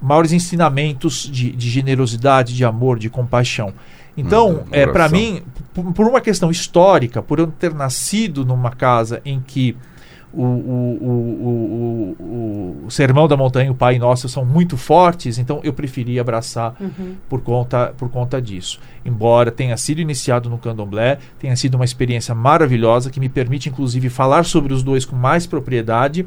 maiores 0.01 0.33
ensinamentos 0.33 1.29
de, 1.31 1.51
de, 1.53 1.71
generosidade, 1.71 2.55
de 2.55 2.65
amor, 2.65 2.99
de 2.99 3.11
compaixão. 3.11 3.73
Então, 4.17 4.65
hum, 4.65 4.69
é, 4.73 4.87
para 4.87 5.09
mim, 5.09 5.43
por, 5.73 5.93
por, 5.93 6.07
uma 6.07 6.21
questão 6.21 6.51
histórica, 6.51 7.23
por 7.23 7.39
eu 7.39 7.47
ter 7.47 7.73
nascido 7.73 8.45
numa 8.45 8.71
casa 8.71 9.21
em 9.25 9.41
que 9.41 9.77
o, 10.33 10.43
o, 10.43 12.17
o, 12.21 12.85
o, 12.87 12.91
Sermão 12.91 13.27
da 13.27 13.37
Montanha 13.37 13.69
e 13.69 13.71
o 13.71 13.75
Pai 13.75 13.99
Nosso 13.99 14.29
são 14.29 14.45
muito 14.45 14.77
fortes, 14.77 15.39
então 15.39 15.61
eu 15.65 15.73
preferi 15.73 16.21
abraçar 16.21 16.75
uhum. 16.81 17.17
por, 17.29 17.41
conta, 17.41 17.95
por 17.97 18.11
conta 18.11 18.41
disso. 18.41 18.79
Embora 19.05 19.51
tenha 19.51 19.77
sido 19.77 20.01
iniciado 20.01 20.51
no 20.51 20.59
candomblé, 20.59 21.19
tenha 21.39 21.57
sido 21.57 21.77
uma 21.77 21.85
experiência 21.85 22.35
maravilhosa 22.35 23.11
que 23.11 23.21
me 23.21 23.29
permite, 23.29 23.69
inclusive, 23.69 24.11
falar 24.11 24.45
sobre 24.45 24.75
os 24.75 24.83
dois 24.83 25.05
com 25.05 25.17
mais 25.17 25.47
propriedade. 25.47 26.27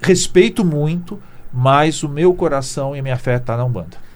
Respeito 0.00 0.64
muito, 0.64 1.20
mas 1.52 2.02
o 2.02 2.08
meu 2.08 2.32
coração 2.32 2.96
e 2.96 3.00
a 3.00 3.02
minha 3.02 3.18
fé 3.18 3.36
estão 3.36 3.56
tá 3.56 3.56
na 3.58 3.64
Umbanda. 3.64 4.11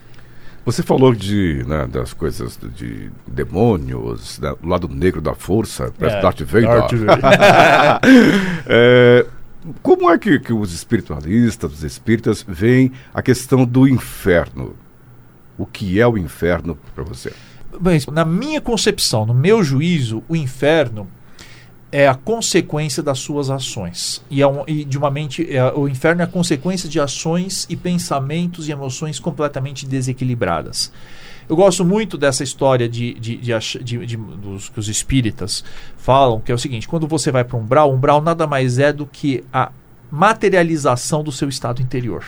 Você 0.66 0.83
falou 0.83 1.14
de, 1.14 1.64
né, 1.64 1.87
das 1.87 2.12
coisas 2.12 2.59
de 2.74 3.09
demônios, 3.24 4.40
né, 4.40 4.52
do 4.61 4.68
lado 4.68 4.88
negro 4.88 5.20
da 5.20 5.33
força, 5.33 5.94
parece 5.96 6.16
é, 6.16 6.20
Darth 6.20 6.40
Vader. 6.40 6.68
Darth 6.68 6.92
Vader. 6.92 8.00
é, 8.66 9.26
como 9.81 10.11
é 10.11 10.18
que, 10.18 10.40
que 10.40 10.52
os 10.52 10.74
espiritualistas, 10.74 11.72
os 11.72 11.85
espíritas, 11.85 12.44
veem 12.46 12.90
a 13.14 13.22
questão 13.22 13.64
do 13.64 13.87
inferno? 13.87 14.74
O 15.57 15.64
que 15.64 16.00
é 16.00 16.07
o 16.07 16.18
inferno 16.18 16.76
para 16.96 17.05
você? 17.05 17.33
Bem, 17.81 18.00
na 18.11 18.24
minha 18.24 18.61
concepção, 18.61 19.24
no 19.24 19.35
meu 19.35 19.62
juízo, 19.62 20.24
o 20.29 20.35
inferno 20.35 21.07
é 21.90 22.09
a 22.09 22.14
consequência 22.14 23.03
das 23.03 23.18
suas 23.18 23.49
ações. 23.49 24.22
E, 24.31 24.42
é 24.42 24.46
um, 24.46 24.64
e 24.66 24.85
de 24.85 24.99
uma 24.99 25.11
mente, 25.11 25.46
é, 25.51 25.72
o 25.72 25.88
inferno 25.88 26.22
é 26.22 26.25
a 26.25 26.29
consequência 26.29 26.88
de 26.88 26.99
ações 26.99 27.66
e 27.68 27.77
pensamentos 27.77 28.68
e 28.68 28.72
emoções 28.72 29.18
completamente 29.18 29.87
desequilibradas. 29.87 30.92
Eu 31.49 31.55
gosto 31.55 31.85
muito 31.85 32.18
dessa 32.18 32.42
história 32.42 32.88
de, 32.88 33.14
de, 33.14 33.37
de, 33.37 34.07
de 34.07 34.16
dos, 34.16 34.68
que 34.68 34.81
os 34.81 34.88
espíritas 34.88 35.64
falam, 35.96 36.40
que 36.40 36.51
é 36.51 36.55
o 36.55 36.59
seguinte: 36.59 36.88
quando 36.88 37.07
você 37.07 37.31
vai 37.31 37.44
para 37.44 37.57
um 37.57 37.61
umbral, 37.61 37.92
umbral 37.92 38.20
nada 38.20 38.46
mais 38.49 38.81
é 38.81 38.92
do 38.92 39.07
que 39.07 39.44
a 39.53 39.70
materialização 40.11 41.22
do 41.22 41.31
seu 41.31 41.49
estado 41.49 41.81
interior. 41.81 42.25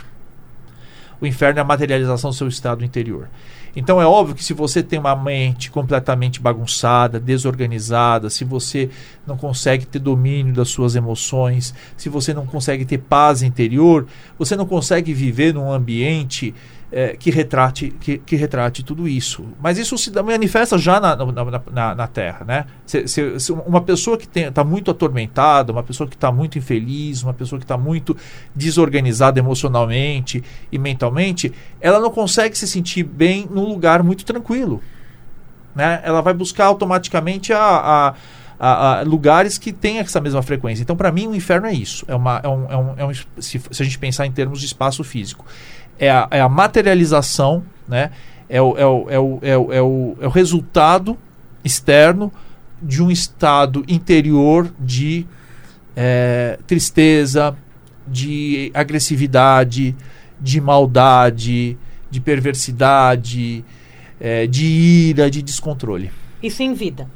O 1.20 1.26
inferno 1.26 1.58
é 1.58 1.62
a 1.62 1.64
materialização 1.64 2.30
do 2.30 2.36
seu 2.36 2.46
estado 2.46 2.84
interior. 2.84 3.28
Então 3.76 4.00
é 4.00 4.06
óbvio 4.06 4.34
que 4.34 4.44
se 4.44 4.52
você 4.52 4.82
tem 4.82 4.98
uma 4.98 5.14
mente 5.14 5.70
completamente 5.70 6.40
bagunçada, 6.40 7.20
desorganizada, 7.20 8.30
se 8.30 8.44
você 8.44 8.90
não 9.26 9.36
consegue 9.36 9.86
ter 9.86 9.98
domínio 9.98 10.54
das 10.54 10.68
suas 10.68 10.96
emoções, 10.96 11.74
se 11.96 12.08
você 12.08 12.32
não 12.32 12.46
consegue 12.46 12.84
ter 12.84 12.98
paz 12.98 13.42
interior, 13.42 14.06
você 14.38 14.56
não 14.56 14.66
consegue 14.66 15.12
viver 15.12 15.54
num 15.54 15.70
ambiente 15.70 16.54
é, 16.90 17.16
que, 17.16 17.30
retrate, 17.30 17.90
que, 18.00 18.18
que, 18.18 18.36
retrate 18.36 18.82
tudo 18.82 19.06
isso. 19.06 19.44
Mas 19.60 19.78
isso 19.78 19.96
se 19.98 20.10
manifesta 20.22 20.78
já 20.78 20.98
na, 20.98 21.14
na, 21.16 21.62
na, 21.70 21.94
na 21.94 22.06
Terra. 22.06 22.44
Né? 22.46 22.64
Se, 22.86 23.06
se, 23.06 23.40
se 23.40 23.52
uma 23.52 23.80
pessoa 23.80 24.16
que 24.16 24.26
está 24.38 24.64
muito 24.64 24.90
atormentada, 24.90 25.70
uma 25.72 25.82
pessoa 25.82 26.08
que 26.08 26.16
está 26.16 26.32
muito 26.32 26.58
infeliz, 26.58 27.22
uma 27.22 27.34
pessoa 27.34 27.58
que 27.58 27.64
está 27.64 27.76
muito 27.76 28.16
desorganizada 28.54 29.38
emocionalmente 29.38 30.42
e 30.72 30.78
mentalmente, 30.78 31.52
ela 31.80 32.00
não 32.00 32.10
consegue 32.10 32.56
se 32.56 32.66
sentir 32.66 33.02
bem 33.02 33.46
num 33.50 33.66
lugar 33.66 34.02
muito 34.02 34.24
tranquilo. 34.24 34.82
Né? 35.74 36.00
Ela 36.02 36.22
vai 36.22 36.32
buscar 36.32 36.66
automaticamente 36.66 37.52
a, 37.52 37.60
a 37.60 38.14
a, 38.58 38.98
a, 38.98 39.02
lugares 39.02 39.56
que 39.56 39.72
têm 39.72 39.98
essa 39.98 40.20
mesma 40.20 40.42
frequência. 40.42 40.82
Então, 40.82 40.96
para 40.96 41.12
mim, 41.12 41.28
o 41.28 41.34
inferno 41.34 41.66
é 41.66 41.72
isso. 41.72 42.04
É 42.08 42.14
uma, 42.14 42.40
é 42.42 42.48
um, 42.48 42.72
é 42.72 42.76
um, 42.76 42.94
é 42.98 43.04
um 43.06 43.14
se, 43.14 43.60
se, 43.70 43.82
a 43.82 43.84
gente 43.84 43.98
pensar 43.98 44.26
em 44.26 44.32
termos 44.32 44.60
de 44.60 44.66
espaço 44.66 45.04
físico, 45.04 45.46
é 45.98 46.10
a, 46.10 46.28
é 46.30 46.40
a 46.40 46.48
materialização, 46.48 47.64
né? 47.86 48.10
é, 48.48 48.62
o, 48.62 48.76
é, 48.76 48.86
o, 48.86 49.10
é, 49.10 49.18
o, 49.18 49.38
é, 49.42 49.58
o, 49.58 49.72
é, 49.72 49.82
o, 49.82 50.16
é 50.20 50.26
o 50.26 50.30
resultado 50.30 51.18
externo 51.64 52.32
de 52.80 53.02
um 53.02 53.10
estado 53.10 53.84
interior 53.86 54.72
de 54.80 55.26
é, 55.94 56.58
tristeza, 56.66 57.56
de 58.06 58.70
agressividade, 58.72 59.94
de 60.40 60.60
maldade, 60.60 61.76
de 62.10 62.20
perversidade, 62.20 63.64
é, 64.20 64.46
de 64.46 64.64
ira, 64.64 65.30
de 65.30 65.42
descontrole. 65.42 66.10
Isso 66.42 66.62
em 66.62 66.72
vida. 66.72 67.08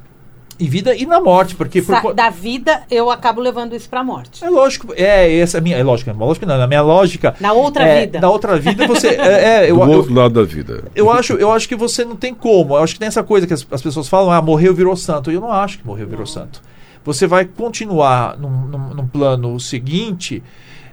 Em 0.62 0.68
vida 0.68 0.94
e 0.94 1.04
na 1.04 1.20
morte, 1.20 1.56
porque 1.56 1.82
por... 1.82 2.14
da 2.14 2.30
vida 2.30 2.84
eu 2.88 3.10
acabo 3.10 3.40
levando 3.40 3.74
isso 3.74 3.88
para 3.88 3.98
a 3.98 4.04
morte. 4.04 4.44
É 4.44 4.48
lógico, 4.48 4.94
é 4.96 5.38
essa 5.38 5.58
é 5.58 5.60
minha, 5.60 5.76
é 5.76 5.82
lógico, 5.82 6.08
é 6.08 6.12
lógico 6.12 6.46
não, 6.46 6.56
na 6.56 6.68
minha 6.68 6.82
lógica. 6.82 7.34
Na 7.40 7.52
outra 7.52 7.82
é, 7.82 8.02
vida. 8.02 8.20
Na 8.20 8.30
outra 8.30 8.56
vida 8.60 8.86
você 8.86 9.08
é, 9.18 9.64
é 9.64 9.70
eu, 9.72 9.76
Do 9.76 9.90
outro 9.90 10.14
lado 10.14 10.34
da 10.34 10.44
vida. 10.44 10.84
Eu 10.94 11.10
acho, 11.10 11.32
eu 11.32 11.50
acho 11.50 11.68
que 11.68 11.74
você 11.74 12.04
não 12.04 12.14
tem 12.14 12.32
como. 12.32 12.76
Eu 12.76 12.82
acho 12.84 12.94
que 12.94 13.00
tem 13.00 13.08
essa 13.08 13.24
coisa 13.24 13.44
que 13.44 13.52
as, 13.52 13.66
as 13.72 13.82
pessoas 13.82 14.08
falam, 14.08 14.30
ah, 14.30 14.40
morreu 14.40 14.72
virou 14.72 14.94
santo. 14.94 15.32
Eu 15.32 15.40
não 15.40 15.50
acho 15.50 15.80
que 15.80 15.84
morreu 15.84 16.06
virou 16.06 16.26
santo. 16.26 16.62
Você 17.04 17.26
vai 17.26 17.44
continuar 17.44 18.38
num, 18.38 18.66
num, 18.68 18.94
num 18.94 19.08
plano 19.08 19.58
seguinte. 19.58 20.44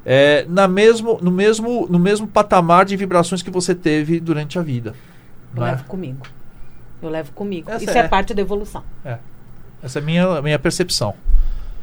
É, 0.03 0.47
na 0.49 0.67
mesmo, 0.67 1.19
no, 1.21 1.29
mesmo, 1.29 1.85
no 1.87 1.99
mesmo 1.99 2.25
patamar 2.27 2.85
de 2.85 2.95
vibrações 2.95 3.43
que 3.43 3.51
você 3.51 3.75
teve 3.75 4.19
durante 4.19 4.57
a 4.57 4.63
vida. 4.63 4.95
Eu 5.55 5.63
é? 5.63 5.71
levo 5.71 5.83
comigo. 5.83 6.25
Eu 7.03 7.09
levo 7.09 7.31
comigo. 7.33 7.69
Essa 7.69 7.83
Isso 7.83 7.95
é. 7.95 7.99
é 7.99 8.07
parte 8.07 8.33
da 8.33 8.41
evolução. 8.41 8.83
É. 9.05 9.19
Essa 9.81 9.99
é 9.99 10.01
a 10.01 10.05
minha, 10.05 10.41
minha 10.41 10.59
percepção. 10.59 11.15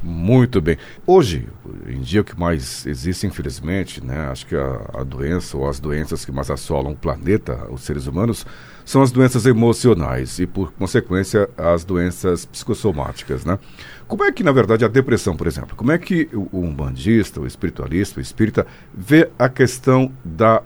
Muito 0.03 0.61
bem. 0.61 0.77
Hoje, 1.07 1.49
em 1.89 2.01
dia, 2.01 2.21
o 2.21 2.25
que 2.25 2.39
mais 2.39 2.87
existe, 2.87 3.27
infelizmente, 3.27 4.05
né, 4.05 4.29
acho 4.31 4.47
que 4.47 4.55
a, 4.55 4.91
a, 4.95 5.03
doença 5.03 5.57
ou 5.57 5.69
as 5.69 5.81
doenças 5.81 6.25
que 6.25 6.31
mais 6.31 6.51
assolam 6.51 6.93
o 6.93 6.97
planeta, 6.97 7.67
os 7.71 7.81
seres 7.81 8.07
humanos, 8.07 8.47
são 8.85 9.03
as 9.03 9.11
doenças 9.11 9.47
emocionais 9.47 10.39
e, 10.39 10.47
por 10.47 10.71
consequência, 10.73 11.49
as 11.57 11.85
doenças 11.85 12.45
psicossomáticas, 12.45 13.45
né? 13.45 13.59
Como 14.07 14.23
é 14.23 14.31
que, 14.31 14.45
na 14.45 14.53
verdade, 14.53 14.85
a 14.85 14.89
depressão, 14.89 15.37
por 15.37 15.47
exemplo, 15.47 15.75
como 15.75 15.91
é 15.91 15.99
que 15.99 16.29
o, 16.33 16.49
o 16.53 16.61
umbandista, 16.61 17.41
o 17.41 17.47
espiritualista, 17.47 18.21
o 18.21 18.23
espírita, 18.23 18.67
vê 18.95 19.31
a 19.39 19.49
questão 19.49 20.13
da 20.25 20.63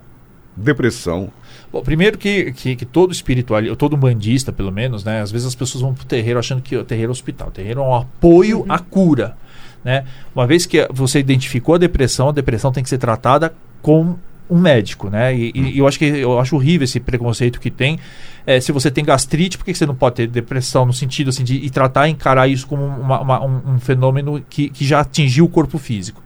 depressão 0.55 1.31
Bom, 1.71 1.81
primeiro 1.81 2.17
que, 2.17 2.51
que, 2.51 2.75
que 2.75 2.85
todo 2.85 3.13
espiritual, 3.13 3.61
todo 3.77 3.95
bandista, 3.95 4.51
pelo 4.51 4.71
menos, 4.71 5.05
né? 5.05 5.21
Às 5.21 5.31
vezes 5.31 5.47
as 5.47 5.55
pessoas 5.55 5.81
vão 5.81 5.93
pro 5.93 6.05
terreiro 6.05 6.37
achando 6.37 6.61
que 6.61 6.75
o 6.75 6.83
terreiro 6.83 7.11
é 7.11 7.13
hospital. 7.13 7.47
O 7.47 7.51
terreiro 7.51 7.79
é 7.79 7.83
um 7.83 7.95
apoio 7.95 8.59
uhum. 8.59 8.65
à 8.67 8.77
cura. 8.77 9.37
Né? 9.83 10.03
Uma 10.35 10.45
vez 10.45 10.65
que 10.65 10.85
você 10.91 11.19
identificou 11.19 11.75
a 11.75 11.77
depressão, 11.77 12.29
a 12.29 12.31
depressão 12.33 12.71
tem 12.71 12.83
que 12.83 12.89
ser 12.89 12.97
tratada 12.97 13.53
com 13.81 14.15
um 14.49 14.59
médico, 14.59 15.09
né? 15.09 15.33
E, 15.33 15.53
e, 15.55 15.77
eu 15.77 15.87
acho 15.87 15.97
que 15.97 16.03
eu 16.03 16.37
acho 16.37 16.57
horrível 16.57 16.83
esse 16.83 16.99
preconceito 16.99 17.57
que 17.57 17.71
tem. 17.71 17.97
É, 18.45 18.59
se 18.59 18.73
você 18.73 18.91
tem 18.91 19.05
gastrite, 19.05 19.57
por 19.57 19.63
que 19.63 19.73
você 19.73 19.85
não 19.85 19.95
pode 19.95 20.15
ter 20.17 20.27
depressão 20.27 20.85
no 20.85 20.91
sentido 20.91 21.29
assim 21.29 21.45
de 21.45 21.55
e 21.55 21.69
tratar, 21.69 22.09
encarar 22.09 22.49
isso 22.49 22.67
como 22.67 22.85
uma, 22.85 23.21
uma, 23.21 23.45
um, 23.45 23.61
um, 23.75 23.79
fenômeno 23.79 24.43
que, 24.49 24.69
que 24.69 24.85
já 24.85 24.99
atingiu 24.99 25.45
o 25.45 25.49
corpo 25.49 25.77
físico? 25.77 26.21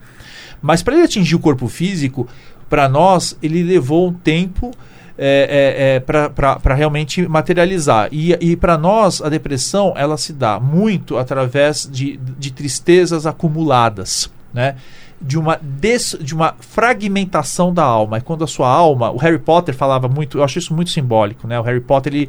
Mas 0.60 0.82
para 0.82 0.96
ele 0.96 1.04
atingir 1.04 1.36
o 1.36 1.38
corpo 1.38 1.68
físico, 1.68 2.26
para 2.68 2.88
nós 2.88 3.36
ele 3.42 3.62
levou 3.62 4.08
um 4.08 4.12
tempo 4.12 4.70
é, 5.18 5.96
é, 5.96 5.96
é 5.96 6.00
para 6.00 6.74
realmente 6.74 7.26
materializar. 7.26 8.08
E, 8.12 8.32
e 8.40 8.56
para 8.56 8.76
nós, 8.76 9.22
a 9.22 9.28
depressão 9.28 9.94
ela 9.96 10.16
se 10.18 10.32
dá 10.32 10.60
muito 10.60 11.16
através 11.16 11.88
de, 11.90 12.18
de 12.38 12.52
tristezas 12.52 13.26
acumuladas. 13.26 14.30
Né? 14.52 14.76
de 15.20 15.38
uma, 15.38 15.58
des, 15.60 16.16
de 16.20 16.34
uma 16.34 16.54
fragmentação 16.60 17.72
da 17.72 17.82
alma. 17.82 18.18
É 18.18 18.20
quando 18.20 18.44
a 18.44 18.46
sua 18.46 18.68
alma, 18.68 19.10
o 19.10 19.16
Harry 19.16 19.38
Potter 19.38 19.74
falava 19.74 20.08
muito, 20.08 20.38
eu 20.38 20.44
acho 20.44 20.58
isso 20.58 20.74
muito 20.74 20.90
simbólico, 20.90 21.46
né? 21.46 21.58
O 21.58 21.62
Harry 21.62 21.80
Potter, 21.80 22.14
ele, 22.14 22.28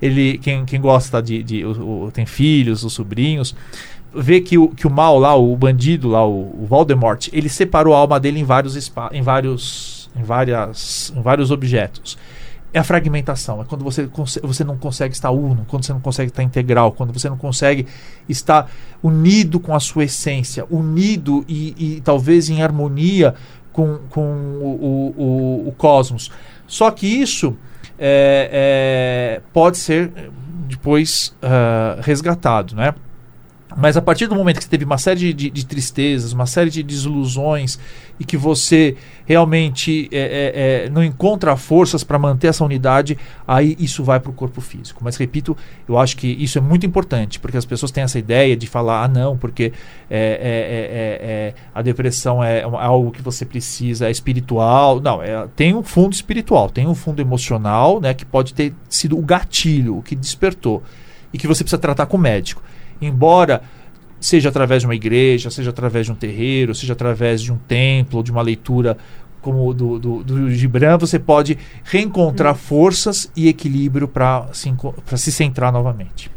ele 0.00 0.38
quem, 0.38 0.64
quem 0.64 0.80
gosta 0.80 1.20
de, 1.20 1.42
de 1.42 1.64
o, 1.64 2.04
o, 2.04 2.10
tem 2.12 2.26
filhos, 2.26 2.84
os 2.84 2.92
sobrinhos, 2.92 3.54
vê 4.18 4.40
que 4.40 4.58
o, 4.58 4.68
que 4.68 4.86
o 4.86 4.90
mal 4.90 5.18
lá, 5.18 5.34
o 5.34 5.56
bandido 5.56 6.08
lá, 6.08 6.26
o, 6.26 6.62
o 6.62 6.66
Voldemort, 6.66 7.28
ele 7.32 7.48
separou 7.48 7.94
a 7.94 7.98
alma 7.98 8.18
dele 8.18 8.40
em 8.40 8.44
vários, 8.44 8.92
em 9.12 9.22
vários, 9.22 10.10
em 10.16 10.22
várias, 10.22 11.12
em 11.16 11.22
vários 11.22 11.50
objetos 11.50 12.18
é 12.72 12.78
a 12.78 12.84
fragmentação, 12.84 13.62
é 13.62 13.64
quando 13.64 13.82
você, 13.82 14.08
você 14.42 14.62
não 14.62 14.76
consegue 14.76 15.14
estar 15.14 15.30
uno, 15.30 15.64
quando 15.68 15.84
você 15.84 15.92
não 15.92 16.00
consegue 16.00 16.30
estar 16.30 16.42
integral, 16.42 16.92
quando 16.92 17.12
você 17.12 17.28
não 17.28 17.38
consegue 17.38 17.86
estar 18.28 18.70
unido 19.02 19.58
com 19.58 19.74
a 19.74 19.80
sua 19.80 20.04
essência, 20.04 20.66
unido 20.70 21.44
e, 21.48 21.96
e 21.96 22.00
talvez 22.02 22.50
em 22.50 22.62
harmonia 22.62 23.34
com, 23.72 23.98
com 24.10 24.20
o, 24.20 25.14
o, 25.16 25.68
o, 25.68 25.72
cosmos. 25.72 26.30
Só 26.66 26.90
que 26.90 27.06
isso 27.06 27.56
é, 27.98 29.40
é, 29.40 29.42
pode 29.52 29.78
ser 29.78 30.12
depois 30.68 31.34
uh, 31.42 32.00
resgatado, 32.02 32.76
né? 32.76 32.94
Mas 33.78 33.96
a 33.96 34.02
partir 34.02 34.26
do 34.26 34.34
momento 34.34 34.56
que 34.56 34.64
você 34.64 34.68
teve 34.68 34.84
uma 34.84 34.98
série 34.98 35.20
de, 35.20 35.32
de, 35.32 35.50
de 35.50 35.64
tristezas, 35.64 36.32
uma 36.32 36.46
série 36.46 36.68
de 36.68 36.82
desilusões 36.82 37.78
e 38.18 38.24
que 38.24 38.36
você 38.36 38.96
realmente 39.24 40.08
é, 40.10 40.18
é, 40.18 40.86
é, 40.86 40.90
não 40.90 41.04
encontra 41.04 41.56
forças 41.56 42.02
para 42.02 42.18
manter 42.18 42.48
essa 42.48 42.64
unidade, 42.64 43.16
aí 43.46 43.76
isso 43.78 44.02
vai 44.02 44.18
para 44.18 44.30
o 44.30 44.34
corpo 44.34 44.60
físico. 44.60 45.00
Mas 45.04 45.16
repito, 45.16 45.56
eu 45.88 45.96
acho 45.96 46.16
que 46.16 46.26
isso 46.26 46.58
é 46.58 46.60
muito 46.60 46.84
importante, 46.84 47.38
porque 47.38 47.56
as 47.56 47.64
pessoas 47.64 47.92
têm 47.92 48.02
essa 48.02 48.18
ideia 48.18 48.56
de 48.56 48.66
falar, 48.66 49.04
ah, 49.04 49.08
não, 49.08 49.38
porque 49.38 49.72
é, 50.10 51.54
é, 51.54 51.54
a 51.72 51.80
depressão 51.80 52.42
é 52.42 52.62
algo 52.62 53.12
que 53.12 53.22
você 53.22 53.44
precisa, 53.44 54.08
é 54.08 54.10
espiritual. 54.10 55.00
Não, 55.00 55.20
tem 55.54 55.72
um 55.72 55.84
fundo 55.84 56.14
espiritual, 56.14 56.68
tem 56.68 56.88
um 56.88 56.96
fundo 56.96 57.22
emocional, 57.22 58.00
né, 58.00 58.12
que 58.12 58.24
pode 58.24 58.54
ter 58.54 58.74
sido 58.88 59.16
o 59.16 59.22
gatilho, 59.22 59.98
o 59.98 60.02
que 60.02 60.16
despertou, 60.16 60.82
e 61.32 61.38
que 61.38 61.46
você 61.46 61.62
precisa 61.62 61.80
tratar 61.80 62.06
com 62.06 62.16
o 62.16 62.20
médico 62.20 62.60
embora 63.00 63.62
seja 64.20 64.48
através 64.48 64.82
de 64.82 64.86
uma 64.88 64.94
igreja, 64.94 65.50
seja 65.50 65.70
através 65.70 66.06
de 66.06 66.12
um 66.12 66.14
terreiro, 66.14 66.74
seja 66.74 66.92
através 66.92 67.40
de 67.40 67.52
um 67.52 67.56
templo, 67.56 68.22
de 68.22 68.30
uma 68.30 68.42
leitura 68.42 68.96
como 69.40 69.72
do, 69.72 69.98
do, 69.98 70.24
do 70.24 70.50
Gibran, 70.50 70.98
você 70.98 71.18
pode 71.18 71.56
reencontrar 71.84 72.54
hum. 72.54 72.58
forças 72.58 73.30
e 73.36 73.48
equilíbrio 73.48 74.08
para 74.08 74.48
se, 74.52 74.72
se 75.16 75.32
centrar 75.32 75.72
novamente. 75.72 76.30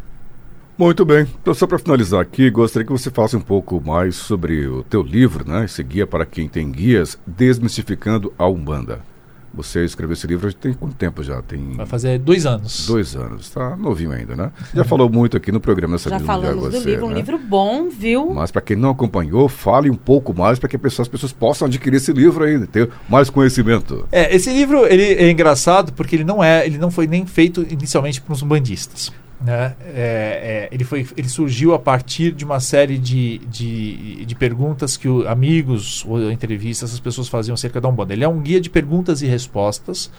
Muito 0.77 1.05
bem. 1.05 1.27
Então, 1.41 1.53
só 1.53 1.67
para 1.67 1.77
finalizar 1.77 2.21
aqui, 2.21 2.49
gostaria 2.49 2.85
que 2.85 2.91
você 2.91 3.11
falasse 3.11 3.35
um 3.35 3.41
pouco 3.41 3.81
mais 3.85 4.15
sobre 4.15 4.67
o 4.67 4.83
teu 4.83 5.03
livro, 5.03 5.47
né? 5.47 5.65
Esse 5.65 5.83
guia 5.83 6.07
para 6.07 6.25
quem 6.25 6.47
tem 6.47 6.71
guias, 6.71 7.19
Desmistificando 7.27 8.33
a 8.37 8.47
Umbanda. 8.47 9.10
Você 9.53 9.83
escreveu 9.83 10.13
esse 10.13 10.25
livro 10.27 10.51
tem 10.53 10.73
quanto 10.73 10.95
tempo 10.95 11.21
já? 11.21 11.41
Tem 11.41 11.73
Vai 11.75 11.85
fazer 11.85 12.17
dois 12.19 12.45
anos. 12.45 12.87
Dois 12.87 13.15
anos. 13.15 13.47
Está 13.47 13.75
novinho 13.75 14.11
ainda, 14.11 14.35
né? 14.35 14.51
Já 14.73 14.83
falou 14.83 15.09
muito 15.09 15.35
aqui 15.35 15.51
no 15.51 15.59
programa 15.59 15.95
essa 15.95 16.09
Já 16.09 16.19
falamos 16.19 16.69
do 16.69 16.79
livro, 16.79 17.07
né? 17.07 17.13
um 17.13 17.15
livro 17.15 17.37
bom, 17.37 17.89
viu? 17.89 18.31
Mas 18.33 18.49
para 18.51 18.61
quem 18.61 18.77
não 18.77 18.91
acompanhou, 18.91 19.49
fale 19.49 19.89
um 19.89 19.95
pouco 19.95 20.33
mais 20.33 20.57
para 20.57 20.69
que 20.69 20.77
as 20.77 21.07
pessoas 21.07 21.33
possam 21.33 21.67
adquirir 21.67 21.97
esse 21.97 22.13
livro 22.13 22.43
ainda, 22.43 22.65
ter 22.65 22.89
mais 23.09 23.29
conhecimento. 23.29 24.07
É, 24.11 24.33
esse 24.33 24.51
livro 24.51 24.85
ele 24.85 25.03
é 25.03 25.29
engraçado 25.29 25.91
porque 25.93 26.15
ele 26.15 26.23
não 26.23 26.43
é, 26.43 26.65
ele 26.65 26.77
não 26.77 26.89
foi 26.89 27.05
nem 27.07 27.25
feito 27.25 27.65
inicialmente 27.69 28.21
para 28.21 28.33
os 28.33 28.41
bandistas. 28.41 29.11
Né? 29.43 29.75
É, 29.83 29.89
é, 29.95 30.69
ele, 30.71 30.83
foi, 30.83 31.07
ele 31.17 31.27
surgiu 31.27 31.73
a 31.73 31.79
partir 31.79 32.31
de 32.31 32.45
uma 32.45 32.59
série 32.59 32.99
de, 32.99 33.39
de, 33.39 34.23
de 34.23 34.35
perguntas 34.35 34.95
que 34.95 35.07
o, 35.07 35.27
amigos 35.27 36.05
ou 36.07 36.31
entrevistas 36.31 36.93
as 36.93 36.99
pessoas 36.99 37.27
faziam 37.27 37.55
acerca 37.55 37.81
da 37.81 37.89
Umbanda. 37.89 38.13
Ele 38.13 38.23
é 38.23 38.27
um 38.27 38.39
guia 38.39 38.61
de 38.61 38.69
perguntas 38.69 39.23
e 39.23 39.25
respostas, 39.25 40.11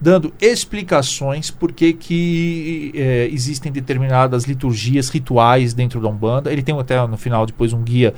dando 0.00 0.32
explicações 0.40 1.50
por 1.50 1.72
que, 1.72 1.92
que 1.92 2.92
é, 2.94 3.28
existem 3.30 3.70
determinadas 3.70 4.44
liturgias, 4.44 5.10
rituais 5.10 5.74
dentro 5.74 6.00
da 6.00 6.08
Umbanda. 6.08 6.50
Ele 6.50 6.62
tem 6.62 6.78
até 6.78 7.06
no 7.06 7.18
final 7.18 7.44
depois 7.44 7.74
um 7.74 7.82
guia 7.82 8.14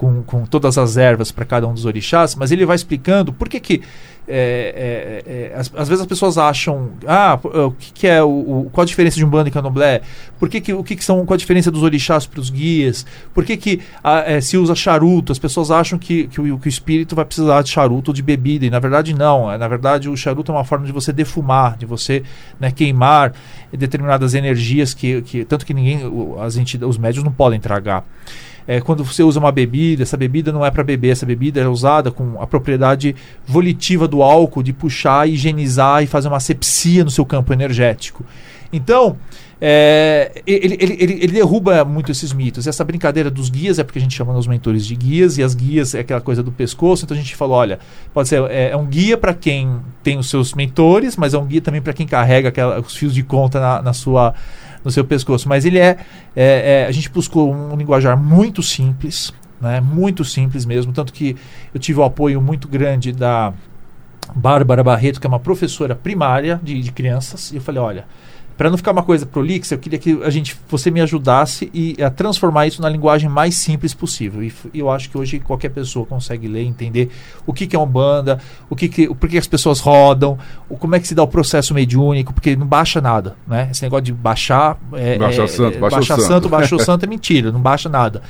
com, 0.00 0.22
com 0.22 0.46
todas 0.46 0.78
as 0.78 0.96
ervas 0.96 1.30
para 1.30 1.44
cada 1.44 1.68
um 1.68 1.74
dos 1.74 1.84
orixás, 1.84 2.34
mas 2.34 2.50
ele 2.50 2.64
vai 2.64 2.74
explicando 2.74 3.34
por 3.34 3.50
que, 3.50 3.60
que 3.60 3.82
é, 4.28 5.22
é, 5.26 5.32
é, 5.32 5.54
às, 5.54 5.70
às, 5.74 5.88
vezes 5.88 6.02
as 6.02 6.06
pessoas 6.06 6.38
acham, 6.38 6.90
ah, 7.06 7.38
o 7.42 7.72
que, 7.72 7.92
que 7.92 8.06
é 8.06 8.22
o, 8.22 8.28
o, 8.28 8.70
qual 8.70 8.82
a 8.82 8.86
diferença 8.86 9.16
de 9.16 9.24
um 9.24 9.28
bando 9.28 9.48
e 9.48 9.52
candomblé? 9.52 10.02
Por 10.38 10.48
que, 10.48 10.60
que 10.60 10.72
o 10.72 10.84
que, 10.84 10.96
que, 10.96 11.04
são, 11.04 11.24
qual 11.26 11.34
a 11.34 11.38
diferença 11.38 11.70
dos 11.70 11.82
orixás 11.82 12.26
para 12.26 12.40
os 12.40 12.50
guias? 12.50 13.04
Por 13.34 13.44
que, 13.44 13.56
que 13.56 13.80
a, 14.02 14.20
é, 14.20 14.40
se 14.40 14.56
usa 14.56 14.74
charuto? 14.74 15.32
As 15.32 15.38
pessoas 15.38 15.70
acham 15.70 15.98
que, 15.98 16.28
que 16.28 16.40
o, 16.40 16.58
que, 16.58 16.68
o, 16.68 16.68
espírito 16.68 17.16
vai 17.16 17.24
precisar 17.24 17.62
de 17.62 17.70
charuto 17.70 18.10
ou 18.10 18.14
de 18.14 18.22
bebida 18.22 18.64
e 18.64 18.70
na 18.70 18.78
verdade 18.78 19.14
não. 19.14 19.50
É, 19.50 19.58
na 19.58 19.68
verdade 19.68 20.08
o 20.08 20.16
charuto 20.16 20.52
é 20.52 20.54
uma 20.54 20.64
forma 20.64 20.86
de 20.86 20.92
você 20.92 21.12
defumar, 21.12 21.76
de 21.76 21.86
você 21.86 22.22
né, 22.58 22.70
queimar 22.70 23.32
determinadas 23.72 24.34
energias 24.34 24.94
que, 24.94 25.22
que 25.22 25.44
tanto 25.44 25.66
que 25.66 25.74
ninguém, 25.74 26.00
as 26.40 26.56
entidades, 26.56 26.96
os 26.96 26.98
médios 26.98 27.24
não 27.24 27.32
podem 27.32 27.60
tragar 27.60 28.04
é, 28.70 28.80
quando 28.80 29.04
você 29.04 29.24
usa 29.24 29.40
uma 29.40 29.50
bebida, 29.50 30.04
essa 30.04 30.16
bebida 30.16 30.52
não 30.52 30.64
é 30.64 30.70
para 30.70 30.84
beber, 30.84 31.08
essa 31.08 31.26
bebida 31.26 31.60
é 31.60 31.66
usada 31.66 32.12
com 32.12 32.40
a 32.40 32.46
propriedade 32.46 33.16
volitiva 33.44 34.06
do 34.06 34.22
álcool 34.22 34.62
de 34.62 34.72
puxar, 34.72 35.28
higienizar 35.28 36.04
e 36.04 36.06
fazer 36.06 36.28
uma 36.28 36.38
sepsia 36.38 37.02
no 37.02 37.10
seu 37.10 37.26
campo 37.26 37.52
energético. 37.52 38.24
Então, 38.72 39.16
é, 39.60 40.40
ele, 40.46 40.78
ele, 40.80 40.96
ele, 41.00 41.12
ele, 41.14 41.32
derruba 41.32 41.84
muito 41.84 42.12
esses 42.12 42.32
mitos. 42.32 42.68
Essa 42.68 42.84
brincadeira 42.84 43.28
dos 43.28 43.50
guias 43.50 43.80
é 43.80 43.82
porque 43.82 43.98
a 43.98 44.02
gente 44.02 44.14
chama 44.14 44.38
os 44.38 44.46
mentores 44.46 44.86
de 44.86 44.94
guias, 44.94 45.36
e 45.36 45.42
as 45.42 45.52
guias 45.52 45.92
é 45.92 45.98
aquela 45.98 46.20
coisa 46.20 46.40
do 46.40 46.52
pescoço. 46.52 47.04
Então 47.04 47.16
a 47.16 47.20
gente 47.20 47.34
falou: 47.34 47.56
olha, 47.56 47.80
pode 48.14 48.28
ser 48.28 48.40
é, 48.50 48.70
é 48.70 48.76
um 48.76 48.86
guia 48.86 49.18
para 49.18 49.34
quem 49.34 49.80
tem 50.00 50.16
os 50.16 50.30
seus 50.30 50.54
mentores, 50.54 51.16
mas 51.16 51.34
é 51.34 51.38
um 51.38 51.44
guia 51.44 51.60
também 51.60 51.82
para 51.82 51.92
quem 51.92 52.06
carrega 52.06 52.50
aquela, 52.50 52.78
os 52.78 52.94
fios 52.94 53.12
de 53.12 53.24
conta 53.24 53.58
na, 53.58 53.82
na 53.82 53.92
sua 53.92 54.32
no 54.84 54.90
seu 54.90 55.04
pescoço. 55.04 55.48
Mas 55.48 55.64
ele 55.64 55.78
é, 55.78 55.98
é, 56.34 56.82
é 56.82 56.86
a 56.86 56.92
gente 56.92 57.10
buscou 57.10 57.52
um 57.52 57.76
linguajar 57.76 58.16
muito 58.16 58.62
simples, 58.62 59.32
né? 59.60 59.80
Muito 59.80 60.24
simples 60.24 60.64
mesmo, 60.64 60.92
tanto 60.92 61.12
que 61.12 61.36
eu 61.74 61.80
tive 61.80 62.00
o 62.00 62.04
apoio 62.04 62.40
muito 62.40 62.66
grande 62.66 63.12
da 63.12 63.52
Bárbara 64.34 64.82
Barreto, 64.82 65.20
que 65.20 65.26
é 65.26 65.28
uma 65.28 65.40
professora 65.40 65.94
primária 65.94 66.60
de, 66.62 66.80
de 66.80 66.92
crianças, 66.92 67.52
e 67.52 67.56
eu 67.56 67.60
falei, 67.60 67.80
olha, 67.80 68.04
para 68.60 68.68
não 68.68 68.76
ficar 68.76 68.92
uma 68.92 69.02
coisa 69.02 69.24
prolixa, 69.24 69.74
eu 69.74 69.78
queria 69.78 69.98
que 69.98 70.22
a 70.22 70.28
gente, 70.28 70.54
você 70.68 70.90
me 70.90 71.00
ajudasse 71.00 71.70
e 71.72 71.96
a 72.02 72.10
transformar 72.10 72.66
isso 72.66 72.82
na 72.82 72.90
linguagem 72.90 73.26
mais 73.26 73.54
simples 73.54 73.94
possível. 73.94 74.42
E 74.42 74.78
eu 74.78 74.90
acho 74.90 75.08
que 75.08 75.16
hoje 75.16 75.40
qualquer 75.40 75.70
pessoa 75.70 76.04
consegue 76.04 76.46
ler, 76.46 76.64
entender 76.64 77.08
o 77.46 77.54
que, 77.54 77.66
que 77.66 77.74
é 77.74 77.78
uma 77.78 77.86
banda, 77.86 78.38
o 78.68 78.76
que, 78.76 78.86
que, 78.86 79.14
por 79.14 79.30
que 79.30 79.38
as 79.38 79.46
pessoas 79.46 79.80
rodam, 79.80 80.36
o, 80.68 80.76
como 80.76 80.94
é 80.94 81.00
que 81.00 81.08
se 81.08 81.14
dá 81.14 81.22
o 81.22 81.26
processo 81.26 81.72
mediúnico, 81.72 82.34
porque 82.34 82.54
não 82.54 82.66
baixa 82.66 83.00
nada, 83.00 83.34
né? 83.46 83.68
Esse 83.70 83.82
negócio 83.82 84.04
de 84.04 84.12
baixar, 84.12 84.78
é, 84.92 85.16
baixa 85.16 85.42
é, 85.42 85.46
santo, 85.46 85.78
baixa, 85.78 85.96
baixa 85.96 86.16
santo, 86.16 86.26
santo, 86.26 86.48
baixa 86.50 86.76
o 86.76 86.80
santo 86.80 87.04
é 87.04 87.08
mentira, 87.08 87.50
não 87.50 87.62
baixa 87.62 87.88
nada. 87.88 88.20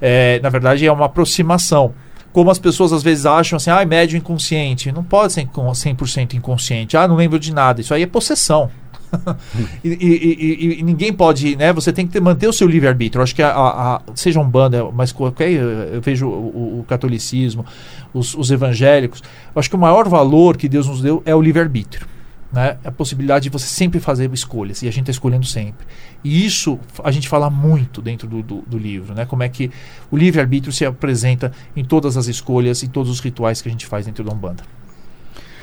É, 0.00 0.38
na 0.40 0.50
verdade 0.50 0.86
é 0.86 0.92
uma 0.92 1.06
aproximação 1.06 1.92
como 2.32 2.48
as 2.48 2.60
pessoas 2.60 2.92
às 2.92 3.02
vezes 3.02 3.26
acham 3.26 3.56
assim, 3.56 3.70
ah, 3.70 3.82
é 3.82 3.84
médio 3.84 4.16
inconsciente. 4.16 4.92
Não 4.92 5.02
pode 5.02 5.32
ser 5.32 5.46
100% 5.46 6.34
inconsciente. 6.34 6.96
Ah, 6.96 7.08
não 7.08 7.14
lembro 7.16 7.40
de 7.40 7.52
nada. 7.52 7.80
Isso 7.80 7.92
aí 7.92 8.02
é 8.02 8.06
possessão. 8.06 8.70
e, 9.84 9.88
e, 9.88 9.94
e, 9.94 10.80
e, 10.80 10.82
ninguém 10.82 11.12
pode, 11.12 11.56
né? 11.56 11.72
Você 11.72 11.92
tem 11.92 12.06
que 12.06 12.12
ter, 12.12 12.20
manter 12.20 12.48
o 12.48 12.52
seu 12.52 12.66
livre-arbítrio. 12.66 13.22
Acho 13.22 13.34
que 13.34 13.42
a, 13.42 13.50
a, 13.50 13.96
a, 13.96 14.02
seja 14.14 14.40
um 14.40 14.48
banda, 14.48 14.90
mas 14.92 15.12
qualquer. 15.12 15.50
Eu 15.50 16.00
vejo 16.00 16.26
o, 16.26 16.80
o 16.80 16.84
catolicismo, 16.84 17.64
os, 18.12 18.34
os, 18.34 18.50
evangélicos. 18.50 19.22
acho 19.54 19.68
que 19.68 19.76
o 19.76 19.78
maior 19.78 20.08
valor 20.08 20.56
que 20.56 20.68
Deus 20.68 20.86
nos 20.86 21.00
deu 21.00 21.22
é 21.24 21.34
o 21.34 21.40
livre-arbítrio. 21.40 22.06
Né? 22.52 22.76
A 22.84 22.92
possibilidade 22.92 23.44
de 23.44 23.50
você 23.50 23.66
sempre 23.66 23.98
fazer 23.98 24.32
escolhas, 24.32 24.80
e 24.82 24.86
a 24.86 24.90
gente 24.90 25.02
está 25.02 25.10
escolhendo 25.10 25.44
sempre. 25.44 25.84
E 26.22 26.46
isso 26.46 26.78
a 27.02 27.10
gente 27.10 27.28
fala 27.28 27.50
muito 27.50 28.00
dentro 28.00 28.28
do, 28.28 28.42
do, 28.42 28.62
do 28.62 28.78
livro, 28.78 29.12
né? 29.12 29.24
Como 29.24 29.42
é 29.42 29.48
que 29.48 29.72
o 30.08 30.16
livre-arbítrio 30.16 30.72
se 30.72 30.84
apresenta 30.84 31.50
em 31.74 31.84
todas 31.84 32.16
as 32.16 32.28
escolhas, 32.28 32.82
em 32.84 32.88
todos 32.88 33.10
os 33.10 33.18
rituais 33.18 33.60
que 33.60 33.68
a 33.68 33.72
gente 33.72 33.86
faz 33.86 34.06
dentro 34.06 34.22
da 34.22 34.32
Umbanda. 34.32 34.62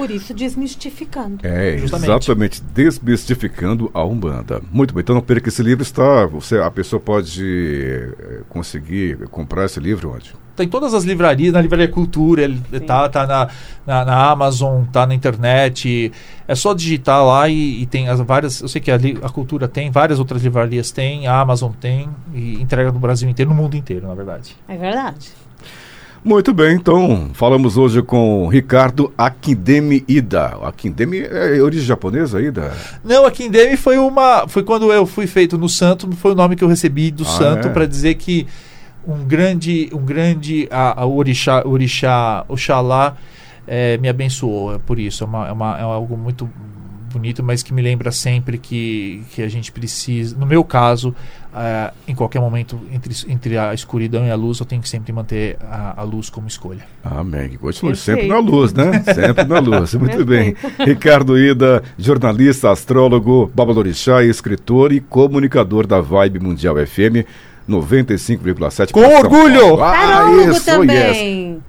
Por 0.01 0.09
isso, 0.09 0.33
desmistificando. 0.33 1.45
É, 1.45 1.77
Justamente. 1.77 2.09
exatamente, 2.09 2.63
desmistificando 2.73 3.91
a 3.93 4.03
Umbanda. 4.03 4.59
Muito 4.71 4.95
bem, 4.95 5.01
então 5.01 5.13
não 5.13 5.21
perca 5.21 5.49
esse 5.49 5.61
livro, 5.61 5.83
está, 5.83 6.25
você, 6.25 6.57
a 6.57 6.71
pessoa 6.71 6.99
pode 6.99 7.43
é, 8.19 8.41
conseguir 8.49 9.27
comprar 9.29 9.65
esse 9.65 9.79
livro 9.79 10.11
onde? 10.11 10.33
Tem 10.55 10.67
todas 10.67 10.95
as 10.95 11.03
livrarias, 11.03 11.53
na 11.53 11.61
Livraria 11.61 11.87
Cultura, 11.87 12.41
ele 12.41 12.59
tá, 12.85 13.07
tá 13.09 13.27
na, 13.27 13.49
na, 13.85 14.05
na, 14.05 14.31
Amazon, 14.31 14.83
tá 14.85 15.05
na 15.05 15.13
internet. 15.13 16.11
É 16.47 16.55
só 16.55 16.73
digitar 16.73 17.23
lá 17.23 17.47
e, 17.47 17.83
e 17.83 17.85
tem 17.85 18.09
as 18.09 18.19
várias. 18.19 18.59
Eu 18.59 18.67
sei 18.67 18.81
que 18.81 18.91
a, 18.91 18.95
a, 18.95 19.29
Cultura 19.29 19.67
tem, 19.67 19.89
várias 19.89 20.19
outras 20.19 20.43
livrarias 20.43 20.91
tem, 20.91 21.25
a 21.25 21.39
Amazon 21.39 21.71
tem, 21.79 22.09
e 22.33 22.61
entrega 22.61 22.91
no 22.91 22.99
Brasil 22.99 23.29
inteiro, 23.29 23.49
no 23.51 23.55
mundo 23.55 23.77
inteiro, 23.77 24.07
na 24.07 24.13
verdade. 24.13 24.57
É 24.67 24.75
verdade. 24.75 25.31
Muito 26.23 26.53
bem, 26.53 26.75
então 26.75 27.31
falamos 27.33 27.77
hoje 27.77 28.03
com 28.03 28.47
Ricardo 28.47 29.11
Akindemi 29.17 30.05
Ida. 30.07 30.57
Akindemi 30.61 31.21
é 31.21 31.59
origem 31.59 31.83
japonesa, 31.83 32.39
Ida? 32.39 32.73
Não, 33.03 33.25
Akindemi 33.25 33.75
foi 33.75 33.97
uma, 33.97 34.47
foi 34.47 34.61
quando 34.61 34.93
eu 34.93 35.07
fui 35.07 35.25
feito 35.25 35.57
no 35.57 35.67
santo, 35.67 36.11
foi 36.17 36.33
o 36.33 36.35
nome 36.35 36.55
que 36.55 36.63
eu 36.63 36.67
recebi 36.67 37.09
do 37.09 37.23
ah, 37.23 37.25
santo 37.25 37.69
é? 37.69 37.71
para 37.71 37.87
dizer 37.87 38.13
que 38.15 38.45
um 39.07 39.25
grande, 39.25 39.89
um 39.91 40.05
grande 40.05 40.67
a, 40.69 41.01
a 41.01 41.05
orixá, 41.07 41.63
orixá, 41.65 42.45
Oxalá 42.47 43.17
é, 43.65 43.97
me 43.97 44.07
abençoou 44.07 44.75
é 44.75 44.77
por 44.77 44.99
isso. 44.99 45.23
É, 45.23 45.27
uma, 45.27 45.47
é, 45.47 45.51
uma, 45.51 45.79
é 45.79 45.81
algo 45.81 46.15
muito 46.15 46.47
bonito, 47.11 47.43
mas 47.43 47.63
que 47.63 47.73
me 47.73 47.81
lembra 47.81 48.11
sempre 48.11 48.59
que, 48.59 49.23
que 49.31 49.41
a 49.41 49.47
gente 49.47 49.71
precisa, 49.71 50.37
no 50.37 50.45
meu 50.45 50.63
caso, 50.63 51.15
uh, 51.53 51.93
em 52.07 52.15
qualquer 52.15 52.39
momento, 52.39 52.79
entre, 52.91 53.13
entre 53.27 53.57
a 53.57 53.73
escuridão 53.73 54.25
e 54.25 54.31
a 54.31 54.35
luz, 54.35 54.59
eu 54.59 54.65
tenho 54.65 54.81
que 54.81 54.89
sempre 54.89 55.11
manter 55.11 55.57
a, 55.61 56.01
a 56.01 56.03
luz 56.03 56.29
como 56.29 56.47
escolha. 56.47 56.83
Amém. 57.03 57.49
Que 57.49 57.57
continue 57.57 57.95
sempre 57.95 58.27
na 58.27 58.39
luz, 58.39 58.73
né? 58.73 59.03
Sempre 59.13 59.45
na 59.45 59.59
luz. 59.59 59.93
Muito 59.95 60.25
bem. 60.25 60.55
Ricardo 60.79 61.37
Ida, 61.37 61.83
jornalista, 61.97 62.71
astrólogo, 62.71 63.51
babalorixá, 63.53 64.23
escritor 64.23 64.91
e 64.91 64.99
comunicador 64.99 65.85
da 65.85 65.99
Vibe 65.99 66.39
Mundial 66.39 66.75
FM 66.75 67.25
95,7. 67.69 68.91
Com 68.91 69.01
orgulho! 69.01 69.81
Ah, 69.81 70.25
isso, 70.49 70.65
também. 70.65 70.97
Yes. 70.97 71.60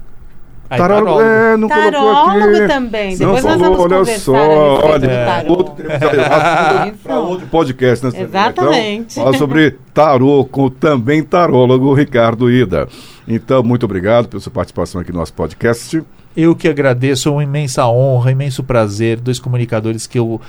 Tarólogo, 0.77 1.21
é, 1.21 1.57
não 1.57 1.67
tarólogo 1.67 2.55
aqui. 2.55 2.67
também. 2.67 3.17
Depois 3.17 3.43
não 3.43 3.51
nós 3.51 3.61
falou, 3.61 3.77
vamos 3.89 4.09
olha 4.09 4.19
só, 4.19 4.33
olha, 4.33 5.45
outro, 5.47 5.75
para 7.03 7.19
outro 7.19 7.47
podcast, 7.47 8.05
né? 8.05 8.11
Exatamente. 8.15 9.13
Então, 9.13 9.23
fala 9.23 9.37
sobre 9.37 9.77
tarô 9.93 10.45
com 10.45 10.69
também 10.69 11.23
tarólogo 11.23 11.93
Ricardo 11.93 12.49
Ida. 12.51 12.87
Então, 13.27 13.63
muito 13.63 13.85
obrigado 13.85 14.27
pela 14.27 14.41
sua 14.41 14.51
participação 14.51 15.01
aqui 15.01 15.11
no 15.11 15.19
nosso 15.19 15.33
podcast. 15.33 16.03
Eu 16.35 16.55
que 16.55 16.67
agradeço, 16.67 17.29
é 17.29 17.31
uma 17.31 17.43
imensa 17.43 17.87
honra, 17.87 18.31
imenso 18.31 18.63
prazer, 18.63 19.19
dois 19.19 19.39
comunicadores 19.39 20.07
que 20.07 20.17
eu 20.17 20.41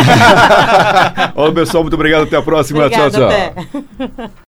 Olá, 1.34 1.52
pessoal, 1.52 1.82
muito 1.82 1.94
obrigado. 1.94 2.22
Até 2.22 2.36
a 2.36 2.42
próxima. 2.42 2.84
Obrigada, 2.84 3.10
tchau, 3.10 3.28
tchau. 3.28 3.28
Até. 3.28 4.45